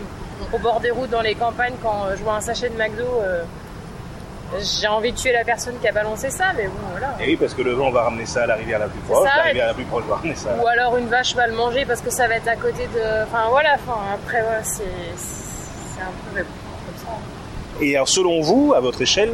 au 0.52 0.58
bord 0.58 0.80
des 0.80 0.92
routes, 0.92 1.12
dans 1.12 1.22
les 1.22 1.36
campagnes, 1.36 1.76
quand 1.84 2.06
euh, 2.06 2.16
je 2.18 2.24
vois 2.24 2.36
un 2.36 2.42
sachet 2.42 2.70
de 2.70 2.76
McDo, 2.76 3.06
j'ai 4.60 4.88
envie 4.88 5.12
de 5.12 5.18
tuer 5.18 5.32
la 5.32 5.44
personne 5.44 5.76
qui 5.80 5.88
a 5.88 5.92
balancé 5.92 6.30
ça, 6.30 6.46
mais 6.58 6.66
bon, 6.66 6.74
voilà. 6.92 7.14
Et 7.20 7.28
oui, 7.28 7.36
parce 7.36 7.54
que 7.54 7.62
le 7.62 7.74
vent 7.74 7.92
va 7.92 8.04
ramener 8.04 8.26
ça 8.26 8.44
à 8.44 8.48
la 8.48 8.56
rivière 8.56 8.80
la 8.80 8.88
plus 8.88 9.00
proche, 9.02 9.28
ça, 9.30 9.36
la 9.38 9.44
et 9.44 9.48
rivière 9.50 9.68
la 9.68 9.74
plus 9.74 9.86
proche 9.86 10.04
va 10.06 10.16
ramener 10.16 10.36
ça. 10.36 10.50
Ou 10.62 10.68
alors 10.68 10.98
une 10.98 11.08
vache 11.08 11.36
va 11.36 11.48
le 11.48 11.54
manger 11.56 11.86
parce 11.86 12.02
que 12.02 12.10
ça 12.10 12.28
va 12.28 12.36
être 12.36 12.48
à 12.48 12.56
côté 12.56 12.88
de. 12.88 13.24
Enfin 13.24 13.48
voilà, 13.50 13.76
enfin 13.76 14.00
après 14.16 14.42
voilà, 14.42 14.64
c'est 14.64 14.84
c'est 15.16 16.02
un 16.02 16.06
peu 16.06 16.36
mais 16.36 16.42
bon, 16.42 16.48
comme 16.88 17.06
ça. 17.06 17.14
Et 17.82 17.96
alors, 17.96 18.10
selon 18.10 18.42
vous, 18.42 18.74
à 18.76 18.80
votre 18.82 19.02
échelle, 19.02 19.32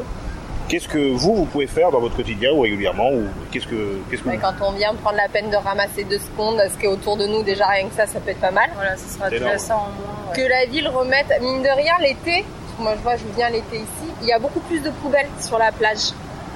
qu'est-ce 0.68 0.88
que 0.88 1.14
vous, 1.14 1.36
vous 1.36 1.46
pouvez 1.46 1.68
faire 1.68 1.92
dans 1.92 2.00
votre 2.00 2.16
quotidien 2.16 2.52
ou 2.52 2.62
régulièrement 2.62 3.10
ou 3.12 3.24
qu'est-ce 3.52 3.68
que, 3.68 4.00
qu'est-ce 4.10 4.22
que 4.24 4.30
vous- 4.30 4.38
quand 4.40 4.54
on 4.62 4.72
vient 4.74 4.94
prendre 4.96 5.18
la 5.18 5.30
peine 5.30 5.50
de 5.50 5.56
ramasser 5.56 6.04
deux 6.04 6.20
secondes, 6.20 6.60
ce 6.72 6.78
qui 6.78 6.86
est 6.86 6.90
autour 6.90 7.18
de 7.18 7.26
nous, 7.28 7.42
déjà 7.44 7.66
rien 7.68 7.88
que 7.88 7.96
ça, 7.96 8.06
ça 8.06 8.20
peut 8.20 8.32
être 8.32 8.42
pas 8.42 8.52
mal. 8.52 8.70
Voilà, 8.76 8.98
ce 8.98 9.08
sera 9.18 9.30
énorme. 9.32 9.58
ça 9.58 9.76
en 9.76 9.80
moins. 9.80 10.32
ouais. 10.32 10.36
Que 10.36 10.48
la 10.48 10.66
ville 10.66 10.88
remette, 10.90 11.28
mine 11.42 11.64
de 11.64 11.70
rien, 11.70 11.94
l'été, 12.02 12.44
parce 12.66 12.78
que 12.78 12.82
moi 12.84 12.94
je 12.98 13.02
vois, 13.02 13.16
je 13.16 13.24
viens 13.36 13.50
l'été 13.50 13.78
ici, 13.78 14.05
il 14.26 14.30
y 14.30 14.34
a 14.34 14.40
beaucoup 14.40 14.60
plus 14.62 14.80
de 14.82 14.90
poubelles 14.90 15.30
sur 15.40 15.58
la 15.58 15.72
plage. 15.72 16.12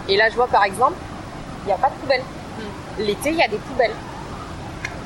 Et 0.08 0.18
là, 0.18 0.30
je 0.30 0.36
vois 0.36 0.48
par 0.48 0.64
exemple, 0.64 0.98
il 1.64 1.68
n'y 1.68 1.74
a 1.74 1.78
pas 1.78 1.90
de 1.90 1.94
poubelles. 2.02 2.24
L'été, 2.98 3.30
il 3.30 3.38
y 3.38 3.44
a 3.44 3.48
des 3.48 3.58
poubelles. 3.58 3.94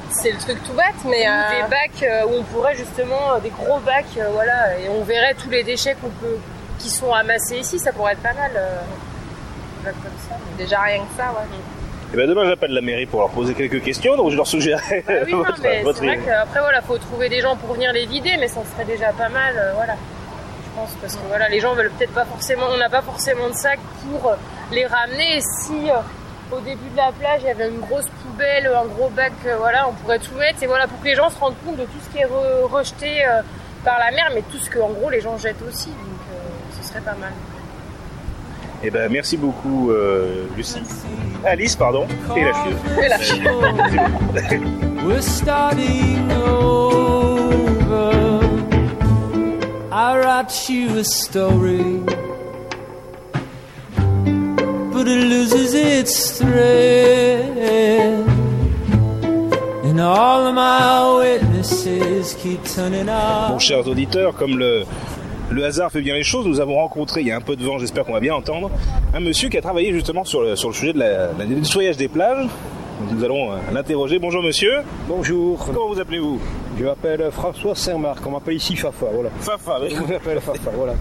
C'est 0.09 0.31
le 0.31 0.37
truc 0.37 0.63
tout 0.63 0.73
bête, 0.73 0.95
mais. 1.05 1.27
Ou 1.27 1.31
euh, 1.31 1.63
Des 1.63 1.69
bacs 1.69 2.03
euh, 2.03 2.25
où 2.27 2.39
on 2.39 2.43
pourrait 2.43 2.75
justement 2.75 3.33
euh, 3.35 3.39
des 3.39 3.49
gros 3.49 3.79
bacs, 3.79 4.05
voilà, 4.31 4.77
et 4.79 4.87
on 4.89 5.03
verrait 5.03 5.33
tous 5.35 5.49
les 5.49 5.63
déchets 5.63 5.95
qu'on 5.99 6.09
peut, 6.09 6.37
qui 6.79 6.89
sont 6.89 7.11
amassés 7.13 7.57
ici, 7.57 7.79
ça 7.79 7.91
pourrait 7.91 8.13
être 8.13 8.21
pas 8.21 8.33
mal. 8.33 8.51
euh, 8.55 8.77
comme 9.83 9.93
ça. 10.29 10.35
mais- 10.57 10.63
Déjà 10.63 10.79
rien 10.81 10.99
que 10.99 11.17
ça, 11.17 11.29
ouais. 11.31 11.57
Eh 12.13 12.15
ben 12.17 12.29
demain, 12.29 12.45
j'appelle 12.47 12.71
la 12.71 12.81
mairie 12.81 13.07
pour 13.07 13.21
leur 13.21 13.29
poser 13.31 13.53
quelques 13.55 13.81
questions, 13.81 14.15
donc 14.15 14.29
je 14.31 14.35
leur 14.37 14.45
suggérerai 14.47 15.03
Ah 15.07 15.11
oui, 15.25 15.31
non, 15.33 15.39
votre, 15.39 15.59
mais 15.63 15.81
votre 15.81 15.97
c'est 15.99 16.05
vrai 16.05 16.15
idée. 16.15 16.25
qu'après, 16.25 16.59
voilà, 16.59 16.81
faut 16.83 16.97
trouver 16.99 17.27
des 17.27 17.41
gens 17.41 17.55
pour 17.55 17.73
venir 17.73 17.91
les 17.91 18.05
vider, 18.05 18.37
mais 18.39 18.47
ça 18.47 18.61
serait 18.71 18.85
déjà 18.85 19.11
pas 19.13 19.29
mal, 19.29 19.55
euh, 19.57 19.73
voilà. 19.75 19.95
Pense, 20.75 20.91
parce 21.01 21.15
que 21.15 21.21
voilà, 21.27 21.49
les 21.49 21.59
gens 21.59 21.73
veulent 21.75 21.91
peut-être 21.91 22.13
pas 22.13 22.25
forcément, 22.25 22.65
on 22.73 22.77
n'a 22.77 22.89
pas 22.89 23.01
forcément 23.03 23.47
de 23.49 23.53
sac 23.53 23.79
pour 24.09 24.31
euh, 24.31 24.35
les 24.71 24.85
ramener. 24.87 25.37
Et 25.37 25.41
si 25.41 25.89
euh, 25.91 25.95
au 26.51 26.59
début 26.61 26.89
de 26.91 26.97
la 26.97 27.11
plage, 27.11 27.41
il 27.43 27.47
y 27.47 27.51
avait 27.51 27.69
une 27.69 27.79
grosse 27.79 28.07
poubelle, 28.23 28.65
un 28.67 28.85
gros 28.85 29.09
bac, 29.09 29.33
euh, 29.45 29.55
voilà, 29.59 29.87
on 29.87 29.93
pourrait 29.93 30.17
tout 30.19 30.33
mettre, 30.35 30.63
et 30.63 30.67
voilà, 30.67 30.87
pour 30.87 30.99
que 30.99 31.05
les 31.05 31.15
gens 31.15 31.29
se 31.29 31.37
rendent 31.39 31.55
compte 31.65 31.77
de 31.77 31.83
tout 31.83 31.99
ce 32.03 32.09
qui 32.09 32.17
est 32.23 32.25
re- 32.25 32.63
rejeté 32.71 33.23
euh, 33.25 33.41
par 33.85 33.99
la 33.99 34.09
mer, 34.11 34.31
mais 34.33 34.41
tout 34.51 34.57
ce 34.57 34.67
que, 34.69 34.79
en 34.79 34.89
gros, 34.89 35.09
les 35.11 35.21
gens 35.21 35.37
jettent 35.37 35.61
aussi, 35.67 35.89
donc 35.89 35.97
euh, 36.31 36.35
ce 36.81 36.87
serait 36.87 37.01
pas 37.01 37.15
mal. 37.19 37.31
Eh 38.85 38.89
ben 38.91 39.09
merci 39.11 39.37
beaucoup, 39.37 39.91
euh, 39.91 40.45
Lucie. 40.57 40.81
Alice, 41.45 41.75
pardon, 41.75 42.05
et 42.35 42.43
la. 42.43 42.51
Et 43.05 43.09
la 43.09 43.19
chieuse. 43.19 43.43
I 49.95 50.17
write 50.17 50.69
you 50.69 50.97
a 50.97 51.03
story, 51.03 51.99
but 54.91 55.07
it 55.07 55.23
loses 55.29 55.75
its 55.75 56.39
thread. 56.39 58.25
And 59.85 59.99
all 60.01 60.47
of 60.47 60.55
my 60.55 61.19
witnesses 61.19 62.33
keep 62.41 62.63
turning 62.63 63.05
Bon, 63.05 63.53
up. 63.55 63.59
chers 63.59 63.87
auditeurs, 63.87 64.33
comme 64.35 64.57
le, 64.57 64.83
le 65.51 65.63
hasard 65.63 65.91
fait 65.91 66.01
bien 66.01 66.15
les 66.15 66.23
choses. 66.23 66.47
Nous 66.47 66.59
avons 66.59 66.75
rencontré, 66.77 67.21
il 67.21 67.27
y 67.27 67.31
a 67.31 67.37
un 67.37 67.41
peu 67.41 67.55
de 67.55 67.63
vent, 67.63 67.77
j'espère 67.77 68.03
qu'on 68.03 68.13
va 68.13 68.19
bien 68.19 68.33
entendre, 68.33 68.71
un 69.13 69.19
monsieur 69.19 69.49
qui 69.49 69.57
a 69.59 69.61
travaillé 69.61 69.93
justement 69.93 70.23
sur 70.23 70.41
le, 70.41 70.55
sur 70.55 70.69
le 70.69 70.73
sujet 70.73 70.93
de 70.93 70.99
la, 70.99 71.33
la- 71.37 71.45
du 71.45 71.53
nettoyage 71.55 71.97
des 71.97 72.07
plages. 72.07 72.47
Nous 73.11 73.23
allons 73.23 73.51
euh, 73.51 73.55
l'interroger. 73.71 74.17
Bonjour 74.17 74.41
monsieur. 74.41 74.77
Bonjour, 75.07 75.63
Comment 75.63 75.87
vous 75.93 75.99
appelez-vous? 75.99 76.39
Je 76.77 76.83
m'appelle 76.85 77.29
François 77.31 77.75
Saint-Marc, 77.75 78.25
on 78.25 78.31
m'appelle 78.31 78.55
ici 78.55 78.75
Fafa, 78.75 79.07
voilà. 79.13 79.29
Fafa. 79.39 79.79
oui. 79.81 79.89
Je 80.07 80.13
m'appelle 80.13 80.39
Fafa, 80.41 80.71
voilà. 80.75 80.93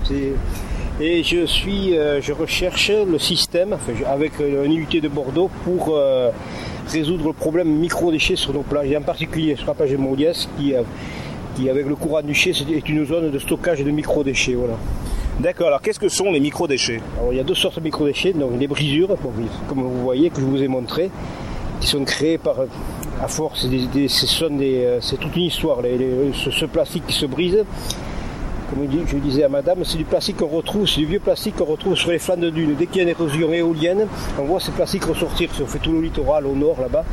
Et 1.00 1.22
je 1.24 1.46
suis, 1.46 1.96
euh, 1.96 2.20
je 2.20 2.32
recherche 2.32 2.90
le 2.90 3.18
système 3.18 3.72
enfin, 3.72 3.92
je- 3.98 4.04
avec 4.04 4.32
euh, 4.40 4.64
une 4.64 4.72
unité 4.74 5.00
de 5.00 5.08
Bordeaux 5.08 5.50
pour 5.64 5.88
euh, 5.96 6.30
résoudre 6.88 7.26
le 7.28 7.32
problème 7.32 7.68
micro-déchets 7.68 8.36
sur 8.36 8.52
nos 8.52 8.60
plages, 8.62 8.90
et 8.90 8.96
en 8.96 9.02
particulier 9.02 9.56
sur 9.56 9.66
la 9.66 9.74
plage 9.74 9.90
de 9.90 9.96
Maudiès, 9.96 10.48
qui, 10.58 10.74
euh, 10.74 10.82
qui 11.56 11.68
avec 11.70 11.86
le 11.86 11.94
courant 11.96 12.20
du 12.22 12.34
c'est- 12.34 12.50
est 12.70 12.88
une 12.88 13.04
zone 13.06 13.30
de 13.30 13.38
stockage 13.38 13.82
de 13.82 13.90
micro-déchets, 13.90 14.54
voilà. 14.54 14.74
D'accord, 15.40 15.68
alors 15.68 15.80
qu'est-ce 15.80 15.98
que 15.98 16.10
sont 16.10 16.30
les 16.30 16.40
micro-déchets? 16.40 17.00
Alors 17.18 17.32
il 17.32 17.38
y 17.38 17.40
a 17.40 17.44
deux 17.44 17.54
sortes 17.54 17.78
de 17.78 17.84
micro-déchets, 17.84 18.34
donc 18.34 18.50
les 18.60 18.68
brisures, 18.68 19.16
comme 19.68 19.82
vous 19.82 20.02
voyez, 20.02 20.28
que 20.28 20.40
je 20.40 20.46
vous 20.46 20.62
ai 20.62 20.68
montré, 20.68 21.10
qui 21.80 21.86
sont 21.88 22.04
créées 22.04 22.36
par, 22.38 22.56
à 23.22 23.28
force, 23.28 23.62
ce 23.62 24.44
euh, 24.44 24.98
c'est 25.00 25.16
toute 25.16 25.36
une 25.36 25.42
histoire, 25.44 25.78
ce, 26.34 26.50
ce 26.50 26.64
plastique 26.66 27.06
qui 27.06 27.14
se 27.14 27.26
brise. 27.26 27.64
Comme 28.68 28.84
je 28.84 28.96
dis- 28.96 29.04
je 29.06 29.16
disais 29.18 29.44
à 29.44 29.48
madame, 29.48 29.84
c'est 29.84 29.98
du 29.98 30.04
plastique 30.04 30.38
qu'on 30.38 30.48
retrouve, 30.48 30.88
c'est 30.88 31.00
du 31.00 31.06
vieux 31.06 31.20
plastique 31.20 31.56
qu'on 31.56 31.66
retrouve 31.66 31.94
sur 31.94 32.10
les 32.10 32.18
flancs 32.18 32.36
de 32.38 32.50
dunes. 32.50 32.74
Dès 32.76 32.86
qu'il 32.86 32.96
y 32.96 33.00
a 33.00 33.02
une 33.02 33.10
érosion 33.10 33.52
éolienne, 33.52 34.06
on 34.40 34.44
voit 34.44 34.60
ces 34.60 34.72
plastiques 34.72 35.04
ressortir, 35.04 35.50
on 35.62 35.66
fait 35.66 35.78
tout 35.78 35.92
le 35.92 36.00
littoral 36.00 36.46
au 36.46 36.54
nord 36.56 36.80
là-bas, 36.80 37.04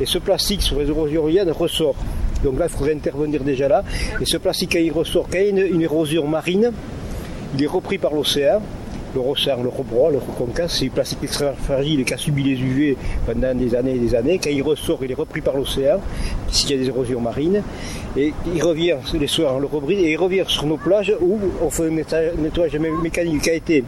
et 0.00 0.06
ce 0.06 0.18
plastique 0.18 0.62
sur 0.62 0.78
les 0.78 0.88
érosions 0.88 1.22
éoliennes 1.22 1.50
ressort. 1.50 1.96
Donc 2.44 2.58
là, 2.58 2.66
il 2.66 2.70
faudrait 2.70 2.94
intervenir 2.94 3.42
déjà 3.42 3.68
là. 3.68 3.82
Et 4.20 4.24
ce 4.24 4.36
plastique, 4.36 4.72
quand 4.72 4.78
il 4.78 4.92
ressort, 4.92 5.26
quand 5.30 5.38
a 5.58 5.66
une 5.66 5.82
érosion 5.82 6.26
marine, 6.26 6.70
il 7.56 7.62
est 7.64 7.66
repris 7.66 7.98
par 7.98 8.14
l'océan. 8.14 8.62
Le 9.18 9.62
le 9.64 9.68
rebroie, 9.68 10.10
le 10.12 10.18
reconcasse, 10.18 10.78
c'est 10.78 10.88
plastique 10.90 11.18
extrêmement 11.24 11.56
fragile 11.56 12.04
qui 12.04 12.14
a 12.14 12.16
subi 12.16 12.44
les 12.44 12.60
UV 12.60 12.96
pendant 13.26 13.52
des 13.52 13.74
années 13.74 13.96
et 13.96 13.98
des 13.98 14.14
années. 14.14 14.38
Quand 14.42 14.50
il 14.50 14.62
ressort, 14.62 15.00
il 15.02 15.10
est 15.10 15.14
repris 15.14 15.40
par 15.40 15.56
l'océan, 15.56 15.98
s'il 16.52 16.70
y 16.70 16.74
a 16.74 16.76
des 16.76 16.86
érosions 16.86 17.20
marines. 17.20 17.62
Et 18.16 18.32
il 18.54 18.62
revient, 18.62 18.94
les 19.18 19.26
soirs, 19.26 19.56
on 19.56 19.58
le 19.58 19.66
rebrise, 19.66 19.98
et 19.98 20.12
il 20.12 20.16
revient 20.16 20.44
sur 20.46 20.66
nos 20.66 20.76
plages 20.76 21.12
où 21.20 21.38
on 21.60 21.68
fait 21.68 21.86
un 21.88 21.90
nettoyage- 21.90 22.34
nettoyage 22.38 22.74
mé- 22.76 23.02
mécanique 23.02 23.42
qui 23.42 23.50
a 23.50 23.54
été 23.54 23.82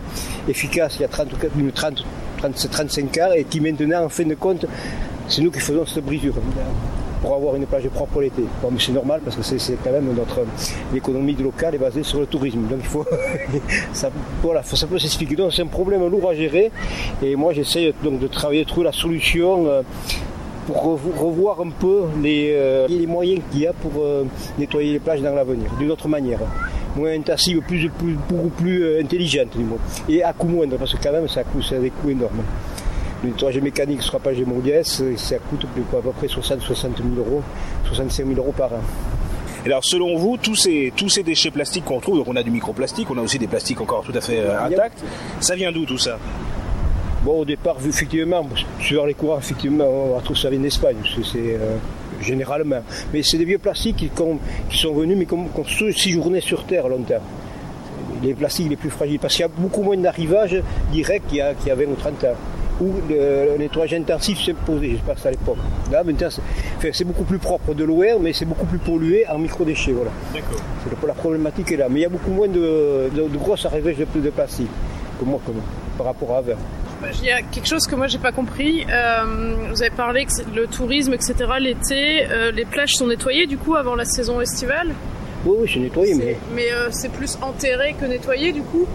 efficace 0.49 0.97
il 0.99 1.03
y 1.03 1.05
a 1.05 1.09
30, 1.09 1.33
ou 1.33 1.37
40 1.37 1.53
une 1.61 1.71
30, 1.71 2.05
30, 2.39 2.69
35 2.71 3.19
ans 3.19 3.31
et 3.37 3.45
qui 3.45 3.61
maintenant, 3.61 4.05
en 4.05 4.09
fin 4.09 4.25
de 4.25 4.35
compte, 4.35 4.67
c'est 5.29 5.43
nous 5.43 5.53
qui 5.53 5.61
faisons 5.61 5.87
cette 5.87 6.05
brisure 6.05 6.35
pour 7.21 7.35
avoir 7.35 7.57
une 7.57 7.67
plage 7.67 7.89
propre 7.89 8.21
l'été. 8.21 8.43
Bon, 8.63 8.69
mais 8.71 8.79
c'est 8.81 8.93
normal 8.93 9.21
parce 9.25 9.37
que 9.37 9.43
c'est 9.43 9.77
quand 9.85 9.93
même 9.93 10.13
notre 10.15 10.41
l'économie 10.93 11.35
locale 11.35 11.75
est 11.75 11.79
basée 11.79 12.03
sur 12.03 12.21
le 12.21 12.27
tourisme. 12.27 12.61
Donc 12.69 12.79
il 12.81 12.87
faut 12.87 13.05
ça, 13.93 14.11
voilà, 14.43 14.63
peut 14.63 14.99
s'expliquer. 14.99 15.37
Donc 15.37 15.53
c'est 15.53 15.63
un 15.63 15.67
problème 15.67 16.07
lourd 16.09 16.29
à 16.31 16.35
gérer 16.35 16.71
et 17.23 17.37
moi 17.37 17.53
j'essaie 17.53 17.93
donc 18.03 18.19
de 18.21 18.27
travailler, 18.27 18.65
de 18.65 18.69
trouver 18.69 18.85
la 18.87 18.93
solution. 18.93 19.67
euh, 19.67 19.83
pour 20.67 20.85
revo- 20.85 21.19
revoir 21.19 21.61
un 21.63 21.71
peu 21.71 22.03
les, 22.23 22.53
euh, 22.55 22.87
les 22.89 23.07
moyens 23.07 23.41
qu'il 23.51 23.63
y 23.63 23.67
a 23.67 23.73
pour 23.73 23.91
euh, 24.05 24.25
nettoyer 24.59 24.93
les 24.93 24.99
plages 25.01 25.21
dans 25.23 25.35
l'avenir, 25.35 25.69
d'une 25.81 25.91
autre 25.91 26.07
manière. 26.07 26.39
Moins 26.95 27.13
intensive, 27.15 27.61
plus, 27.67 27.89
plus, 27.99 28.17
beaucoup 28.29 28.51
plus 28.51 29.01
intelligente, 29.01 29.57
du 29.57 29.65
moins. 29.65 29.79
Et 30.09 30.23
à 30.23 30.33
coût 30.33 30.47
moindre, 30.47 30.77
parce 30.77 30.95
que 30.95 31.03
quand 31.03 31.13
même 31.13 31.27
ça, 31.29 31.43
coûte, 31.45 31.65
ça 31.65 31.77
a 31.77 31.79
des 31.79 31.91
coûts 31.91 32.11
énormes. 32.11 32.43
Le 33.23 33.29
nettoyage 33.31 33.61
mécanique 33.63 34.01
de 34.01 34.45
Maudiès, 34.45 35.01
euh, 35.03 35.15
ça 35.17 35.37
coûte 35.39 35.67
plus- 35.75 35.83
à 35.99 36.01
peu 36.01 36.11
près 36.11 36.27
60 36.29 36.61
60 36.61 36.97
000 36.97 37.09
euros, 37.19 37.43
65 37.87 38.27
000 38.27 38.39
euros 38.39 38.55
par 38.57 38.73
an. 38.73 38.81
Et 39.65 39.69
Alors 39.69 39.85
selon 39.85 40.17
vous, 40.17 40.39
tous 40.39 40.55
ces, 40.57 40.91
tous 40.97 41.11
ces 41.11 41.23
déchets 41.23 41.51
plastiques 41.51 41.85
qu'on 41.85 42.01
trouve, 42.01 42.17
donc 42.17 42.29
on 42.29 42.37
a 42.37 42.43
du 42.43 42.51
microplastique, 42.51 43.11
on 43.11 43.19
a 43.19 43.21
aussi 43.21 43.39
des 43.39 43.47
plastiques 43.47 43.81
encore 43.83 44.03
tout 44.05 44.13
à 44.15 44.21
fait 44.23 44.39
euh, 44.39 44.59
intacts, 44.65 45.03
ça 45.41 45.55
vient 45.55 45.71
d'où 45.71 45.85
tout 45.85 45.99
ça? 45.99 46.19
Bon, 47.23 47.41
au 47.41 47.45
départ, 47.45 47.79
vu 47.79 47.91
effectivement, 47.91 48.49
sur 48.81 49.05
les 49.05 49.13
courants, 49.13 49.37
effectivement, 49.39 49.85
on 49.85 50.15
retrouve 50.17 50.39
ça 50.39 50.49
vient 50.49 50.59
d'Espagne, 50.61 50.97
c'est 51.23 51.37
euh, 51.39 51.77
généralement. 52.23 52.81
Mais 53.13 53.23
c'est 53.23 53.37
des 53.37 53.45
vieux 53.45 53.59
plastiques 53.59 53.97
qui, 53.97 54.09
qu'on- 54.09 54.39
qui 54.71 54.79
sont 54.79 54.95
venus, 54.95 55.19
mais 55.19 55.27
qui 55.27 55.35
ont 55.35 55.45
qui 55.45 55.61
ont 55.85 55.93
séjourné 55.93 56.41
sur 56.41 56.65
Terre 56.65 56.89
longtemps. 56.89 57.21
Les 58.23 58.33
plastiques 58.33 58.71
les 58.71 58.77
plus 58.77 58.89
fragiles, 58.89 59.19
parce 59.19 59.35
qu'il 59.35 59.43
y 59.43 59.45
a 59.45 59.51
beaucoup 59.55 59.83
moins 59.83 59.97
d'arrivage 59.99 60.63
direct 60.91 61.27
qu'il 61.29 61.39
y, 61.39 61.43
qu'il 61.59 61.69
y 61.69 61.71
a 61.71 61.75
20 61.75 61.85
ou 61.85 61.95
30 61.97 62.25
ans. 62.25 62.29
Où 62.81 62.95
le, 63.09 63.59
nettoyage 63.59 63.95
intensif 63.95 64.43
s'est 64.43 64.55
posé, 64.55 64.97
je 64.97 65.05
pense 65.05 65.25
à 65.27 65.31
l'époque. 65.31 65.59
Là, 65.93 66.03
maintenant, 66.03 66.29
c'est 66.31 66.41
enfin, 66.79 66.89
c'est 66.93 67.05
beaucoup 67.05 67.25
plus 67.25 67.39
propre 67.39 67.75
de 67.75 67.85
l'OR, 67.85 68.21
mais 68.21 68.33
c'est 68.33 68.47
beaucoup 68.47 68.67
plus 68.67 68.79
pollué 68.79 69.27
en 69.29 69.39
microdéchets. 69.39 69.93
Voilà. 69.93 70.11
D'accord. 70.33 70.61
La 71.07 71.15
problématique 71.15 71.73
est 71.73 71.77
là. 71.77 71.89
Mais 71.91 72.01
il 72.01 72.03
y 72.03 72.07
a 72.07 72.09
beaucoup 72.09 72.31
moins 72.31 72.49
de, 72.49 73.11
de, 73.15 73.29
de 73.29 73.39
grosses 73.39 73.67
arrivages 73.67 73.97
de, 73.97 74.21
de 74.21 74.31
plastique 74.31 74.71
que 75.19 75.25
moi, 75.25 75.41
comme, 75.45 75.61
par 75.99 76.07
rapport 76.07 76.35
à 76.35 76.39
avant. 76.39 76.57
Il 77.23 77.25
y 77.25 77.31
a 77.31 77.43
quelque 77.43 77.67
chose 77.67 77.87
que 77.87 77.95
moi 77.95 78.07
j'ai 78.07 78.19
pas 78.19 78.33
compris. 78.33 78.85
Euh, 78.91 79.55
vous 79.71 79.83
avez 79.83 79.91
parlé 79.91 80.27
que 80.27 80.33
le 80.55 80.67
tourisme, 80.67 81.15
etc. 81.15 81.35
L'été, 81.59 82.27
euh, 82.31 82.51
les 82.53 82.65
plages 82.65 82.95
sont 82.95 83.07
nettoyées 83.07 83.47
du 83.47 83.57
coup 83.57 83.75
avant 83.75 83.95
la 83.95 84.05
saison 84.05 84.41
estivale? 84.41 84.95
Oui, 85.47 85.57
oui, 85.61 85.71
c'est 85.73 85.81
nettoyé, 85.81 86.15
mais 86.15 86.37
Mais 86.55 86.71
euh, 86.73 86.89
c'est 86.91 87.11
plus 87.11 87.39
enterré 87.41 87.95
que 87.99 88.05
nettoyé 88.05 88.53
du 88.53 88.63
coup? 88.63 88.87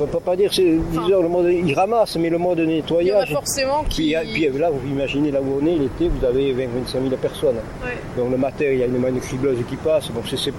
On 0.00 0.04
ne 0.04 0.08
peut 0.08 0.20
pas 0.20 0.36
dire, 0.36 0.52
c'est, 0.52 0.62
disons, 0.90 1.22
le 1.22 1.28
mode, 1.28 1.46
il 1.50 1.74
ramasse, 1.74 2.16
mais 2.16 2.28
le 2.30 2.38
mode 2.38 2.58
Il 2.58 2.64
y 2.64 2.66
en 2.66 2.70
a 2.70 2.74
nettoyage. 2.76 3.32
forcément 3.32 3.84
qui. 3.88 4.14
puis 4.32 4.48
là, 4.58 4.70
vous 4.70 4.88
imaginez 4.90 5.30
là 5.30 5.40
où 5.40 5.60
on 5.62 5.66
est, 5.66 5.76
l'été, 5.76 6.08
vous 6.08 6.24
avez 6.24 6.52
20-25 6.54 6.92
000 6.92 7.16
personnes. 7.20 7.56
Ouais. 7.84 7.92
Donc 8.16 8.30
le 8.30 8.36
matin, 8.36 8.64
il 8.70 8.78
y 8.78 8.82
a 8.82 8.86
une 8.86 8.98
manne 8.98 9.18
cribleuse 9.20 9.58
qui 9.68 9.76
passe. 9.76 10.10
Donc 10.12 10.24
c'est, 10.28 10.36
c'est- 10.38 10.52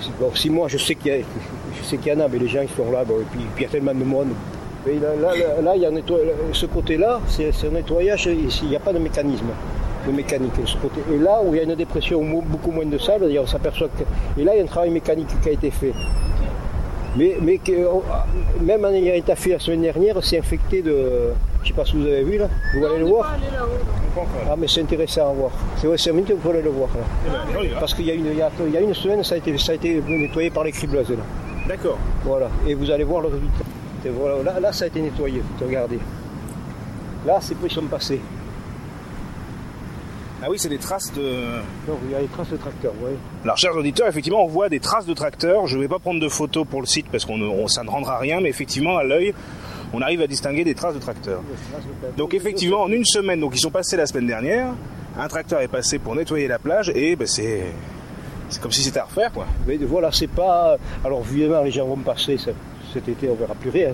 c'est- 0.00 0.10
bon, 0.20 0.30
si 0.34 0.50
moi, 0.50 0.68
je 0.68 0.78
sais 0.78 0.94
qu'il 0.94 1.12
y, 1.12 1.14
a, 1.16 1.18
je 1.80 1.84
sais 1.84 1.96
qu'il 1.98 2.12
y 2.12 2.16
en 2.16 2.20
a, 2.20 2.28
mais 2.28 2.38
les 2.38 2.48
gens 2.48 2.60
ils 2.62 2.68
sont 2.76 2.90
là, 2.90 3.04
bon, 3.04 3.14
et 3.20 3.24
puis, 3.30 3.40
puis 3.54 3.58
il 3.58 3.62
y 3.62 3.66
a 3.66 3.68
tellement 3.68 3.94
de 3.94 4.04
monde. 4.04 4.28
Là, 4.86 4.92
là, 5.00 5.14
là, 5.36 5.62
là, 5.62 5.72
il 5.76 5.82
y 5.82 5.86
a 5.86 5.88
un 5.88 5.92
nettoy- 5.92 6.26
ce 6.52 6.66
côté-là, 6.66 7.20
c'est, 7.28 7.52
c'est 7.52 7.68
un 7.68 7.70
nettoyage, 7.70 8.26
il 8.26 8.68
n'y 8.68 8.74
a 8.76 8.80
pas 8.80 8.92
de 8.92 8.98
mécanisme. 8.98 9.46
De 10.04 10.10
mécanique. 10.10 10.50
Et, 10.60 10.66
ce 10.66 10.76
côté, 10.78 11.00
et 11.14 11.16
là 11.18 11.40
où 11.44 11.54
il 11.54 11.58
y 11.58 11.60
a 11.60 11.62
une 11.62 11.76
dépression, 11.76 12.20
beaucoup 12.44 12.72
moins 12.72 12.84
de 12.84 12.98
sable, 12.98 13.26
d'ailleurs, 13.26 13.44
on 13.44 13.46
s'aperçoit 13.46 13.86
que. 13.86 14.02
Et 14.40 14.44
là, 14.44 14.54
il 14.54 14.58
y 14.58 14.60
a 14.60 14.64
un 14.64 14.66
travail 14.66 14.90
mécanique 14.90 15.28
qui 15.40 15.48
a 15.48 15.52
été 15.52 15.70
fait. 15.70 15.92
Mais, 17.16 17.36
mais 17.42 17.58
que, 17.58 17.72
oh, 17.86 18.02
même 18.62 18.84
en 18.84 18.88
ayant 18.88 19.14
été 19.14 19.34
fait 19.34 19.50
la 19.50 19.58
semaine 19.58 19.82
dernière, 19.82 20.16
c'est 20.22 20.38
infecté 20.38 20.80
de. 20.82 21.30
Je 21.62 21.62
ne 21.62 21.66
sais 21.68 21.72
pas 21.74 21.84
si 21.84 21.96
vous 21.96 22.06
avez 22.06 22.24
vu 22.24 22.38
là. 22.38 22.48
Vous 22.74 22.84
allez 22.84 22.98
le 23.00 23.04
voir 23.04 23.36
Ah, 24.50 24.54
mais 24.56 24.66
c'est 24.66 24.80
intéressant 24.80 25.28
à 25.30 25.32
voir. 25.32 25.50
C'est 25.76 25.86
vrai, 25.86 25.98
c'est 25.98 26.10
un 26.10 26.14
minute, 26.14 26.32
vous 26.42 26.50
allez 26.50 26.62
le 26.62 26.70
voir 26.70 26.88
là. 26.96 27.38
Parce 27.78 27.92
qu'il 27.94 28.06
y, 28.06 28.10
a 28.10 28.14
une- 28.14 28.26
il 28.26 28.36
y 28.38 28.42
a, 28.42 28.50
il 28.66 28.72
y 28.72 28.76
a 28.76 28.80
une 28.80 28.94
semaine, 28.94 29.22
ça 29.22 29.34
a 29.34 29.38
été, 29.38 29.56
ça 29.58 29.72
a 29.72 29.74
été 29.74 30.00
nettoyé 30.08 30.50
par 30.50 30.64
les 30.64 30.72
cribleuses 30.72 31.10
là. 31.10 31.16
D'accord. 31.68 31.98
Voilà. 32.24 32.48
Et 32.66 32.74
vous 32.74 32.90
allez 32.90 33.04
voir 33.04 33.20
le 33.20 33.28
résultat. 33.28 33.64
Voilà, 34.18 34.42
là, 34.42 34.58
là, 34.60 34.72
ça 34.72 34.84
a 34.84 34.88
été 34.88 35.00
nettoyé. 35.00 35.42
Regardez. 35.64 35.98
Là, 37.26 37.38
c'est 37.40 37.54
ils 37.62 37.70
sont 37.70 37.82
passés. 37.82 38.20
Ah 40.42 40.46
oui, 40.50 40.58
c'est 40.58 40.68
des 40.68 40.78
traces 40.78 41.12
de... 41.12 41.22
Donc, 41.86 41.98
il 42.04 42.10
y 42.10 42.14
a 42.14 42.20
les 42.20 42.26
traces 42.26 42.50
de 42.50 42.56
tracteur, 42.56 42.92
voyez. 43.00 43.16
Alors, 43.44 43.56
chers 43.56 43.76
auditeurs, 43.76 44.08
effectivement, 44.08 44.44
on 44.44 44.48
voit 44.48 44.68
des 44.68 44.80
traces 44.80 45.06
de 45.06 45.14
tracteurs. 45.14 45.66
Je 45.68 45.76
ne 45.76 45.82
vais 45.82 45.88
pas 45.88 45.98
prendre 46.00 46.18
de 46.20 46.28
photos 46.28 46.66
pour 46.68 46.80
le 46.80 46.86
site 46.86 47.06
parce 47.12 47.24
qu'on 47.24 47.40
on- 47.40 47.68
ça 47.68 47.84
ne 47.84 47.88
rendra 47.90 48.18
rien, 48.18 48.40
mais 48.40 48.48
effectivement, 48.48 48.96
à 48.96 49.04
l'œil, 49.04 49.34
on 49.92 50.00
arrive 50.02 50.20
à 50.20 50.26
distinguer 50.26 50.64
des 50.64 50.74
traces 50.74 50.94
de 50.94 50.98
tracteurs. 51.00 51.42
Donc, 52.16 52.34
effectivement, 52.34 52.82
en 52.82 52.88
une 52.90 53.04
semaine, 53.04 53.38
donc 53.40 53.52
ils 53.54 53.60
sont 53.60 53.70
passés 53.70 53.96
la 53.96 54.06
semaine 54.06 54.26
dernière. 54.26 54.68
Un 55.16 55.28
tracteur 55.28 55.60
est 55.60 55.68
passé 55.68 55.98
pour 55.98 56.14
nettoyer 56.16 56.48
la 56.48 56.58
plage 56.58 56.90
et 56.94 57.14
ben, 57.16 57.26
c'est 57.26 57.62
c'est 58.48 58.60
comme 58.60 58.72
si 58.72 58.82
c'était 58.82 58.98
à 59.00 59.04
refaire, 59.04 59.32
quoi. 59.32 59.46
Mais 59.66 59.76
voilà, 59.76 60.10
c'est 60.12 60.26
pas. 60.26 60.76
Alors, 61.04 61.22
évidemment, 61.30 61.62
les 61.62 61.70
gens 61.70 61.86
vont 61.86 61.96
passer 61.96 62.36
ça- 62.36 62.50
cet 62.92 63.08
été, 63.08 63.28
on 63.28 63.34
verra 63.34 63.54
plus 63.54 63.70
rien. 63.70 63.88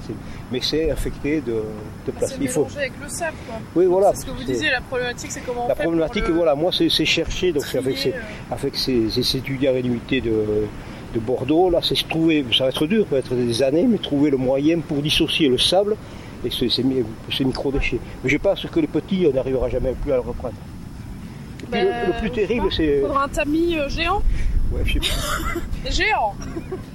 Mais 0.52 0.60
c'est 0.62 0.90
infecté 0.90 1.40
de, 1.40 1.52
de 1.52 1.62
C'est 2.06 2.12
plastique. 2.12 2.38
Il 2.42 2.48
faut. 2.48 2.66
avec 2.76 2.92
le 3.02 3.08
sable 3.08 3.36
quoi. 3.46 3.56
Oui, 3.76 3.86
voilà. 3.86 4.12
C'est 4.14 4.22
ce 4.22 4.26
que 4.26 4.30
vous 4.32 4.44
disiez, 4.44 4.70
la 4.70 4.80
problématique 4.80 5.30
c'est 5.30 5.40
comment 5.40 5.64
on 5.64 5.68
La 5.68 5.74
fait 5.74 5.82
pour 5.84 5.92
problématique, 5.92 6.28
le- 6.28 6.34
voilà, 6.34 6.54
moi, 6.54 6.70
c'est 6.72 6.88
chercher, 7.04 7.52
donc 7.52 7.64
c'est 7.64 7.78
avec 7.78 7.96
ces, 7.98 8.10
trier, 8.10 8.24
euh. 8.24 8.54
avec 8.54 8.76
ces, 8.76 9.10
ces 9.10 9.36
étudiants 9.38 9.74
et 9.74 9.82
l'unité 9.82 10.20
de, 10.20 10.32
de 11.14 11.20
Bordeaux, 11.20 11.70
là, 11.70 11.80
c'est 11.82 11.94
trouver, 12.08 12.44
ça 12.56 12.64
va 12.64 12.70
être 12.70 12.86
dur, 12.86 13.06
peut-être 13.06 13.34
des 13.34 13.62
années, 13.62 13.86
mais 13.88 13.98
trouver 13.98 14.30
le 14.30 14.36
moyen 14.36 14.80
pour 14.80 14.98
dissocier 14.98 15.48
le 15.48 15.58
sable 15.58 15.96
et 16.44 16.50
ces, 16.50 16.68
ces, 16.68 16.82
mi- 16.82 17.04
ces 17.36 17.44
micro-déchets. 17.44 17.98
Mais 18.22 18.30
je 18.30 18.36
pense 18.36 18.64
que 18.66 18.80
les 18.80 18.86
petits, 18.86 19.26
on 19.30 19.34
n'arrivera 19.34 19.68
jamais 19.68 19.92
plus 20.02 20.12
à 20.12 20.16
le 20.16 20.20
reprendre. 20.22 20.54
Et 21.62 21.66
puis, 21.70 21.80
le- 21.80 21.86
le, 22.12 22.18
plus 22.20 22.30
terrible, 22.30 22.68
c'est. 22.72 23.00
Faudra 23.00 23.24
un 23.24 23.28
tamis 23.28 23.76
euh, 23.76 23.88
géant 23.88 24.22
Ouais, 24.70 24.82
je 24.84 24.94
sais 24.94 24.98
pas. 25.00 25.90
Géant 25.90 26.34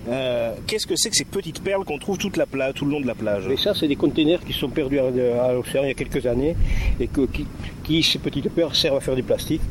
Euh, 0.08 0.54
Qu'est-ce 0.68 0.86
que 0.86 0.96
c'est 0.96 1.10
que 1.10 1.16
ces 1.16 1.26
petites 1.26 1.64
perles 1.64 1.84
qu'on 1.86 1.98
trouve 1.98 2.18
toute 2.18 2.38
la 2.38 2.46
plage, 2.46 2.74
tout 2.76 2.86
le 2.86 2.92
long 2.92 3.02
de 3.02 3.08
la 3.08 3.16
plage 3.16 3.46
Mais 3.48 3.58
ça, 3.58 3.74
c'est 3.74 3.88
des 3.88 3.96
containers 3.96 4.40
qui 4.46 4.54
sont 4.54 4.70
perdus 4.70 5.00
à, 5.00 5.06
à 5.46 5.54
l'océan 5.54 5.82
il 5.84 5.88
y 5.88 5.92
a 5.92 5.96
quelques 5.96 6.26
années 6.28 6.56
et 7.00 7.08
que, 7.08 7.26
qui, 7.26 7.48
qui, 7.84 8.04
ces 8.04 8.20
petites 8.20 8.50
perles, 8.50 8.76
servent 8.76 8.98
à 8.98 9.00
faire 9.02 9.16
du 9.16 9.24
plastique. 9.24 9.62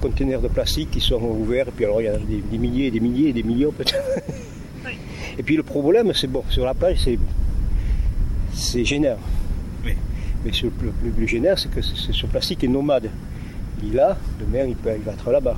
Containers 0.00 0.40
de 0.40 0.48
plastique 0.48 0.90
qui 0.90 1.00
sont 1.00 1.22
ouverts, 1.22 1.68
et 1.68 1.70
puis 1.70 1.84
alors 1.84 2.00
il 2.02 2.06
y 2.06 2.10
en 2.10 2.14
a 2.14 2.18
des, 2.18 2.38
des 2.40 2.58
milliers 2.58 2.86
et 2.86 2.90
des 2.90 2.98
milliers 3.00 3.28
et 3.28 3.32
des 3.32 3.42
millions 3.44 3.70
peut-être. 3.72 3.94
Et 5.38 5.42
puis 5.42 5.56
le 5.56 5.62
problème, 5.62 6.12
c'est 6.14 6.26
bon, 6.26 6.42
sur 6.50 6.64
la 6.66 6.74
plage, 6.74 6.98
c'est, 7.04 7.18
c'est 8.52 8.84
gênant. 8.84 9.16
Oui. 9.82 9.92
Mais 10.44 10.52
sur 10.52 10.68
le, 10.82 11.10
plus 11.10 11.26
gênant, 11.26 11.54
c'est 11.56 11.70
que 11.70 11.80
c'est- 11.80 11.96
c'est- 11.96 12.12
ce 12.12 12.26
plastique 12.26 12.62
est 12.64 12.68
nomade. 12.68 13.08
Il 13.82 13.92
est 13.94 13.96
là, 13.96 14.18
demain 14.38 14.64
il, 14.68 14.74
peut, 14.76 14.90
il 14.94 15.02
va 15.02 15.12
être 15.12 15.30
là-bas. 15.30 15.56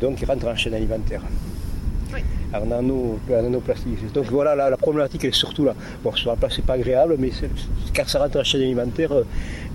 Donc 0.00 0.20
il 0.20 0.24
rentre 0.26 0.46
en 0.46 0.56
chaîne 0.56 0.74
alimentaire. 0.74 1.22
en 2.52 2.66
nano, 2.66 3.18
en 3.30 3.42
nanoplastique. 3.42 4.12
Donc 4.12 4.26
voilà, 4.26 4.54
la, 4.56 4.70
la 4.70 4.76
problématique 4.76 5.24
est 5.24 5.32
surtout 5.32 5.64
là. 5.64 5.74
Bon, 6.02 6.12
sur 6.12 6.30
la 6.30 6.36
place, 6.36 6.54
c'est 6.56 6.64
pas 6.64 6.74
agréable, 6.74 7.16
mais 7.18 7.30
quand 7.94 8.08
ça 8.08 8.18
rentre 8.18 8.32
dans 8.32 8.40
la 8.40 8.44
chaîne 8.44 8.62
alimentaire, 8.62 9.12
euh, 9.12 9.24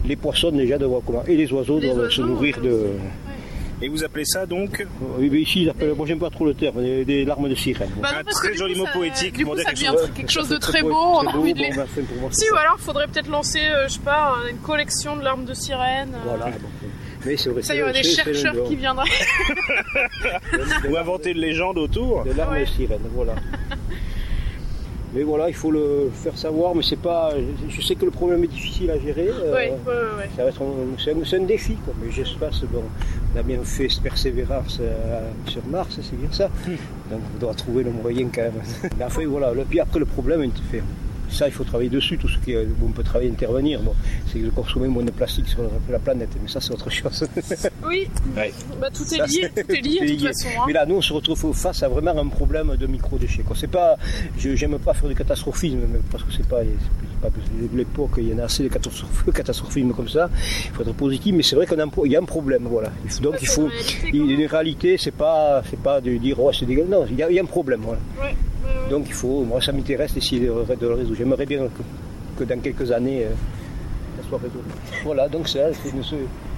les 0.05 0.15
poissons 0.17 0.51
déjà 0.51 0.77
doivent 0.77 1.01
comment 1.05 1.23
et 1.25 1.35
les 1.37 1.51
oiseaux 1.53 1.79
Les 1.79 1.87
doivent 1.93 2.09
se 2.09 2.21
nourrir 2.21 2.59
de. 2.61 2.87
Et 3.81 3.89
vous 3.89 4.05
appelez 4.05 4.23
ça 4.23 4.45
donc 4.45 4.85
Oui, 5.19 5.29
mais 5.29 5.41
ici, 5.41 5.63
ils 5.63 5.69
appellent, 5.69 5.93
moi 5.95 6.07
j'aime 6.07 6.17
pas 6.19 6.29
trop 6.29 6.45
le 6.45 6.53
terme, 6.53 6.81
des, 6.81 7.03
des 7.03 7.25
larmes 7.25 7.49
de 7.49 7.55
sirène. 7.55 7.89
Bah 8.01 8.09
non, 8.13 8.19
Un 8.19 8.23
parce 8.23 8.37
très 8.37 8.53
joli 8.55 8.73
coup, 8.73 8.79
mot 8.79 8.85
ça- 8.85 8.91
poétique 8.93 9.37
Du 9.37 9.45
coup, 9.45 9.53
dire 9.55 9.63
ça 9.65 9.71
quelque 9.71 9.75
devient 9.79 9.97
chose. 9.99 10.11
quelque 10.15 10.31
chose 10.31 10.49
de 10.49 10.57
très 10.57 10.81
beau. 10.81 10.89
être 10.91 10.95
On 10.95 11.19
a 11.19 11.29
très 11.29 11.37
envie 11.39 11.53
beau, 11.53 11.59
de 11.59 11.63
les. 11.63 11.69
bon, 11.71 11.75
ben, 11.75 11.85
c'est 11.93 12.01
pour 12.07 12.17
moi, 12.21 12.29
c'est 12.31 12.39
Si, 12.39 12.47
ça. 12.47 12.55
ou 12.55 12.57
alors, 12.57 12.79
faudrait 12.79 13.07
peut-être 13.07 13.27
lancer, 13.29 13.59
euh, 13.59 13.87
je 13.89 13.93
sais 13.95 13.99
pas, 13.99 14.33
une 14.49 14.57
collection 14.59 15.17
de 15.17 15.23
larmes 15.23 15.43
de 15.43 15.53
sirène. 15.53 16.13
euh, 16.13 16.17
Voilà. 16.25 16.45
bon. 16.45 16.67
Mais 17.25 17.37
Ça, 17.61 17.73
il 17.73 17.79
y 17.79 17.83
aurait 17.83 17.93
des 17.93 18.03
chercheurs 18.03 18.63
qui 18.67 18.75
viendraient. 18.75 19.09
Ou 20.89 20.97
inventer 20.97 21.31
une 21.31 21.39
légende 21.39 21.77
autour 21.77 22.23
Des 22.23 22.33
larmes 22.33 22.53
Ouais. 22.53 22.61
de 22.61 22.65
sirène, 22.65 22.99
voilà. 23.13 23.33
Mais 25.13 25.23
voilà, 25.23 25.47
il 25.47 25.53
faut 25.55 25.71
le 25.71 26.11
faire 26.13 26.37
savoir, 26.37 26.75
mais 26.75 26.83
c'est 26.83 26.99
pas. 26.99 27.31
Je 27.69 27.81
sais 27.81 27.95
que 27.95 28.03
le 28.03 28.11
problème 28.11 28.43
est 28.43 28.47
difficile 28.47 28.91
à 28.91 28.99
gérer. 28.99 29.29
euh, 29.29 29.53
Ouais, 29.53 29.69
ouais, 29.71 29.93
ouais, 29.93 29.93
ouais. 30.17 30.29
Ça 30.35 30.43
va 30.43 30.49
être 30.49 30.61
un, 30.61 31.23
c'est 31.25 31.37
un, 31.37 31.39
défi, 31.43 31.75
quoi. 31.85 31.93
mais 32.03 32.11
j'espère 32.11 32.49
que 32.49 32.65
bon, 32.65 32.83
on 33.33 33.39
a 33.39 33.43
bien 33.43 33.59
fait 33.63 33.87
cette 33.87 34.03
persévérance 34.03 34.77
euh, 34.81 35.21
sur 35.47 35.65
Mars, 35.67 35.97
c'est 36.01 36.17
bien 36.19 36.29
ça. 36.31 36.49
Donc 37.09 37.21
on 37.33 37.39
doit 37.39 37.53
trouver 37.53 37.83
le 37.85 37.91
moyen 37.91 38.27
quand 38.33 38.41
même. 38.41 38.61
Mais 38.97 39.05
enfin 39.05 39.25
voilà, 39.25 39.53
le, 39.53 39.63
puis 39.63 39.79
après 39.79 39.99
le 39.99 40.05
problème, 40.05 40.43
il 40.43 40.51
fait- 40.69 40.83
ça 41.29 41.47
il 41.47 41.51
faut 41.51 41.63
travailler 41.63 41.89
dessus, 41.89 42.17
tout 42.17 42.27
ce 42.27 42.37
qui 42.39 42.51
est- 42.53 42.67
on 42.83 42.91
peut 42.91 43.03
travailler, 43.03 43.29
intervenir, 43.31 43.81
bon, 43.81 43.93
c'est 44.31 44.39
de 44.39 44.49
consommer 44.49 44.87
moins 44.87 45.03
de 45.03 45.11
plastique 45.11 45.47
sur 45.47 45.61
la 45.89 45.99
planète, 45.99 46.29
mais 46.41 46.47
ça 46.49 46.59
c'est 46.61 46.71
autre 46.73 46.89
chose. 46.89 47.25
Oui, 47.87 48.07
Ouais. 48.35 48.51
bah, 48.81 48.87
tout 48.93 49.03
est 49.03 49.17
Ça, 49.17 49.25
lié, 49.25 49.49
tout 49.55 49.71
est 49.71 49.81
lié 49.81 49.99
de 50.01 50.13
toute 50.15 50.27
façon. 50.27 50.47
hein. 50.57 50.63
Mais 50.67 50.73
là, 50.73 50.85
nous, 50.85 50.95
on 50.95 51.01
se 51.01 51.13
retrouve 51.13 51.53
face 51.53 51.83
à 51.83 51.87
vraiment 51.87 52.17
un 52.19 52.27
problème 52.27 52.75
de 52.77 52.87
micro-déchets. 52.87 53.43
C'est 53.55 53.67
pas, 53.69 53.95
je 54.37 54.55
j'aime 54.55 54.77
pas 54.79 54.93
faire 54.93 55.07
du 55.09 55.15
catastrophisme, 55.15 55.79
parce 56.11 56.23
que 56.23 56.31
c'est 56.33 56.47
pas, 56.47 56.61
pas 57.21 57.29
de 57.29 57.77
l'époque, 57.77 58.11
il 58.17 58.29
y 58.29 58.33
en 58.33 58.39
a 58.39 58.43
assez 58.43 58.63
de 58.63 58.69
catastrophes- 58.69 59.31
catastrophisme 59.33 59.91
comme 59.93 60.09
ça. 60.09 60.29
Il 60.65 60.71
faut 60.71 60.81
être 60.81 60.93
positif, 60.93 61.35
mais 61.35 61.43
c'est 61.43 61.55
vrai 61.55 61.65
qu'il 61.67 61.77
y 61.77 62.15
a 62.15 62.19
un 62.19 62.25
problème, 62.25 62.63
voilà. 62.69 62.91
Donc 63.21 63.35
il 63.41 63.47
faut, 63.47 63.69
une 64.13 64.45
réalité, 64.45 64.97
c'est 64.97 65.11
pas, 65.11 65.61
c'est 65.69 65.79
pas 65.79 66.01
de 66.01 66.17
dire, 66.17 66.39
oh, 66.39 66.51
c'est 66.51 66.65
dégueulasse. 66.65 66.89
Non, 66.89 67.05
il 67.09 67.15
y, 67.17 67.23
a, 67.23 67.29
il 67.29 67.35
y 67.35 67.39
a 67.39 67.43
un 67.43 67.45
problème, 67.45 67.81
voilà. 67.83 67.99
Ouais. 68.21 68.35
Donc 68.89 69.05
il 69.07 69.13
faut, 69.13 69.43
moi, 69.43 69.61
ça 69.61 69.71
m'intéresse 69.71 70.13
d'essayer 70.13 70.41
de, 70.41 70.47
le 70.47 70.93
résoudre. 70.93 71.15
J'aimerais 71.17 71.45
bien 71.45 71.67
que, 71.67 72.39
que 72.39 72.43
dans 72.43 72.59
quelques 72.59 72.91
années, 72.91 73.25
euh, 73.25 73.29
ça 74.21 74.27
soit 74.29 74.37
résolu. 74.37 74.63
Voilà, 75.03 75.27
donc 75.27 75.47
ça, 75.47 75.73
c'est 75.73 75.89
une, 75.89 76.03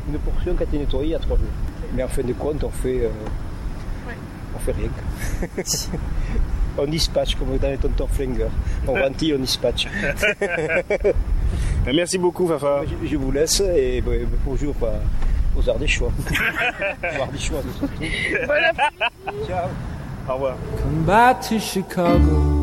une 0.09 0.19
portion 0.19 0.53
qui 0.55 0.63
a 0.63 0.65
été 0.65 0.77
nettoyée 0.77 1.15
a 1.15 1.19
trois 1.19 1.37
jours. 1.37 1.47
Mais 1.95 2.03
en 2.03 2.07
fin 2.07 2.23
de 2.23 2.33
compte, 2.33 2.63
on 2.63 2.69
fait, 2.69 3.05
euh, 3.05 3.09
on 4.55 4.59
fait 4.59 4.73
rien. 4.73 4.89
on 6.77 6.85
dispatche, 6.85 7.35
comme 7.35 7.57
dans 7.57 7.69
les 7.69 7.77
tontons 7.77 8.07
flingueurs. 8.07 8.51
On 8.87 8.93
ventile, 8.93 9.35
on 9.35 9.39
dispatche. 9.39 9.87
Merci 11.85 12.17
beaucoup, 12.17 12.45
Fafa. 12.47 12.81
je, 12.85 13.07
je 13.07 13.15
vous 13.15 13.31
laisse 13.31 13.61
et 13.61 14.01
ben, 14.01 14.27
bonjour 14.45 14.75
bah, 14.81 14.93
aux 15.57 15.69
Ardéchois. 15.69 16.11
aux 16.11 17.21
Ardéchois, 17.21 17.59
après-midi. 17.59 18.13
Ciao. 19.47 19.69
Come 20.27 21.05
back 21.05 21.41
to 21.43 21.57
Chicago. 21.57 22.56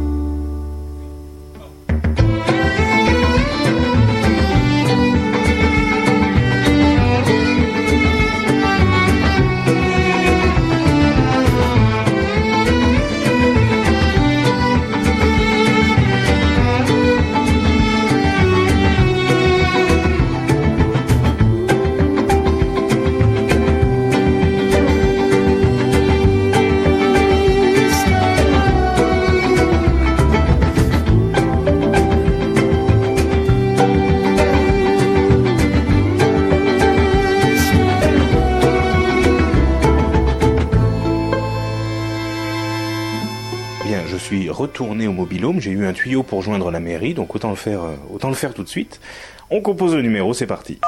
Je 44.14 44.18
suis 44.18 44.48
retourné 44.48 45.08
au 45.08 45.12
mobilhome, 45.12 45.60
j'ai 45.60 45.72
eu 45.72 45.84
un 45.86 45.92
tuyau 45.92 46.22
pour 46.22 46.40
joindre 46.40 46.70
la 46.70 46.78
mairie, 46.78 47.14
donc 47.14 47.34
autant 47.34 47.50
le 47.50 47.56
faire, 47.56 47.82
euh, 47.82 47.96
autant 48.12 48.28
le 48.28 48.34
faire 48.34 48.54
tout 48.54 48.62
de 48.62 48.68
suite. 48.68 49.00
On 49.50 49.60
compose 49.60 49.96
le 49.96 50.02
numéro, 50.02 50.32
c'est 50.32 50.46
parti. 50.46 50.78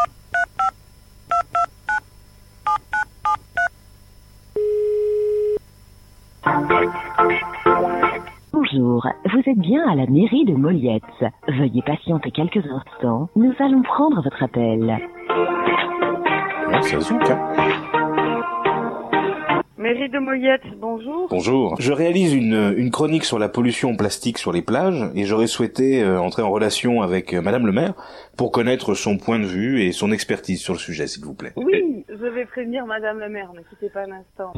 Bonjour, 8.52 9.08
vous 9.32 9.42
êtes 9.44 9.58
bien 9.58 9.88
à 9.90 9.96
la 9.96 10.06
mairie 10.06 10.44
de 10.44 10.54
Moliette. 10.54 11.02
Veuillez 11.48 11.82
patienter 11.82 12.30
quelques 12.30 12.64
instants, 12.64 13.28
nous 13.34 13.52
allons 13.58 13.82
prendre 13.82 14.22
votre 14.22 14.42
appel. 14.42 14.98
Ouais, 16.68 16.82
ça 16.82 17.00
zouk, 17.00 17.28
hein. 17.28 17.85
Mairie 19.78 20.08
de 20.08 20.18
Moyette, 20.18 20.62
bonjour. 20.78 21.28
Bonjour. 21.28 21.76
Je 21.78 21.92
réalise 21.92 22.32
une, 22.32 22.74
une 22.78 22.90
chronique 22.90 23.24
sur 23.24 23.38
la 23.38 23.50
pollution 23.50 23.94
plastique 23.94 24.38
sur 24.38 24.50
les 24.50 24.62
plages 24.62 25.04
et 25.14 25.24
j'aurais 25.24 25.46
souhaité 25.46 26.02
euh, 26.02 26.18
entrer 26.18 26.40
en 26.40 26.50
relation 26.50 27.02
avec 27.02 27.34
euh, 27.34 27.42
Madame 27.42 27.66
le 27.66 27.72
maire 27.72 27.92
pour 28.38 28.52
connaître 28.52 28.94
son 28.94 29.18
point 29.18 29.38
de 29.38 29.44
vue 29.44 29.82
et 29.82 29.92
son 29.92 30.12
expertise 30.12 30.62
sur 30.62 30.72
le 30.72 30.78
sujet, 30.78 31.06
s'il 31.06 31.24
vous 31.26 31.34
plaît. 31.34 31.52
Oui, 31.56 32.06
je 32.08 32.26
vais 32.26 32.46
prévenir 32.46 32.86
Madame 32.86 33.18
la 33.18 33.28
maire, 33.28 33.52
ne 33.52 33.60
quittez 33.60 33.90
pas 33.90 34.04
un 34.04 34.12
instant. 34.12 34.52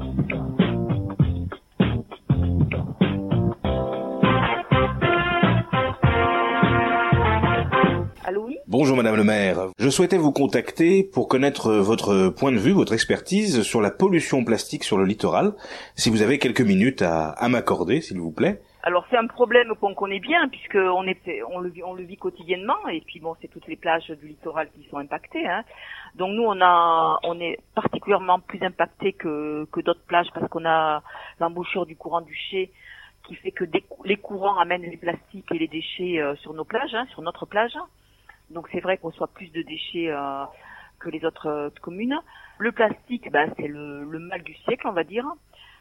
Allô, 8.28 8.44
oui 8.44 8.58
Bonjour 8.66 8.94
Madame 8.94 9.16
le 9.16 9.24
maire. 9.24 9.68
Je 9.78 9.88
souhaitais 9.88 10.18
vous 10.18 10.32
contacter 10.32 11.02
pour 11.02 11.28
connaître 11.28 11.72
votre 11.72 12.28
point 12.28 12.52
de 12.52 12.58
vue, 12.58 12.72
votre 12.72 12.92
expertise 12.92 13.62
sur 13.62 13.80
la 13.80 13.90
pollution 13.90 14.44
plastique 14.44 14.84
sur 14.84 14.98
le 14.98 15.06
littoral. 15.06 15.54
Si 15.94 16.10
vous 16.10 16.20
avez 16.20 16.38
quelques 16.38 16.60
minutes 16.60 17.00
à, 17.00 17.30
à 17.30 17.48
m'accorder, 17.48 18.02
s'il 18.02 18.20
vous 18.20 18.30
plaît. 18.30 18.60
Alors 18.82 19.06
c'est 19.08 19.16
un 19.16 19.26
problème 19.28 19.72
qu'on 19.80 19.94
connaît 19.94 20.20
bien 20.20 20.46
puisque 20.48 20.74
on 20.74 21.04
est 21.04 21.18
on 21.50 21.58
le 21.58 21.70
vit 21.70 21.82
on 21.82 21.94
le 21.94 22.02
vit 22.02 22.18
quotidiennement 22.18 22.86
et 22.92 23.00
puis 23.00 23.18
bon 23.18 23.34
c'est 23.40 23.48
toutes 23.48 23.66
les 23.66 23.76
plages 23.76 24.10
du 24.20 24.28
littoral 24.28 24.68
qui 24.74 24.86
sont 24.90 24.98
impactées 24.98 25.46
hein. 25.46 25.64
Donc 26.14 26.34
nous 26.34 26.44
on 26.44 26.60
a 26.60 27.18
on 27.22 27.40
est 27.40 27.56
particulièrement 27.74 28.40
plus 28.40 28.62
impacté 28.62 29.14
que 29.14 29.66
que 29.72 29.80
d'autres 29.80 30.04
plages 30.06 30.28
parce 30.34 30.48
qu'on 30.50 30.66
a 30.66 31.02
l'embouchure 31.40 31.86
du 31.86 31.96
courant 31.96 32.20
du 32.20 32.34
Ché 32.34 32.72
qui 33.26 33.36
fait 33.36 33.52
que 33.52 33.64
des 33.64 33.82
les 34.04 34.16
courants 34.16 34.58
amènent 34.58 34.82
les 34.82 34.98
plastiques 34.98 35.50
et 35.50 35.58
les 35.58 35.68
déchets 35.68 36.20
euh, 36.20 36.36
sur 36.36 36.52
nos 36.52 36.64
plages 36.66 36.94
hein, 36.94 37.06
sur 37.12 37.22
notre 37.22 37.46
plage. 37.46 37.72
Donc 38.50 38.68
c'est 38.72 38.80
vrai 38.80 38.98
qu'on 38.98 39.08
reçoit 39.08 39.28
plus 39.28 39.50
de 39.52 39.62
déchets 39.62 40.10
euh, 40.10 40.44
que 40.98 41.10
les 41.10 41.24
autres 41.24 41.46
euh, 41.46 41.70
communes. 41.82 42.18
Le 42.58 42.72
plastique 42.72 43.30
bah, 43.30 43.46
c'est 43.56 43.68
le, 43.68 44.04
le 44.04 44.18
mal 44.18 44.42
du 44.42 44.54
siècle 44.54 44.86
on 44.86 44.92
va 44.92 45.04
dire. 45.04 45.26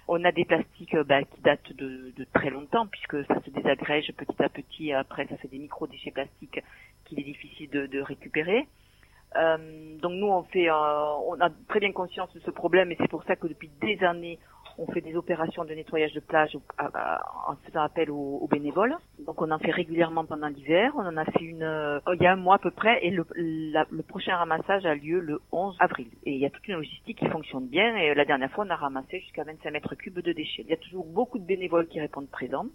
On 0.10 0.24
a 0.24 0.32
des 0.32 0.46
plastiques 0.46 0.94
euh, 0.96 1.04
bah, 1.04 1.24
qui 1.24 1.42
datent 1.42 1.74
de, 1.74 2.14
de 2.16 2.26
très 2.34 2.50
longtemps 2.50 2.88
puisque 2.88 3.26
ça 3.26 3.42
se 3.42 3.50
désagrège 3.50 4.12
petit 4.14 4.42
à 4.42 4.50
petit. 4.50 4.94
Après, 4.94 5.28
ça 5.28 5.36
fait 5.38 5.50
des 5.50 5.60
micro-déchets 5.60 6.12
plastiques 6.12 6.62
qu'il 7.06 7.20
est 7.20 7.24
difficile 7.24 7.70
de, 7.70 7.88
de 7.88 8.00
récupérer. 8.02 8.68
Euh, 9.36 9.98
donc 10.00 10.14
nous, 10.14 10.28
on 10.28 10.44
fait, 10.44 10.70
euh, 10.70 10.74
on 11.28 11.40
a 11.42 11.50
très 11.68 11.82
bien 11.82 11.92
conscience 11.92 12.34
de 12.34 12.40
ce 12.40 12.52
problème 12.52 12.92
et 12.92 12.98
c'est 13.00 13.10
pour 13.10 13.24
ça 13.26 13.36
que 13.36 13.48
depuis 13.48 13.70
des 13.82 14.02
années, 14.04 14.40
on 14.78 14.86
fait 14.92 15.02
des 15.02 15.16
opérations 15.16 15.66
de 15.66 15.74
nettoyage 15.74 16.14
de 16.14 16.20
plage 16.20 16.58
à- 16.78 16.90
à- 16.94 17.22
en 17.52 17.56
faisant 17.66 17.82
appel 17.82 18.12
aux, 18.12 18.48
bénévoles. 18.52 18.96
Donc 19.26 19.42
on 19.42 19.50
en 19.52 19.60
fait 19.60 19.72
régulièrement 19.72 20.26
pendant 20.26 20.48
l'hiver. 20.48 20.92
On 20.96 21.06
en 21.06 21.18
a 21.18 21.26
fait 21.26 21.44
une 21.44 21.64
euh, 21.64 22.00
il 22.14 22.22
y 22.22 22.28
a 22.28 22.34
un 22.34 22.36
mois 22.38 22.56
à 22.56 22.60
peu 22.60 22.72
près 22.72 23.00
et 23.06 23.10
le 23.12 23.24
prochain 24.04 24.36
ramassage 24.38 24.86
a 24.86 24.96
lieu 24.96 25.20
le 25.20 25.40
11 25.52 25.76
avril. 25.80 26.08
Et 26.26 26.32
il 26.34 26.38
y 26.40 26.46
a 26.46 26.50
toute 26.50 26.68
une 26.68 26.76
logistique 26.76 27.18
qui 27.18 27.28
fonctionne 27.28 27.68
bien 27.68 27.96
et 27.98 28.14
la 28.14 28.26
dernière 28.26 28.52
fois 28.52 28.66
on 28.66 28.70
a 28.70 28.76
ramassé 28.76 29.20
jusqu'à 29.20 29.44
25 29.44 29.72
mètres 29.72 29.96
cubes 29.96 30.20
de 30.20 30.32
déchets. 30.32 30.64
Il 30.64 30.70
y 30.70 30.74
a 30.74 30.78
toujours 30.78 31.06
beaucoup 31.06 31.40
de 31.40 31.46
bénévoles 31.46 31.88
qui 31.88 32.00
répondent 32.00 32.30
présents. 32.30 32.68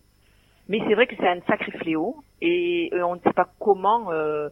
Mais 0.68 0.80
c'est 0.86 0.94
vrai 0.94 1.06
que 1.08 1.16
c'est 1.16 1.28
un 1.28 1.40
sacré 1.42 1.72
fléau 1.72 2.16
et 2.40 2.90
euh, 2.94 3.02
on 3.04 3.16
ne 3.16 3.20
sait 3.20 3.32
pas 3.32 3.48
comment 3.58 4.12
euh, 4.12 4.48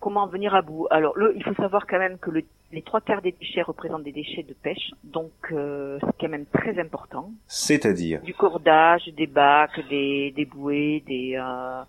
comment 0.00 0.22
en 0.22 0.26
venir 0.26 0.54
à 0.54 0.62
bout. 0.62 0.86
Alors, 0.90 1.16
le, 1.16 1.34
il 1.36 1.42
faut 1.44 1.54
savoir 1.54 1.86
quand 1.86 1.98
même 1.98 2.18
que 2.18 2.30
le, 2.30 2.42
les 2.72 2.82
trois 2.82 3.00
quarts 3.00 3.22
des 3.22 3.32
déchets 3.32 3.62
représentent 3.62 4.02
des 4.04 4.12
déchets 4.12 4.42
de 4.42 4.52
pêche, 4.54 4.90
donc 5.02 5.32
euh, 5.52 5.98
c'est 6.00 6.16
quand 6.20 6.28
même 6.28 6.46
très 6.46 6.78
important. 6.78 7.30
C'est-à-dire 7.46 8.20
Du 8.22 8.34
cordage, 8.34 9.06
des 9.16 9.26
bacs, 9.26 9.80
des, 9.88 10.32
des 10.32 10.44
bouées, 10.44 11.02
des, 11.06 11.36
euh, 11.36 11.82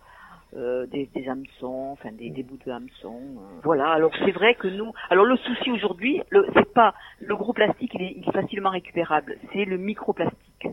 euh, 0.55 0.85
des, 0.87 1.09
des 1.13 1.27
hameçons, 1.27 1.89
enfin 1.91 2.11
des, 2.13 2.29
des 2.29 2.43
bouts 2.43 2.59
de 2.65 2.71
hameçons. 2.71 3.19
euh. 3.37 3.59
Voilà. 3.63 3.89
Alors 3.89 4.11
c'est 4.23 4.31
vrai 4.31 4.55
que 4.55 4.67
nous, 4.69 4.93
alors 5.09 5.25
le 5.25 5.35
souci 5.37 5.71
aujourd'hui, 5.71 6.21
le, 6.29 6.47
c'est 6.53 6.73
pas 6.73 6.93
le 7.19 7.35
gros 7.35 7.51
plastique, 7.53 7.91
il 7.95 8.01
est, 8.01 8.13
il 8.17 8.29
est 8.29 8.31
facilement 8.31 8.69
récupérable, 8.69 9.37
c'est 9.51 9.65
le 9.65 9.77
microplastique. 9.77 10.67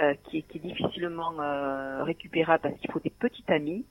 euh, 0.00 0.14
qui, 0.24 0.38
est, 0.38 0.42
qui 0.42 0.56
est 0.56 0.60
difficilement 0.62 1.32
euh, 1.40 2.02
récupérable 2.04 2.62
parce 2.62 2.74
qu'il 2.78 2.90
faut 2.90 3.00
des 3.00 3.10
petits 3.10 3.42
tamis. 3.42 3.84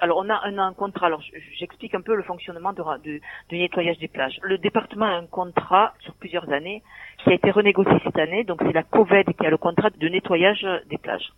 Alors 0.00 0.18
on 0.18 0.28
a 0.28 0.40
un, 0.44 0.72
contrat. 0.74 1.06
Alors 1.06 1.22
j'explique 1.58 1.94
un 1.94 2.00
peu 2.00 2.14
le 2.14 2.22
fonctionnement 2.22 2.72
de, 2.72 2.82
de- 3.04 3.20
nettoyage 3.50 3.98
des 3.98 4.08
plages. 4.08 4.38
Le 4.42 4.58
département 4.58 5.06
a 5.06 5.16
un 5.16 5.26
contrat 5.26 5.94
sur 6.00 6.14
plusieurs 6.14 6.48
années 6.52 6.82
qui 7.18 7.30
a 7.30 7.34
été 7.34 7.50
renégocié 7.50 7.98
cette 8.04 8.18
année. 8.18 8.44
Donc 8.44 8.60
c'est 8.62 8.72
la 8.72 8.84
COVED 8.84 9.34
qui 9.36 9.46
a 9.46 9.50
le 9.50 9.56
contrat 9.56 9.90
de 9.90 10.08
nettoyage 10.08 10.66
des 10.88 10.98
plages 10.98 11.32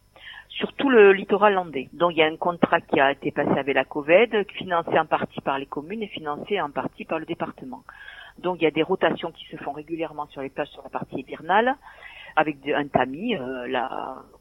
sur 0.49 0.73
tout 0.75 0.90
le 0.90 1.12
littoral 1.12 1.55
landais. 1.55 1.88
Donc 1.94 2.12
il 2.12 2.18
y 2.18 2.23
a 2.23 2.27
un 2.27 2.37
contrat 2.37 2.81
qui 2.81 3.01
a 3.01 3.12
été 3.12 3.31
passé 3.31 3.53
avec 3.59 3.75
la 3.75 3.85
COVED, 3.85 4.46
financé 4.53 4.99
en 4.99 5.07
partie 5.07 5.40
par 5.40 5.59
les 5.59 5.66
communes 5.66 6.03
et 6.03 6.09
financé 6.09 6.61
en 6.61 6.70
partie 6.70 7.05
par 7.05 7.18
le 7.18 7.25
département. 7.25 7.83
Donc 8.38 8.59
il 8.61 8.64
y 8.64 8.66
a 8.66 8.70
des 8.70 8.83
rotations 8.83 9.31
qui 9.33 9.44
se 9.46 9.57
font 9.57 9.73
régulièrement 9.73 10.27
sur 10.27 10.42
les 10.42 10.51
plages 10.51 10.68
sur 10.68 10.83
la 10.83 10.90
partie 10.90 11.20
hivernale 11.20 11.77
avec 12.36 12.56
un 12.68 12.86
tamis, 12.88 13.36
euh, 13.36 13.66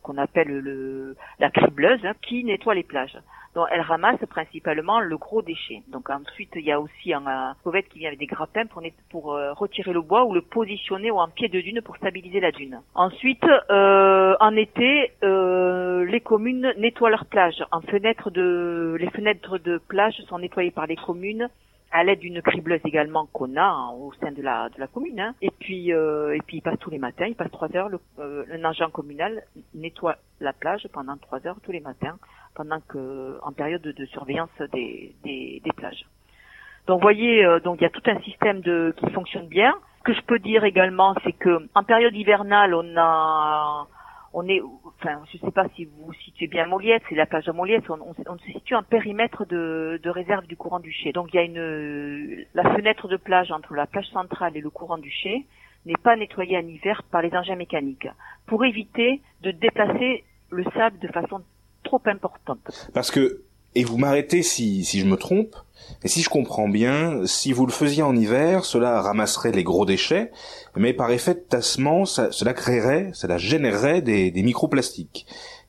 qu'on 0.04 0.17
appelle 0.17 0.47
le, 0.47 1.15
la 1.39 1.49
cribleuse, 1.49 2.06
hein, 2.06 2.13
qui 2.21 2.43
nettoie 2.43 2.75
les 2.75 2.84
plages. 2.84 3.17
Donc 3.56 3.67
elle 3.71 3.82
ramasse 3.82 4.23
principalement 4.30 4.99
le 4.99 5.17
gros 5.17 5.41
déchet. 5.41 5.82
Donc 5.88 6.10
ensuite 6.10 6.52
il 6.56 6.62
y 6.62 6.71
a 6.71 6.80
aussi 6.80 7.13
un, 7.13 7.25
un 7.25 7.56
covette 7.63 7.89
qui 7.89 7.99
vient 7.99 8.10
avec 8.10 8.19
des 8.19 8.28
grappins 8.28 8.67
pour, 8.67 8.84
pour 9.10 9.34
euh, 9.34 9.54
retirer 9.54 9.91
le 9.91 10.02
bois 10.02 10.25
ou 10.25 10.34
le 10.34 10.41
positionner 10.41 11.10
ou 11.10 11.17
en 11.17 11.28
pied 11.28 11.49
de 11.49 11.60
dune 11.60 11.82
pour 11.82 11.97
stabiliser 11.97 12.39
la 12.39 12.52
dune. 12.52 12.82
Ensuite 12.93 13.45
euh, 13.71 14.36
en 14.39 14.56
été 14.56 15.12
euh, 15.23 16.06
les 16.06 16.21
communes 16.21 16.73
nettoient 16.78 17.10
leurs 17.10 17.25
plages. 17.25 17.63
En 17.71 17.82
fenêtre 17.82 18.30
de 18.30 18.95
les 18.99 19.10
fenêtres 19.10 19.58
de 19.58 19.80
plage 19.88 20.15
sont 20.28 20.39
nettoyées 20.39 20.71
par 20.71 20.86
les 20.86 20.95
communes 20.95 21.49
à 21.91 22.04
l'aide 22.04 22.19
d'une 22.19 22.41
cribleuse 22.41 22.82
également 22.86 23.25
qu'on 23.34 23.56
a 23.56 23.63
hein, 23.63 23.89
au 23.91 24.13
sein 24.13 24.32
de 24.32 24.41
la 24.41 24.69
de 24.69 24.80
la 24.80 24.88
commune. 24.88 25.19
hein. 25.19 25.36
Et 25.41 25.52
puis 25.52 25.91
euh, 25.93 26.36
et 26.36 26.41
puis 26.45 26.58
il 26.58 26.62
passe 26.62 26.80
tous 26.80 26.89
les 26.89 26.99
matins, 26.99 27.25
il 27.28 27.36
passe 27.36 27.52
trois 27.52 27.75
heures. 27.75 27.89
Le, 27.89 27.99
euh, 28.19 28.45
un 28.52 28.63
agent 28.63 28.89
communal 28.89 29.43
nettoie 29.73 30.17
la 30.39 30.54
plage 30.54 30.88
pendant 30.93 31.17
trois 31.17 31.45
heures 31.47 31.58
tous 31.63 31.71
les 31.71 31.80
matins, 31.80 32.17
pendant 32.56 32.80
que 32.88 33.39
en 33.41 33.52
période 33.52 33.82
de, 33.82 34.06
surveillance 34.06 34.49
des, 34.73 35.15
des 35.23 35.62
des 35.63 35.71
plages. 35.73 36.06
Donc 36.88 37.02
voyez, 37.02 37.45
euh, 37.45 37.60
donc 37.60 37.78
il 37.80 37.84
y 37.84 37.88
a 37.88 37.89
tout 37.89 38.02
un 38.08 38.19
système 38.21 38.62
de 38.62 38.93
qui 38.97 39.10
fonctionne 39.12 39.47
bien. 39.47 39.73
Ce 39.99 40.04
que 40.04 40.13
je 40.13 40.21
peux 40.21 40.39
dire 40.39 40.63
également, 40.63 41.13
c'est 41.23 41.34
que 41.34 41.67
en 41.75 41.84
période 41.84 42.15
hivernale, 42.15 42.73
on 42.73 42.95
a 42.97 43.88
on 44.34 44.48
est, 44.48 44.62
enfin, 44.86 45.22
je 45.32 45.38
sais 45.38 45.52
pas 45.52 45.68
si 45.76 45.86
vous 45.86 46.13
situez 46.13 46.48
bien 46.48 46.63
à 46.63 46.68
Moliette, 46.68 47.04
c'est 47.10 47.15
la 47.15 47.26
plage 47.26 47.46
de 47.46 47.52
Moliette, 47.52 47.89
on, 47.89 48.38
se 48.38 48.52
situe 48.52 48.76
en 48.76 48.84
périmètre 48.84 49.46
de, 49.46 50.00
de 50.02 50.10
réserve 50.10 50.46
du 50.46 50.56
courant 50.56 50.80
du 50.80 50.92
Ché. 50.92 51.12
Donc 51.12 51.30
il 51.34 51.38
y 51.38 51.39
a 51.39 51.44
une, 51.44 52.46
la 52.54 52.76
fenêtre 52.76 53.08
de 53.08 53.18
plage 53.18 53.52
entre 53.52 53.74
la 53.74 53.88
plage 53.88 54.08
centrale 54.08 54.56
et 54.56 54.62
le 54.62 54.70
courant 54.70 54.98
du 54.98 55.10
Ché 55.10 55.46
n'est 55.86 55.98
pas 56.02 56.15
nettoyée 56.15 56.58
en 56.58 56.68
hiver 56.68 57.04
par 57.12 57.22
les 57.22 57.34
engins 57.34 57.56
mécaniques 57.56 58.08
pour 58.46 58.63
éviter 58.65 59.22
de 59.42 59.52
déplacer 59.52 60.24
le 60.52 60.63
sable 60.76 61.00
de 61.00 61.08
façon 61.08 61.42
trop 61.84 62.02
importante. 62.06 62.89
Parce 62.94 63.12
que, 63.12 63.42
et 63.76 63.84
vous 63.84 63.98
m'arrêtez 63.98 64.42
si, 64.44 64.84
si 64.84 65.00
je 65.00 65.06
me 65.06 65.16
trompe, 65.16 65.56
et 66.04 66.08
si 66.08 66.22
je 66.22 66.30
comprends 66.30 66.70
bien, 66.70 67.26
si 67.26 67.52
vous 67.52 67.66
le 67.66 67.72
faisiez 67.72 68.04
en 68.04 68.16
hiver, 68.16 68.64
cela 68.64 69.02
ramasserait 69.02 69.52
les 69.52 69.64
gros 69.64 69.86
déchets, 69.86 70.32
mais 70.76 70.94
par 70.94 71.12
effet 71.12 71.34
de 71.34 71.40
tassement, 71.40 72.06
ça- 72.06 72.32
cela 72.32 72.54
créerait, 72.54 73.10
cela 73.14 73.38
générerait 73.38 74.02
des, 74.02 74.32
des 74.32 74.44
microplastiques. 74.44 75.26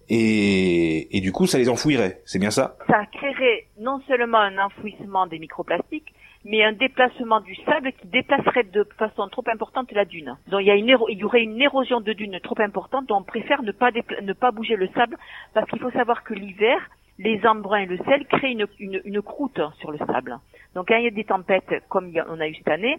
Et, 0.08 1.16
et 1.16 1.20
du 1.20 1.30
coup, 1.32 1.46
ça 1.46 1.56
les 1.58 1.68
enfouirait. 1.68 2.20
C'est 2.24 2.38
bien 2.40 2.50
ça? 2.50 2.76
Ça 2.88 3.06
créerait 3.12 3.66
non 3.78 4.00
seulement 4.08 4.38
un 4.38 4.58
enfouissement 4.58 5.26
des 5.26 5.38
microplastiques, 5.38 6.12
mais 6.44 6.64
un 6.64 6.72
déplacement 6.72 7.40
du 7.40 7.54
sable 7.66 7.92
qui 7.92 8.08
déplacerait 8.08 8.64
de 8.64 8.86
façon 8.98 9.28
trop 9.28 9.44
importante 9.52 9.92
la 9.92 10.04
dune. 10.04 10.36
Donc 10.48 10.60
il 10.62 10.66
y, 10.66 10.70
a 10.70 10.74
une 10.74 10.88
il 11.10 11.18
y 11.18 11.24
aurait 11.24 11.42
une 11.42 11.60
érosion 11.60 12.00
de 12.00 12.12
dune 12.12 12.40
trop 12.42 12.60
importante, 12.60 13.06
donc 13.06 13.20
on 13.20 13.24
préfère 13.24 13.62
ne 13.62 13.72
pas, 13.72 13.90
ne 14.22 14.32
pas 14.32 14.50
bouger 14.50 14.76
le 14.76 14.88
sable, 14.94 15.16
parce 15.54 15.68
qu'il 15.70 15.78
faut 15.80 15.90
savoir 15.92 16.24
que 16.24 16.34
l'hiver, 16.34 16.78
les 17.22 17.46
embruns 17.46 17.80
et 17.80 17.86
le 17.86 17.98
sel 17.98 18.26
créent 18.26 18.56
une, 18.78 19.22
croûte 19.22 19.60
sur 19.78 19.92
le 19.92 19.98
sable. 19.98 20.38
Donc 20.74 20.88
quand 20.88 20.96
il 20.96 21.04
y 21.04 21.06
a 21.06 21.10
des 21.10 21.24
tempêtes, 21.24 21.82
comme 21.88 22.12
on 22.28 22.40
a 22.40 22.48
eu 22.48 22.54
cette 22.54 22.68
année, 22.68 22.98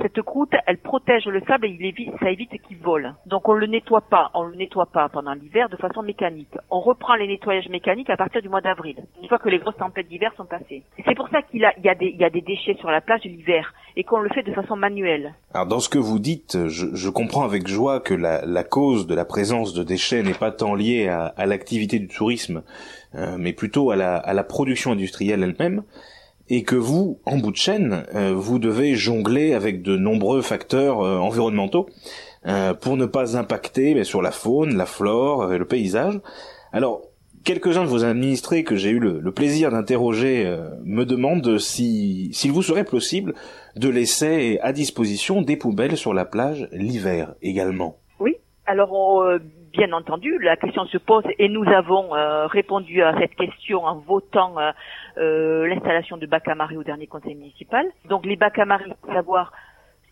cette 0.00 0.22
croûte, 0.22 0.52
elle 0.66 0.78
protège 0.78 1.26
le 1.26 1.42
sable 1.46 1.66
et 1.66 1.94
ça 2.20 2.30
évite 2.30 2.50
qu'il 2.62 2.78
vole. 2.78 3.14
Donc 3.26 3.48
on 3.48 3.52
le 3.52 3.66
nettoie 3.66 4.00
pas, 4.00 4.30
on 4.34 4.44
le 4.44 4.56
nettoie 4.56 4.86
pas 4.86 5.08
pendant 5.10 5.34
l'hiver 5.34 5.68
de 5.68 5.76
façon 5.76 6.02
mécanique. 6.02 6.56
On 6.70 6.80
reprend 6.80 7.14
les 7.14 7.26
nettoyages 7.26 7.68
mécaniques 7.68 8.08
à 8.08 8.16
partir 8.16 8.40
du 8.40 8.48
mois 8.48 8.62
d'avril, 8.62 8.96
une 9.20 9.28
fois 9.28 9.38
que 9.38 9.50
les 9.50 9.58
grosses 9.58 9.76
tempêtes 9.76 10.08
d'hiver 10.08 10.32
sont 10.36 10.46
passées. 10.46 10.82
C'est 11.04 11.14
pour 11.14 11.28
ça 11.28 11.42
qu'il 11.42 11.60
y, 11.60 11.88
a 11.88 11.94
des, 12.30 12.40
déchets 12.40 12.76
sur 12.78 12.90
la 12.90 13.00
plage 13.00 13.22
l'hiver 13.24 13.74
et 13.96 14.04
qu'on 14.04 14.20
le 14.20 14.30
fait 14.30 14.42
de 14.42 14.52
façon 14.52 14.76
manuelle. 14.76 15.34
Alors 15.52 15.66
dans 15.66 15.80
ce 15.80 15.90
que 15.90 15.98
vous 15.98 16.18
dites, 16.18 16.68
je, 16.68 17.08
comprends 17.10 17.44
avec 17.44 17.68
joie 17.68 18.00
que 18.00 18.14
la, 18.14 18.64
cause 18.64 19.06
de 19.06 19.14
la 19.14 19.26
présence 19.26 19.74
de 19.74 19.82
déchets 19.82 20.22
n'est 20.22 20.32
pas 20.32 20.50
tant 20.52 20.74
liée 20.74 21.08
à, 21.08 21.46
l'activité 21.46 21.98
du 21.98 22.08
tourisme, 22.08 22.62
euh, 23.14 23.36
mais 23.38 23.52
plutôt 23.52 23.90
à 23.90 23.96
la 23.96 24.44
production 24.44 24.92
industrielle 24.92 25.42
elle-même, 25.42 25.82
et 26.48 26.62
que 26.62 26.76
vous, 26.76 27.20
en 27.24 27.38
bout 27.38 27.52
de 27.52 27.56
chaîne, 27.56 28.04
euh, 28.14 28.32
vous 28.34 28.58
devez 28.58 28.94
jongler 28.94 29.54
avec 29.54 29.82
de 29.82 29.96
nombreux 29.96 30.42
facteurs 30.42 31.00
euh, 31.00 31.18
environnementaux 31.18 31.88
euh, 32.46 32.74
pour 32.74 32.96
ne 32.96 33.06
pas 33.06 33.36
impacter 33.36 33.94
mais, 33.94 34.04
sur 34.04 34.22
la 34.22 34.32
faune, 34.32 34.76
la 34.76 34.86
flore 34.86 35.52
et 35.52 35.58
le 35.58 35.64
paysage. 35.64 36.20
Alors, 36.72 37.02
quelques-uns 37.44 37.84
de 37.84 37.88
vos 37.88 38.04
administrés 38.04 38.64
que 38.64 38.76
j'ai 38.76 38.90
eu 38.90 38.98
le, 38.98 39.20
le 39.20 39.32
plaisir 39.32 39.70
d'interroger 39.70 40.44
euh, 40.46 40.70
me 40.84 41.04
demandent 41.04 41.58
si 41.58 42.30
s'il 42.32 42.52
vous 42.52 42.62
serait 42.62 42.84
possible 42.84 43.34
de 43.76 43.88
laisser 43.88 44.58
à 44.62 44.72
disposition 44.72 45.42
des 45.42 45.56
poubelles 45.56 45.96
sur 45.96 46.14
la 46.14 46.24
plage 46.24 46.68
l'hiver 46.72 47.34
également. 47.42 47.98
Oui. 48.20 48.36
Alors, 48.66 48.92
on, 48.92 49.22
euh, 49.22 49.38
bien 49.72 49.92
entendu, 49.92 50.38
la 50.38 50.56
question 50.56 50.84
se 50.86 50.98
pose 50.98 51.24
et 51.38 51.48
nous 51.48 51.64
avons 51.64 52.14
euh, 52.14 52.46
répondu 52.46 53.02
à 53.02 53.18
cette 53.18 53.34
question 53.34 53.84
en 53.84 53.96
votant 53.96 54.58
euh, 54.58 54.70
euh, 55.18 55.66
l'installation 55.66 56.16
de 56.16 56.26
marée 56.54 56.76
au 56.76 56.84
dernier 56.84 57.06
conseil 57.06 57.34
municipal. 57.34 57.86
Donc, 58.08 58.26
les 58.26 58.36
faut 58.36 59.12
savoir, 59.12 59.52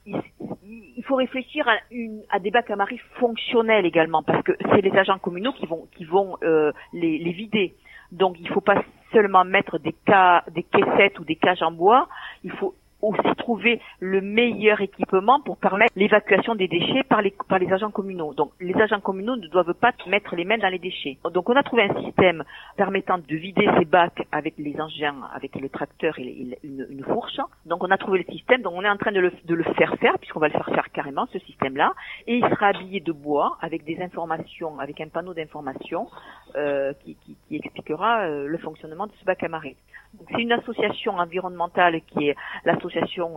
il, 0.07 1.05
faut 1.05 1.17
réfléchir 1.17 1.69
à, 1.69 1.77
une, 1.91 2.23
à 2.31 2.39
des 2.39 2.51
bacs 2.51 2.71
à 2.71 2.77
marée 2.77 3.01
fonctionnels 3.19 3.87
également, 3.87 4.23
parce 4.23 4.43
que 4.43 4.53
c'est 4.71 4.81
les 4.81 4.97
agents 4.97 5.19
communaux 5.19 5.53
qui 5.53 5.67
vont, 5.67 5.87
qui 5.97 6.05
vont 6.05 6.37
euh, 6.43 6.73
les, 6.93 7.19
les 7.19 7.33
vider. 7.33 7.75
Donc, 8.13 8.37
il 8.39 8.45
ne 8.45 8.53
faut 8.53 8.61
pas 8.61 8.83
seulement 9.13 9.45
mettre 9.45 9.79
des, 9.79 9.95
ca, 10.07 10.45
des 10.51 10.63
caissettes 10.63 11.19
ou 11.19 11.25
des 11.25 11.37
cages 11.37 11.63
en 11.63 11.73
bois, 11.73 12.09
il 12.45 12.53
faut 12.53 12.75
aussi 13.03 13.35
trouver 13.37 13.81
le 14.01 14.21
meilleur 14.21 14.81
équipement 14.81 15.41
pour 15.41 15.57
permettre 15.57 15.93
l'évacuation 15.97 16.55
des 16.55 16.69
déchets 16.69 17.03
par 17.05 17.23
les, 17.23 17.35
par 17.49 17.59
les 17.59 17.73
agents 17.73 17.91
communaux. 17.91 18.35
Donc 18.35 18.53
les 18.61 18.75
agents 18.75 19.01
communaux 19.01 19.37
ne 19.37 19.47
doivent 19.49 19.75
pas 19.75 19.93
mettre 20.07 20.37
les 20.37 20.45
mains 20.45 20.59
dans 20.59 20.69
les 20.69 20.79
déchets. 20.79 21.19
Donc 21.33 21.49
on 21.49 21.57
a 21.57 21.63
trouvé 21.63 21.83
un 21.85 22.03
système 22.03 22.45
permettant 22.77 23.19
de 23.19 23.37
vider 23.37 23.69
ces 23.79 23.85
bacs 23.85 24.27
avec 24.33 24.55
les 24.59 24.79
engins, 24.81 25.17
avec 25.35 25.55
le 25.57 25.69
tracteur 25.69 26.19
et 26.19 26.59
une, 26.63 27.05
fourche. 27.05 27.41
Donc 27.67 27.83
on 27.83 27.91
a 27.91 27.97
trouvé 27.97 28.25
le 28.27 28.33
système, 28.33 28.63
donc 28.63 28.75
on 28.77 28.85
est 28.85 28.89
en 28.89 28.97
train 28.97 29.13
de 29.13 29.21
le, 29.21 29.33
de 29.45 29.55
le 29.55 29.65
faire 29.75 29.95
faire, 29.97 30.19
puisqu'on 30.19 30.41
va 30.41 30.49
le 30.49 30.53
faire 30.53 30.67
faire 30.67 30.91
carrément, 30.93 31.27
ce 31.33 31.39
système-là. 31.41 31.93
Et 32.27 32.37
il 32.37 32.45
sera 32.49 32.69
habillé 32.69 33.01
de 33.01 33.13
bois 33.13 33.57
avec 33.61 33.85
des 33.85 34.01
informations, 34.03 34.79
avec 34.79 35.01
un 35.01 35.09
panneau 35.09 35.35
d'information 35.35 36.09
euh, 36.57 36.93
qui, 37.05 37.17
qui, 37.17 37.37
qui 37.49 37.57
expliquera 37.57 38.23
euh, 38.23 38.47
le 38.47 38.59
fonctionnement 38.59 39.07
de 39.07 39.13
ce 39.19 39.25
bac 39.25 39.43
à 39.43 39.49
marée. 39.49 39.77
C'est 40.29 40.43
une 40.43 40.53
association 40.53 41.19
environnementale 41.19 42.01
qui 42.03 42.29
est 42.29 42.37
l'association 42.65 42.90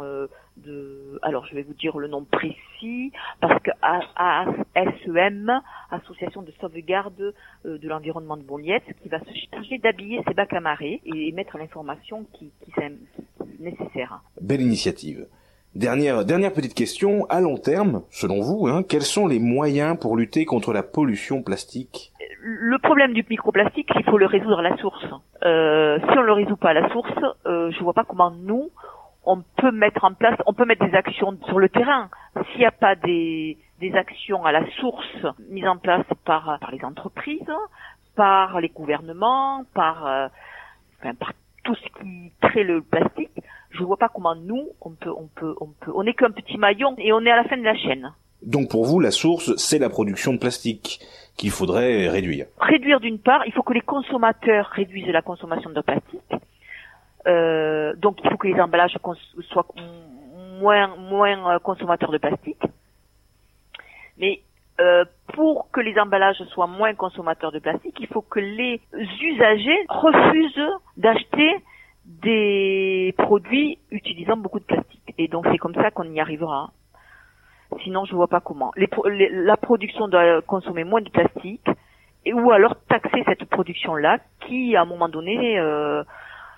euh, 0.03 0.27
de, 0.57 1.19
alors 1.21 1.45
je 1.45 1.55
vais 1.55 1.63
vous 1.63 1.73
dire 1.73 1.97
le 1.97 2.07
nom 2.07 2.23
précis, 2.23 3.11
parce 3.41 3.61
que 3.61 3.71
ASEM, 3.81 5.61
Association 5.91 6.41
de 6.41 6.51
sauvegarde 6.61 7.33
euh, 7.65 7.77
de 7.77 7.87
l'environnement 7.87 8.37
de 8.37 8.43
Bonliette, 8.43 8.83
qui 9.01 9.09
va 9.09 9.19
se 9.19 9.31
charger 9.51 9.77
d'habiller 9.77 10.21
ces 10.27 10.33
bacs 10.33 10.53
à 10.53 10.59
marée 10.59 11.01
et 11.05 11.31
mettre 11.31 11.57
l'information 11.57 12.25
qui, 12.33 12.51
qui, 12.63 12.71
s'im- 12.71 12.97
qui 13.43 13.63
est 13.63 13.71
nécessaire. 13.71 14.21
Belle 14.41 14.61
initiative. 14.61 15.27
Dernière, 15.75 16.23
dernière 16.23 16.53
petite 16.53 16.75
question, 16.75 17.25
à 17.29 17.41
long 17.41 17.57
terme, 17.57 18.03
selon 18.11 18.41
vous, 18.41 18.67
hein, 18.67 18.83
quels 18.83 19.01
sont 19.01 19.25
les 19.25 19.39
moyens 19.39 19.97
pour 19.99 20.15
lutter 20.15 20.45
contre 20.45 20.71
la 20.71 20.83
pollution 20.83 21.41
plastique? 21.41 22.11
Le 22.45 22.77
problème 22.77 23.13
du 23.13 23.25
microplastique, 23.27 23.89
il 23.95 24.03
faut 24.03 24.17
le 24.19 24.27
résoudre 24.27 24.59
à 24.59 24.61
la 24.61 24.77
source. 24.77 25.05
Euh, 25.43 25.97
si 25.97 26.17
on 26.17 26.21
le 26.21 26.33
résout 26.33 26.57
pas 26.57 26.69
à 26.69 26.73
la 26.73 26.89
source, 26.89 27.09
euh, 27.47 27.71
je 27.71 27.83
vois 27.83 27.93
pas 27.93 28.03
comment 28.03 28.29
nous 28.31 28.69
on 29.25 29.41
peut 29.57 29.71
mettre 29.71 30.03
en 30.03 30.13
place, 30.13 30.37
on 30.45 30.53
peut 30.53 30.65
mettre 30.65 30.85
des 30.85 30.95
actions 30.95 31.37
sur 31.47 31.59
le 31.59 31.69
terrain. 31.69 32.09
S'il 32.51 32.59
n'y 32.59 32.65
a 32.65 32.71
pas 32.71 32.95
des, 32.95 33.57
des 33.79 33.93
actions 33.93 34.45
à 34.45 34.51
la 34.51 34.69
source 34.79 35.25
mises 35.49 35.67
en 35.67 35.77
place 35.77 36.05
par, 36.25 36.57
par 36.59 36.71
les 36.71 36.83
entreprises, 36.83 37.51
par 38.15 38.59
les 38.59 38.69
gouvernements, 38.69 39.63
par, 39.73 40.05
euh, 40.05 40.27
enfin, 40.99 41.13
par 41.15 41.33
tout 41.63 41.75
ce 41.75 42.01
qui 42.01 42.31
crée 42.41 42.63
le 42.63 42.81
plastique, 42.81 43.31
je 43.71 43.83
vois 43.83 43.97
pas 43.97 44.09
comment 44.09 44.35
nous 44.35 44.67
on 44.81 44.91
peut, 44.91 45.11
on 45.11 45.27
peut, 45.27 45.55
on 45.61 45.67
peut, 45.67 45.91
on 45.95 46.03
n'est 46.03 46.13
qu'un 46.13 46.31
petit 46.31 46.57
maillon 46.57 46.95
et 46.97 47.13
on 47.13 47.21
est 47.21 47.31
à 47.31 47.37
la 47.37 47.45
fin 47.45 47.57
de 47.57 47.63
la 47.63 47.75
chaîne. 47.75 48.11
Donc 48.45 48.69
pour 48.69 48.85
vous, 48.85 48.99
la 48.99 49.11
source, 49.11 49.55
c'est 49.55 49.79
la 49.79 49.89
production 49.89 50.33
de 50.33 50.37
plastique 50.37 50.99
qu'il 51.37 51.49
faudrait 51.49 52.09
réduire. 52.09 52.45
réduire 52.59 52.99
d'une 52.99 53.19
part, 53.19 53.45
il 53.47 53.53
faut 53.53 53.63
que 53.63 53.73
les 53.73 53.81
consommateurs 53.81 54.67
réduisent 54.67 55.07
la 55.07 55.21
consommation 55.21 55.69
de 55.69 55.81
plastique. 55.81 56.33
Euh, 57.27 57.93
donc 57.95 58.19
il 58.23 58.29
faut 58.29 58.37
que 58.37 58.47
les 58.47 58.59
emballages 58.59 58.97
soient 59.49 59.67
moins 60.59 60.87
moins 60.97 61.55
euh, 61.55 61.59
consommateurs 61.59 62.11
de 62.11 62.17
plastique. 62.17 62.61
Mais 64.17 64.41
euh, 64.79 65.05
pour 65.33 65.69
que 65.71 65.79
les 65.79 65.97
emballages 65.99 66.43
soient 66.49 66.67
moins 66.67 66.93
consommateurs 66.93 67.51
de 67.51 67.59
plastique, 67.59 67.95
il 67.99 68.07
faut 68.07 68.21
que 68.21 68.39
les 68.39 68.81
usagers 69.21 69.85
refusent 69.89 70.71
d'acheter 70.97 71.57
des 72.05 73.13
produits 73.17 73.79
utilisant 73.91 74.37
beaucoup 74.37 74.59
de 74.59 74.65
plastique. 74.65 75.13
Et 75.17 75.27
donc 75.27 75.45
c'est 75.51 75.57
comme 75.57 75.75
ça 75.75 75.91
qu'on 75.91 76.11
y 76.11 76.19
arrivera. 76.19 76.71
Sinon, 77.83 78.05
je 78.05 78.13
vois 78.13 78.27
pas 78.27 78.39
comment. 78.39 78.71
La 78.75 79.57
production 79.57 80.07
doit 80.07 80.41
consommer 80.43 80.83
moins 80.83 81.01
de 81.01 81.09
plastique, 81.09 81.67
ou 82.31 82.51
alors 82.51 82.75
taxer 82.87 83.23
cette 83.25 83.45
production-là, 83.45 84.19
qui 84.41 84.75
à 84.75 84.81
un 84.81 84.85
moment 84.85 85.09
donné 85.09 85.59
euh, 85.59 86.03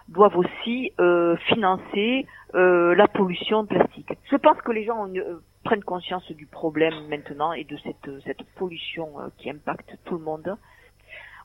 doivent 0.08 0.38
aussi 0.38 0.91
euh, 0.99 1.36
financer 1.47 2.26
euh, 2.53 2.95
la 2.95 3.08
pollution 3.08 3.66
plastique. 3.66 4.10
Je 4.32 4.38
pense 4.38 4.58
que 4.62 4.72
les 4.72 4.86
gens 4.86 5.08
euh, 5.08 5.41
prennent 5.64 5.84
conscience 5.84 6.30
du 6.32 6.45
problème 6.45 6.93
maintenant 7.10 7.53
et 7.53 7.64
de 7.64 7.76
cette 7.84 8.10
cette 8.26 8.43
pollution 8.56 9.10
euh, 9.20 9.28
qui 9.38 9.49
impacte 9.49 9.97
tout 10.06 10.18
le 10.18 10.24
monde. 10.24 10.56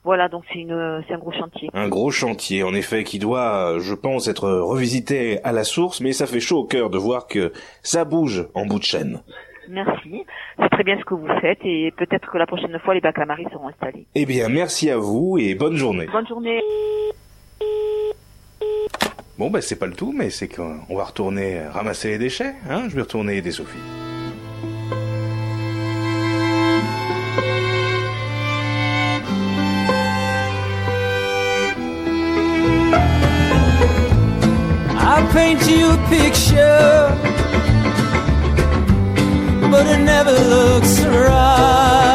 Voilà, 0.03 0.29
donc 0.29 0.45
c'est 0.51 0.61
une 0.61 1.05
c'est 1.07 1.15
un 1.15 1.19
gros 1.19 1.33
chantier. 1.33 1.69
Un 1.75 1.89
gros 1.89 2.11
chantier, 2.11 2.63
en 2.63 2.73
effet, 2.73 3.05
qui 3.05 3.19
doit, 3.19 3.79
je 3.81 3.93
pense, 3.95 4.29
être 4.29 4.49
revisité 4.49 5.43
à 5.45 5.53
la 5.53 5.63
source, 5.63 6.01
mais 6.01 6.13
ça 6.13 6.27
fait 6.27 6.41
chaud 6.41 6.61
au 6.61 6.65
cœur 6.65 6.89
de 6.89 6.97
voir 6.97 7.27
que 7.27 7.53
ça 7.83 8.07
bouge 8.07 8.49
en 8.55 8.65
bout 8.65 8.79
de 8.79 8.85
chaîne. 8.85 9.23
Merci. 9.69 10.25
C'est 10.59 10.69
très 10.71 10.85
bien 10.85 10.99
ce 10.99 11.05
que 11.05 11.15
vous 11.15 11.29
faites 11.41 11.61
et 11.65 11.93
peut-être 11.97 12.31
que 12.31 12.39
la 12.39 12.47
prochaine 12.47 12.79
fois 12.81 12.95
les 12.95 13.01
bacs 13.01 13.19
à 13.19 13.27
marée 13.27 13.47
seront 13.53 13.69
installés. 13.69 14.07
Eh 14.15 14.27
bien, 14.27 14.49
merci 14.49 14.91
à 14.91 14.97
vous 14.97 15.37
et 15.39 15.55
bonne 15.55 15.77
journée. 15.77 16.07
Bonne 16.11 16.27
journée. 16.27 16.61
Bon, 19.41 19.49
bah, 19.49 19.63
c'est 19.63 19.77
pas 19.77 19.87
le 19.87 19.95
tout, 19.95 20.13
mais 20.15 20.29
c'est 20.29 20.49
qu'on 20.49 20.95
va 20.95 21.05
retourner 21.05 21.63
ramasser 21.67 22.09
les 22.11 22.19
déchets, 22.19 22.55
hein. 22.69 22.91
Je 22.91 22.95
vais 22.95 23.01
retourner 23.01 23.39
aider 23.39 23.53
Sophie. 23.53 23.79
I 34.99 35.27
paint 35.33 35.67
you 35.67 35.93
a 35.93 35.97
picture, 36.11 37.17
but 39.71 39.87
it 39.87 40.01
never 40.05 40.33
looks 40.51 41.01
right. 41.07 42.10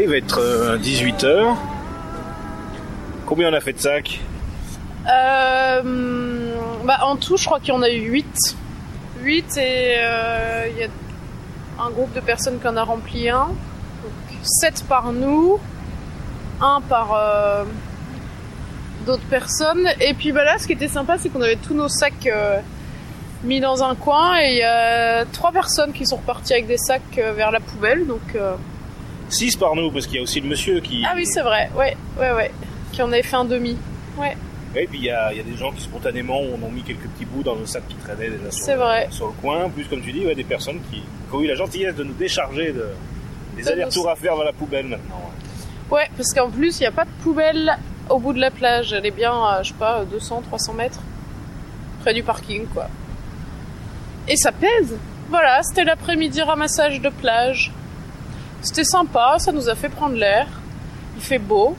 Il 0.00 0.08
va 0.08 0.16
être 0.16 0.76
18h. 0.78 1.56
Combien 3.26 3.50
on 3.50 3.54
a 3.54 3.60
fait 3.60 3.72
de 3.72 3.78
sacs? 3.78 4.20
Euh, 5.06 5.82
bah, 6.84 6.98
en 7.02 7.16
tout, 7.16 7.36
je 7.36 7.44
crois 7.44 7.60
qu'il 7.60 7.74
y 7.74 7.76
en 7.76 7.82
a 7.82 7.90
eu 7.90 8.10
8. 8.10 8.56
8 9.22 9.56
et 9.56 9.94
euh, 9.98 10.66
il 10.70 10.78
y 10.78 10.84
a 10.84 10.88
un 11.82 11.90
groupe 11.90 12.12
de 12.14 12.20
personnes 12.20 12.58
qui 12.60 12.68
en 12.68 12.76
a 12.76 12.84
rempli 12.84 13.28
un. 13.28 13.46
Donc 13.46 14.38
7 14.42 14.84
par 14.88 15.12
nous, 15.12 15.58
un 16.60 16.80
par 16.80 17.12
euh, 17.14 17.64
d'autres 19.06 19.28
personnes. 19.28 19.88
Et 20.00 20.14
puis 20.14 20.32
bah 20.32 20.44
là, 20.44 20.58
ce 20.58 20.66
qui 20.66 20.72
était 20.74 20.88
sympa, 20.88 21.18
c'est 21.18 21.28
qu'on 21.30 21.42
avait 21.42 21.56
tous 21.56 21.74
nos 21.74 21.88
sacs 21.88 22.26
euh, 22.26 22.60
mis 23.44 23.60
dans 23.60 23.82
un 23.82 23.94
coin 23.94 24.38
et 24.40 24.52
il 24.52 24.58
y 24.58 24.62
a 24.62 25.24
trois 25.26 25.52
personnes 25.52 25.92
qui 25.92 26.06
sont 26.06 26.16
reparties 26.16 26.54
avec 26.54 26.66
des 26.66 26.78
sacs 26.78 27.02
euh, 27.18 27.32
vers 27.32 27.50
la 27.50 27.60
poubelle. 27.60 28.06
Donc, 28.06 28.34
euh, 28.34 28.54
6 29.28 29.56
par 29.56 29.74
nous, 29.74 29.90
parce 29.90 30.06
qu'il 30.06 30.16
y 30.16 30.18
a 30.18 30.22
aussi 30.22 30.40
le 30.40 30.48
monsieur 30.48 30.80
qui... 30.80 31.04
Ah 31.06 31.12
oui, 31.14 31.26
c'est 31.26 31.42
vrai, 31.42 31.70
ouais, 31.76 31.96
ouais, 32.18 32.32
ouais. 32.32 32.50
Qui 32.92 33.02
en 33.02 33.12
avait 33.12 33.22
fait 33.22 33.36
un 33.36 33.44
demi. 33.44 33.76
Ouais. 34.16 34.36
Et 34.76 34.86
puis 34.86 34.98
il 34.98 35.04
y 35.04 35.10
a, 35.10 35.32
y 35.32 35.40
a 35.40 35.42
des 35.42 35.56
gens 35.56 35.72
qui 35.72 35.82
spontanément 35.82 36.40
ont 36.40 36.70
mis 36.70 36.82
quelques 36.82 37.06
petits 37.08 37.24
bouts 37.24 37.42
dans 37.42 37.54
le 37.54 37.64
sac 37.66 37.82
qui 37.88 37.94
traînaient 37.96 38.30
déjà 38.30 38.50
sur, 38.50 38.64
C'est 38.64 38.72
le, 38.74 38.78
vrai. 38.80 39.08
sur 39.10 39.26
le 39.26 39.32
coin. 39.32 39.68
Plus 39.70 39.84
comme 39.84 40.02
tu 40.02 40.12
dis, 40.12 40.26
ouais, 40.26 40.34
des 40.34 40.44
personnes 40.44 40.80
qui, 40.90 40.96
qui 41.00 41.34
ont 41.34 41.40
eu 41.40 41.46
la 41.46 41.54
gentillesse 41.54 41.94
de 41.94 42.04
nous 42.04 42.12
décharger 42.14 42.72
de, 42.72 42.86
des 43.56 43.66
allers-retours 43.68 44.04
nous- 44.04 44.10
à 44.10 44.16
faire 44.16 44.36
vers 44.36 44.44
la 44.44 44.52
poubelle 44.52 44.86
maintenant. 44.86 45.22
Ouais, 45.90 46.08
parce 46.16 46.32
qu'en 46.34 46.50
plus, 46.50 46.78
il 46.78 46.82
n'y 46.82 46.86
a 46.86 46.90
pas 46.92 47.04
de 47.06 47.10
poubelle 47.22 47.76
au 48.10 48.18
bout 48.18 48.34
de 48.34 48.40
la 48.40 48.50
plage. 48.50 48.92
Elle 48.92 49.06
est 49.06 49.10
bien, 49.10 49.32
euh, 49.32 49.62
je 49.62 49.68
sais 49.68 49.74
pas, 49.78 50.04
200, 50.04 50.42
300 50.48 50.74
mètres. 50.74 51.00
Près 52.02 52.12
du 52.12 52.22
parking, 52.22 52.66
quoi. 52.66 52.88
Et 54.28 54.36
ça 54.36 54.52
pèse. 54.52 54.96
Voilà, 55.30 55.62
c'était 55.62 55.84
l'après-midi 55.84 56.42
ramassage 56.42 57.00
de 57.00 57.08
plage. 57.08 57.72
C'était 58.62 58.84
sympa, 58.84 59.36
ça 59.38 59.52
nous 59.52 59.68
a 59.68 59.74
fait 59.74 59.88
prendre 59.88 60.16
l'air. 60.16 60.46
Il 61.16 61.22
fait 61.22 61.38
beau. 61.38 61.76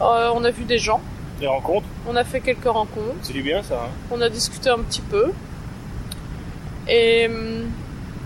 Euh, 0.00 0.30
on 0.34 0.44
a 0.44 0.50
vu 0.50 0.64
des 0.64 0.78
gens. 0.78 1.00
Les 1.40 1.46
rencontres, 1.46 1.86
On 2.08 2.16
a 2.16 2.24
fait 2.24 2.40
quelques 2.40 2.64
rencontres. 2.64 3.16
c'est 3.22 3.32
du 3.34 3.42
bien 3.42 3.62
ça. 3.62 3.74
Hein 3.84 3.90
On 4.10 4.20
a 4.22 4.28
discuté 4.28 4.70
un 4.70 4.78
petit 4.78 5.02
peu. 5.02 5.32
Et 6.88 7.26
hum, 7.26 7.70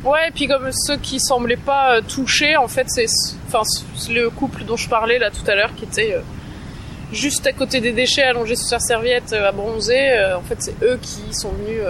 ouais, 0.05 0.29
et 0.29 0.31
puis 0.31 0.47
comme 0.47 0.71
ceux 0.73 0.97
qui 0.97 1.19
semblaient 1.19 1.57
pas 1.57 1.97
euh, 1.97 2.01
touchés, 2.03 2.57
en 2.57 2.69
fait, 2.69 2.87
c'est 2.89 3.07
enfin 3.49 3.63
le 4.11 4.29
couple 4.31 4.65
dont 4.65 4.77
je 4.77 4.89
parlais 4.89 5.19
là 5.19 5.31
tout 5.31 5.49
à 5.51 5.55
l'heure 5.55 5.75
qui 5.75 5.85
était 5.85 6.15
euh, 6.15 6.21
juste 7.13 7.47
à 7.47 7.53
côté 7.53 7.81
des 7.81 7.93
déchets 7.93 8.23
allongés 8.23 8.55
sur 8.57 8.69
sa 8.69 8.79
serviette 8.79 9.33
euh, 9.33 9.49
à 9.49 9.53
bronzer. 9.53 10.11
euh, 10.13 10.37
en 10.39 10.43
fait, 10.43 10.57
c'est 10.61 10.81
eux 10.83 10.99
qui 11.03 11.33
sont 11.35 11.51
venus 11.51 11.81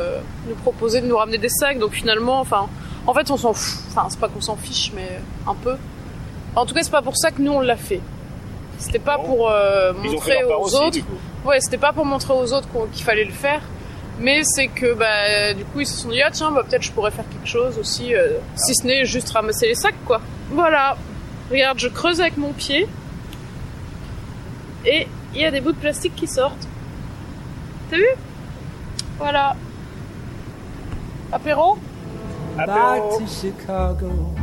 nous 0.49 0.55
proposer 0.57 1.01
de 1.01 1.07
nous 1.07 1.17
ramener 1.17 1.39
des 1.39 1.49
sacs. 1.51 1.79
Donc 1.79 1.93
finalement, 1.93 2.41
enfin, 2.41 2.69
en 3.07 3.15
fait, 3.15 3.31
on 3.31 3.37
s'en 3.37 3.53
fout. 3.53 3.83
Enfin, 3.89 4.07
c'est 4.09 4.21
pas 4.21 4.29
qu'on 4.29 4.41
s'en 4.41 4.57
fiche, 4.57 4.93
mais 4.95 5.21
un 5.47 5.55
peu. 5.55 5.77
En 6.55 6.67
tout 6.67 6.75
cas, 6.75 6.83
c'est 6.83 6.91
pas 6.91 7.03
pour 7.03 7.17
ça 7.17 7.31
que 7.31 7.41
nous 7.41 7.53
on 7.53 7.61
l'a 7.61 7.77
fait. 7.77 8.01
C'était 8.79 8.99
pas 8.99 9.19
pour 9.19 9.51
euh, 9.51 9.93
montrer 9.93 10.43
aux 10.45 10.65
aussi, 10.65 10.77
autres. 10.77 10.99
Ouais, 11.45 11.61
c'était 11.61 11.79
pas 11.79 11.93
pour 11.93 12.07
montrer 12.07 12.33
aux 12.33 12.53
autres 12.53 12.69
qu'il 12.93 13.05
fallait 13.05 13.25
le 13.25 13.33
faire, 13.33 13.61
mais 14.19 14.43
c'est 14.45 14.69
que 14.69 14.95
bah 14.95 15.53
du 15.55 15.65
coup 15.67 15.81
ils 15.81 15.87
se 15.87 15.99
sont 15.99 16.09
dit 16.09 16.23
ah 16.23 16.31
tiens 16.31 16.51
bah 16.51 16.63
peut-être 16.67 16.83
je 16.83 16.93
pourrais 16.93 17.11
faire 17.11 17.29
quelque 17.29 17.47
chose 17.49 17.79
aussi, 17.79 18.15
euh, 18.15 18.39
si 18.57 18.75
ce 18.75 18.87
n'est 18.87 19.05
juste 19.05 19.31
ramasser 19.31 19.67
les 19.67 19.75
sacs 19.75 19.95
quoi. 20.07 20.21
Voilà. 20.51 20.97
Regarde, 21.51 21.79
je 21.79 21.89
creuse 21.89 22.21
avec 22.21 22.37
mon 22.37 22.53
pied 22.53 22.89
et 24.87 25.07
il 25.35 25.41
y 25.41 25.45
a 25.45 25.51
des 25.51 25.61
bouts 25.61 25.73
de 25.73 25.79
plastique 25.79 26.15
qui 26.17 26.27
sortent. 26.27 26.67
T'as 27.91 27.97
vu? 27.97 28.07
Voilà. 29.19 29.57
Apéro? 31.33 31.79
Back 32.57 33.19
to 33.19 33.27
Chicago. 33.27 34.40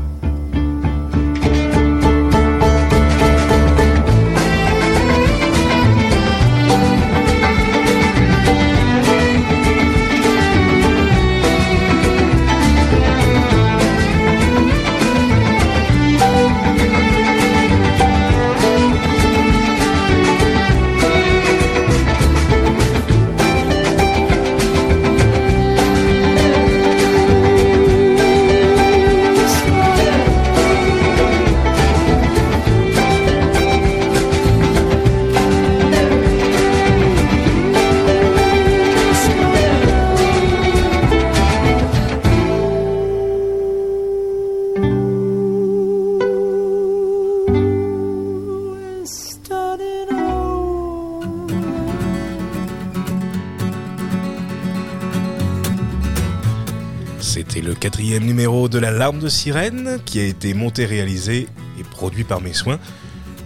Numéro 58.26 58.70
de 58.70 58.80
La 58.80 58.92
Larme 58.92 59.20
de 59.20 59.28
Sirène 59.28 60.00
qui 60.06 60.20
a 60.20 60.24
été 60.24 60.54
monté, 60.54 60.86
réalisé 60.86 61.48
et 61.80 61.84
produit 61.84 62.24
par 62.24 62.42
mes 62.42 62.54
soins. 62.54 62.80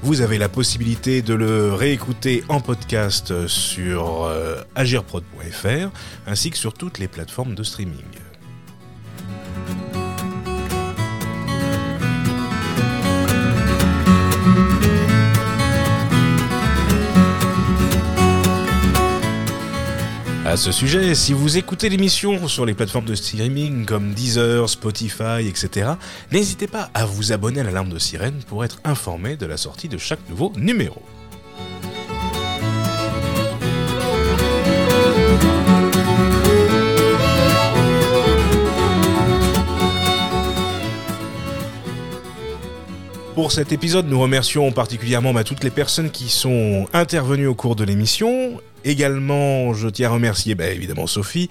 Vous 0.03 0.21
avez 0.21 0.37
la 0.37 0.49
possibilité 0.49 1.21
de 1.21 1.33
le 1.33 1.73
réécouter 1.73 2.43
en 2.49 2.59
podcast 2.61 3.47
sur 3.47 4.23
euh, 4.23 4.61
agirprod.fr 4.75 5.89
ainsi 6.27 6.49
que 6.49 6.57
sur 6.57 6.73
toutes 6.73 6.99
les 6.99 7.07
plateformes 7.07 7.55
de 7.55 7.63
streaming. 7.63 8.20
À 20.51 20.57
ce 20.57 20.73
sujet, 20.73 21.15
si 21.15 21.31
vous 21.31 21.57
écoutez 21.57 21.87
l'émission 21.87 22.49
sur 22.49 22.65
les 22.65 22.73
plateformes 22.73 23.05
de 23.05 23.15
streaming 23.15 23.85
comme 23.85 24.13
Deezer, 24.13 24.67
Spotify, 24.67 25.47
etc., 25.47 25.91
n'hésitez 26.33 26.67
pas 26.67 26.89
à 26.93 27.05
vous 27.05 27.31
abonner 27.31 27.61
à 27.61 27.63
l'alarme 27.63 27.87
de 27.87 27.97
sirène 27.97 28.37
pour 28.49 28.65
être 28.65 28.81
informé 28.83 29.37
de 29.37 29.45
la 29.45 29.55
sortie 29.55 29.87
de 29.87 29.97
chaque 29.97 30.19
nouveau 30.29 30.51
numéro. 30.57 31.01
Pour 43.35 43.53
cet 43.53 43.71
épisode, 43.71 44.05
nous 44.09 44.19
remercions 44.19 44.73
particulièrement 44.73 45.33
bah, 45.33 45.45
toutes 45.45 45.63
les 45.63 45.69
personnes 45.69 46.11
qui 46.11 46.27
sont 46.27 46.89
intervenues 46.91 47.47
au 47.47 47.55
cours 47.55 47.77
de 47.77 47.85
l'émission. 47.85 48.59
Également, 48.83 49.73
je 49.73 49.87
tiens 49.87 50.09
à 50.09 50.13
remercier 50.13 50.55
bah, 50.55 50.69
évidemment 50.69 51.07
Sophie, 51.07 51.49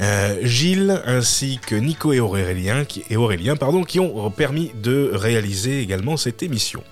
euh, 0.00 0.38
Gilles, 0.42 1.02
ainsi 1.06 1.58
que 1.64 1.74
Nico 1.74 2.12
et 2.12 2.20
Aurélien, 2.20 2.84
qui, 2.84 3.02
ont 3.16 4.30
permis 4.30 4.70
de 4.80 5.10
réaliser 5.12 5.80
également 5.80 6.16
cette 6.16 6.42
émission. 6.42 6.82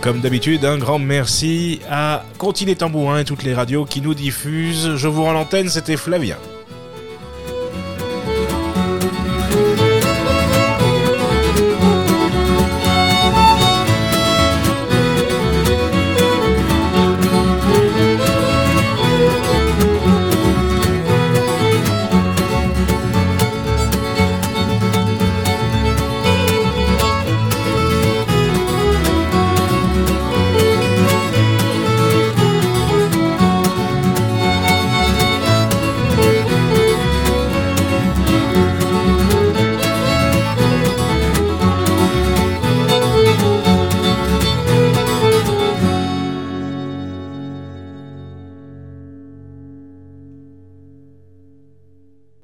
Comme 0.00 0.20
d'habitude, 0.20 0.64
un 0.64 0.78
grand 0.78 0.98
merci 0.98 1.80
à 1.90 2.24
Continent 2.38 2.74
Tambourin 2.74 3.18
et 3.18 3.24
toutes 3.24 3.42
les 3.42 3.52
radios 3.52 3.84
qui 3.84 4.00
nous 4.00 4.14
diffusent. 4.14 4.94
Je 4.96 5.08
vous 5.08 5.24
rends 5.24 5.32
l'antenne, 5.32 5.68
c'était 5.68 5.96
Flavien. 5.96 6.38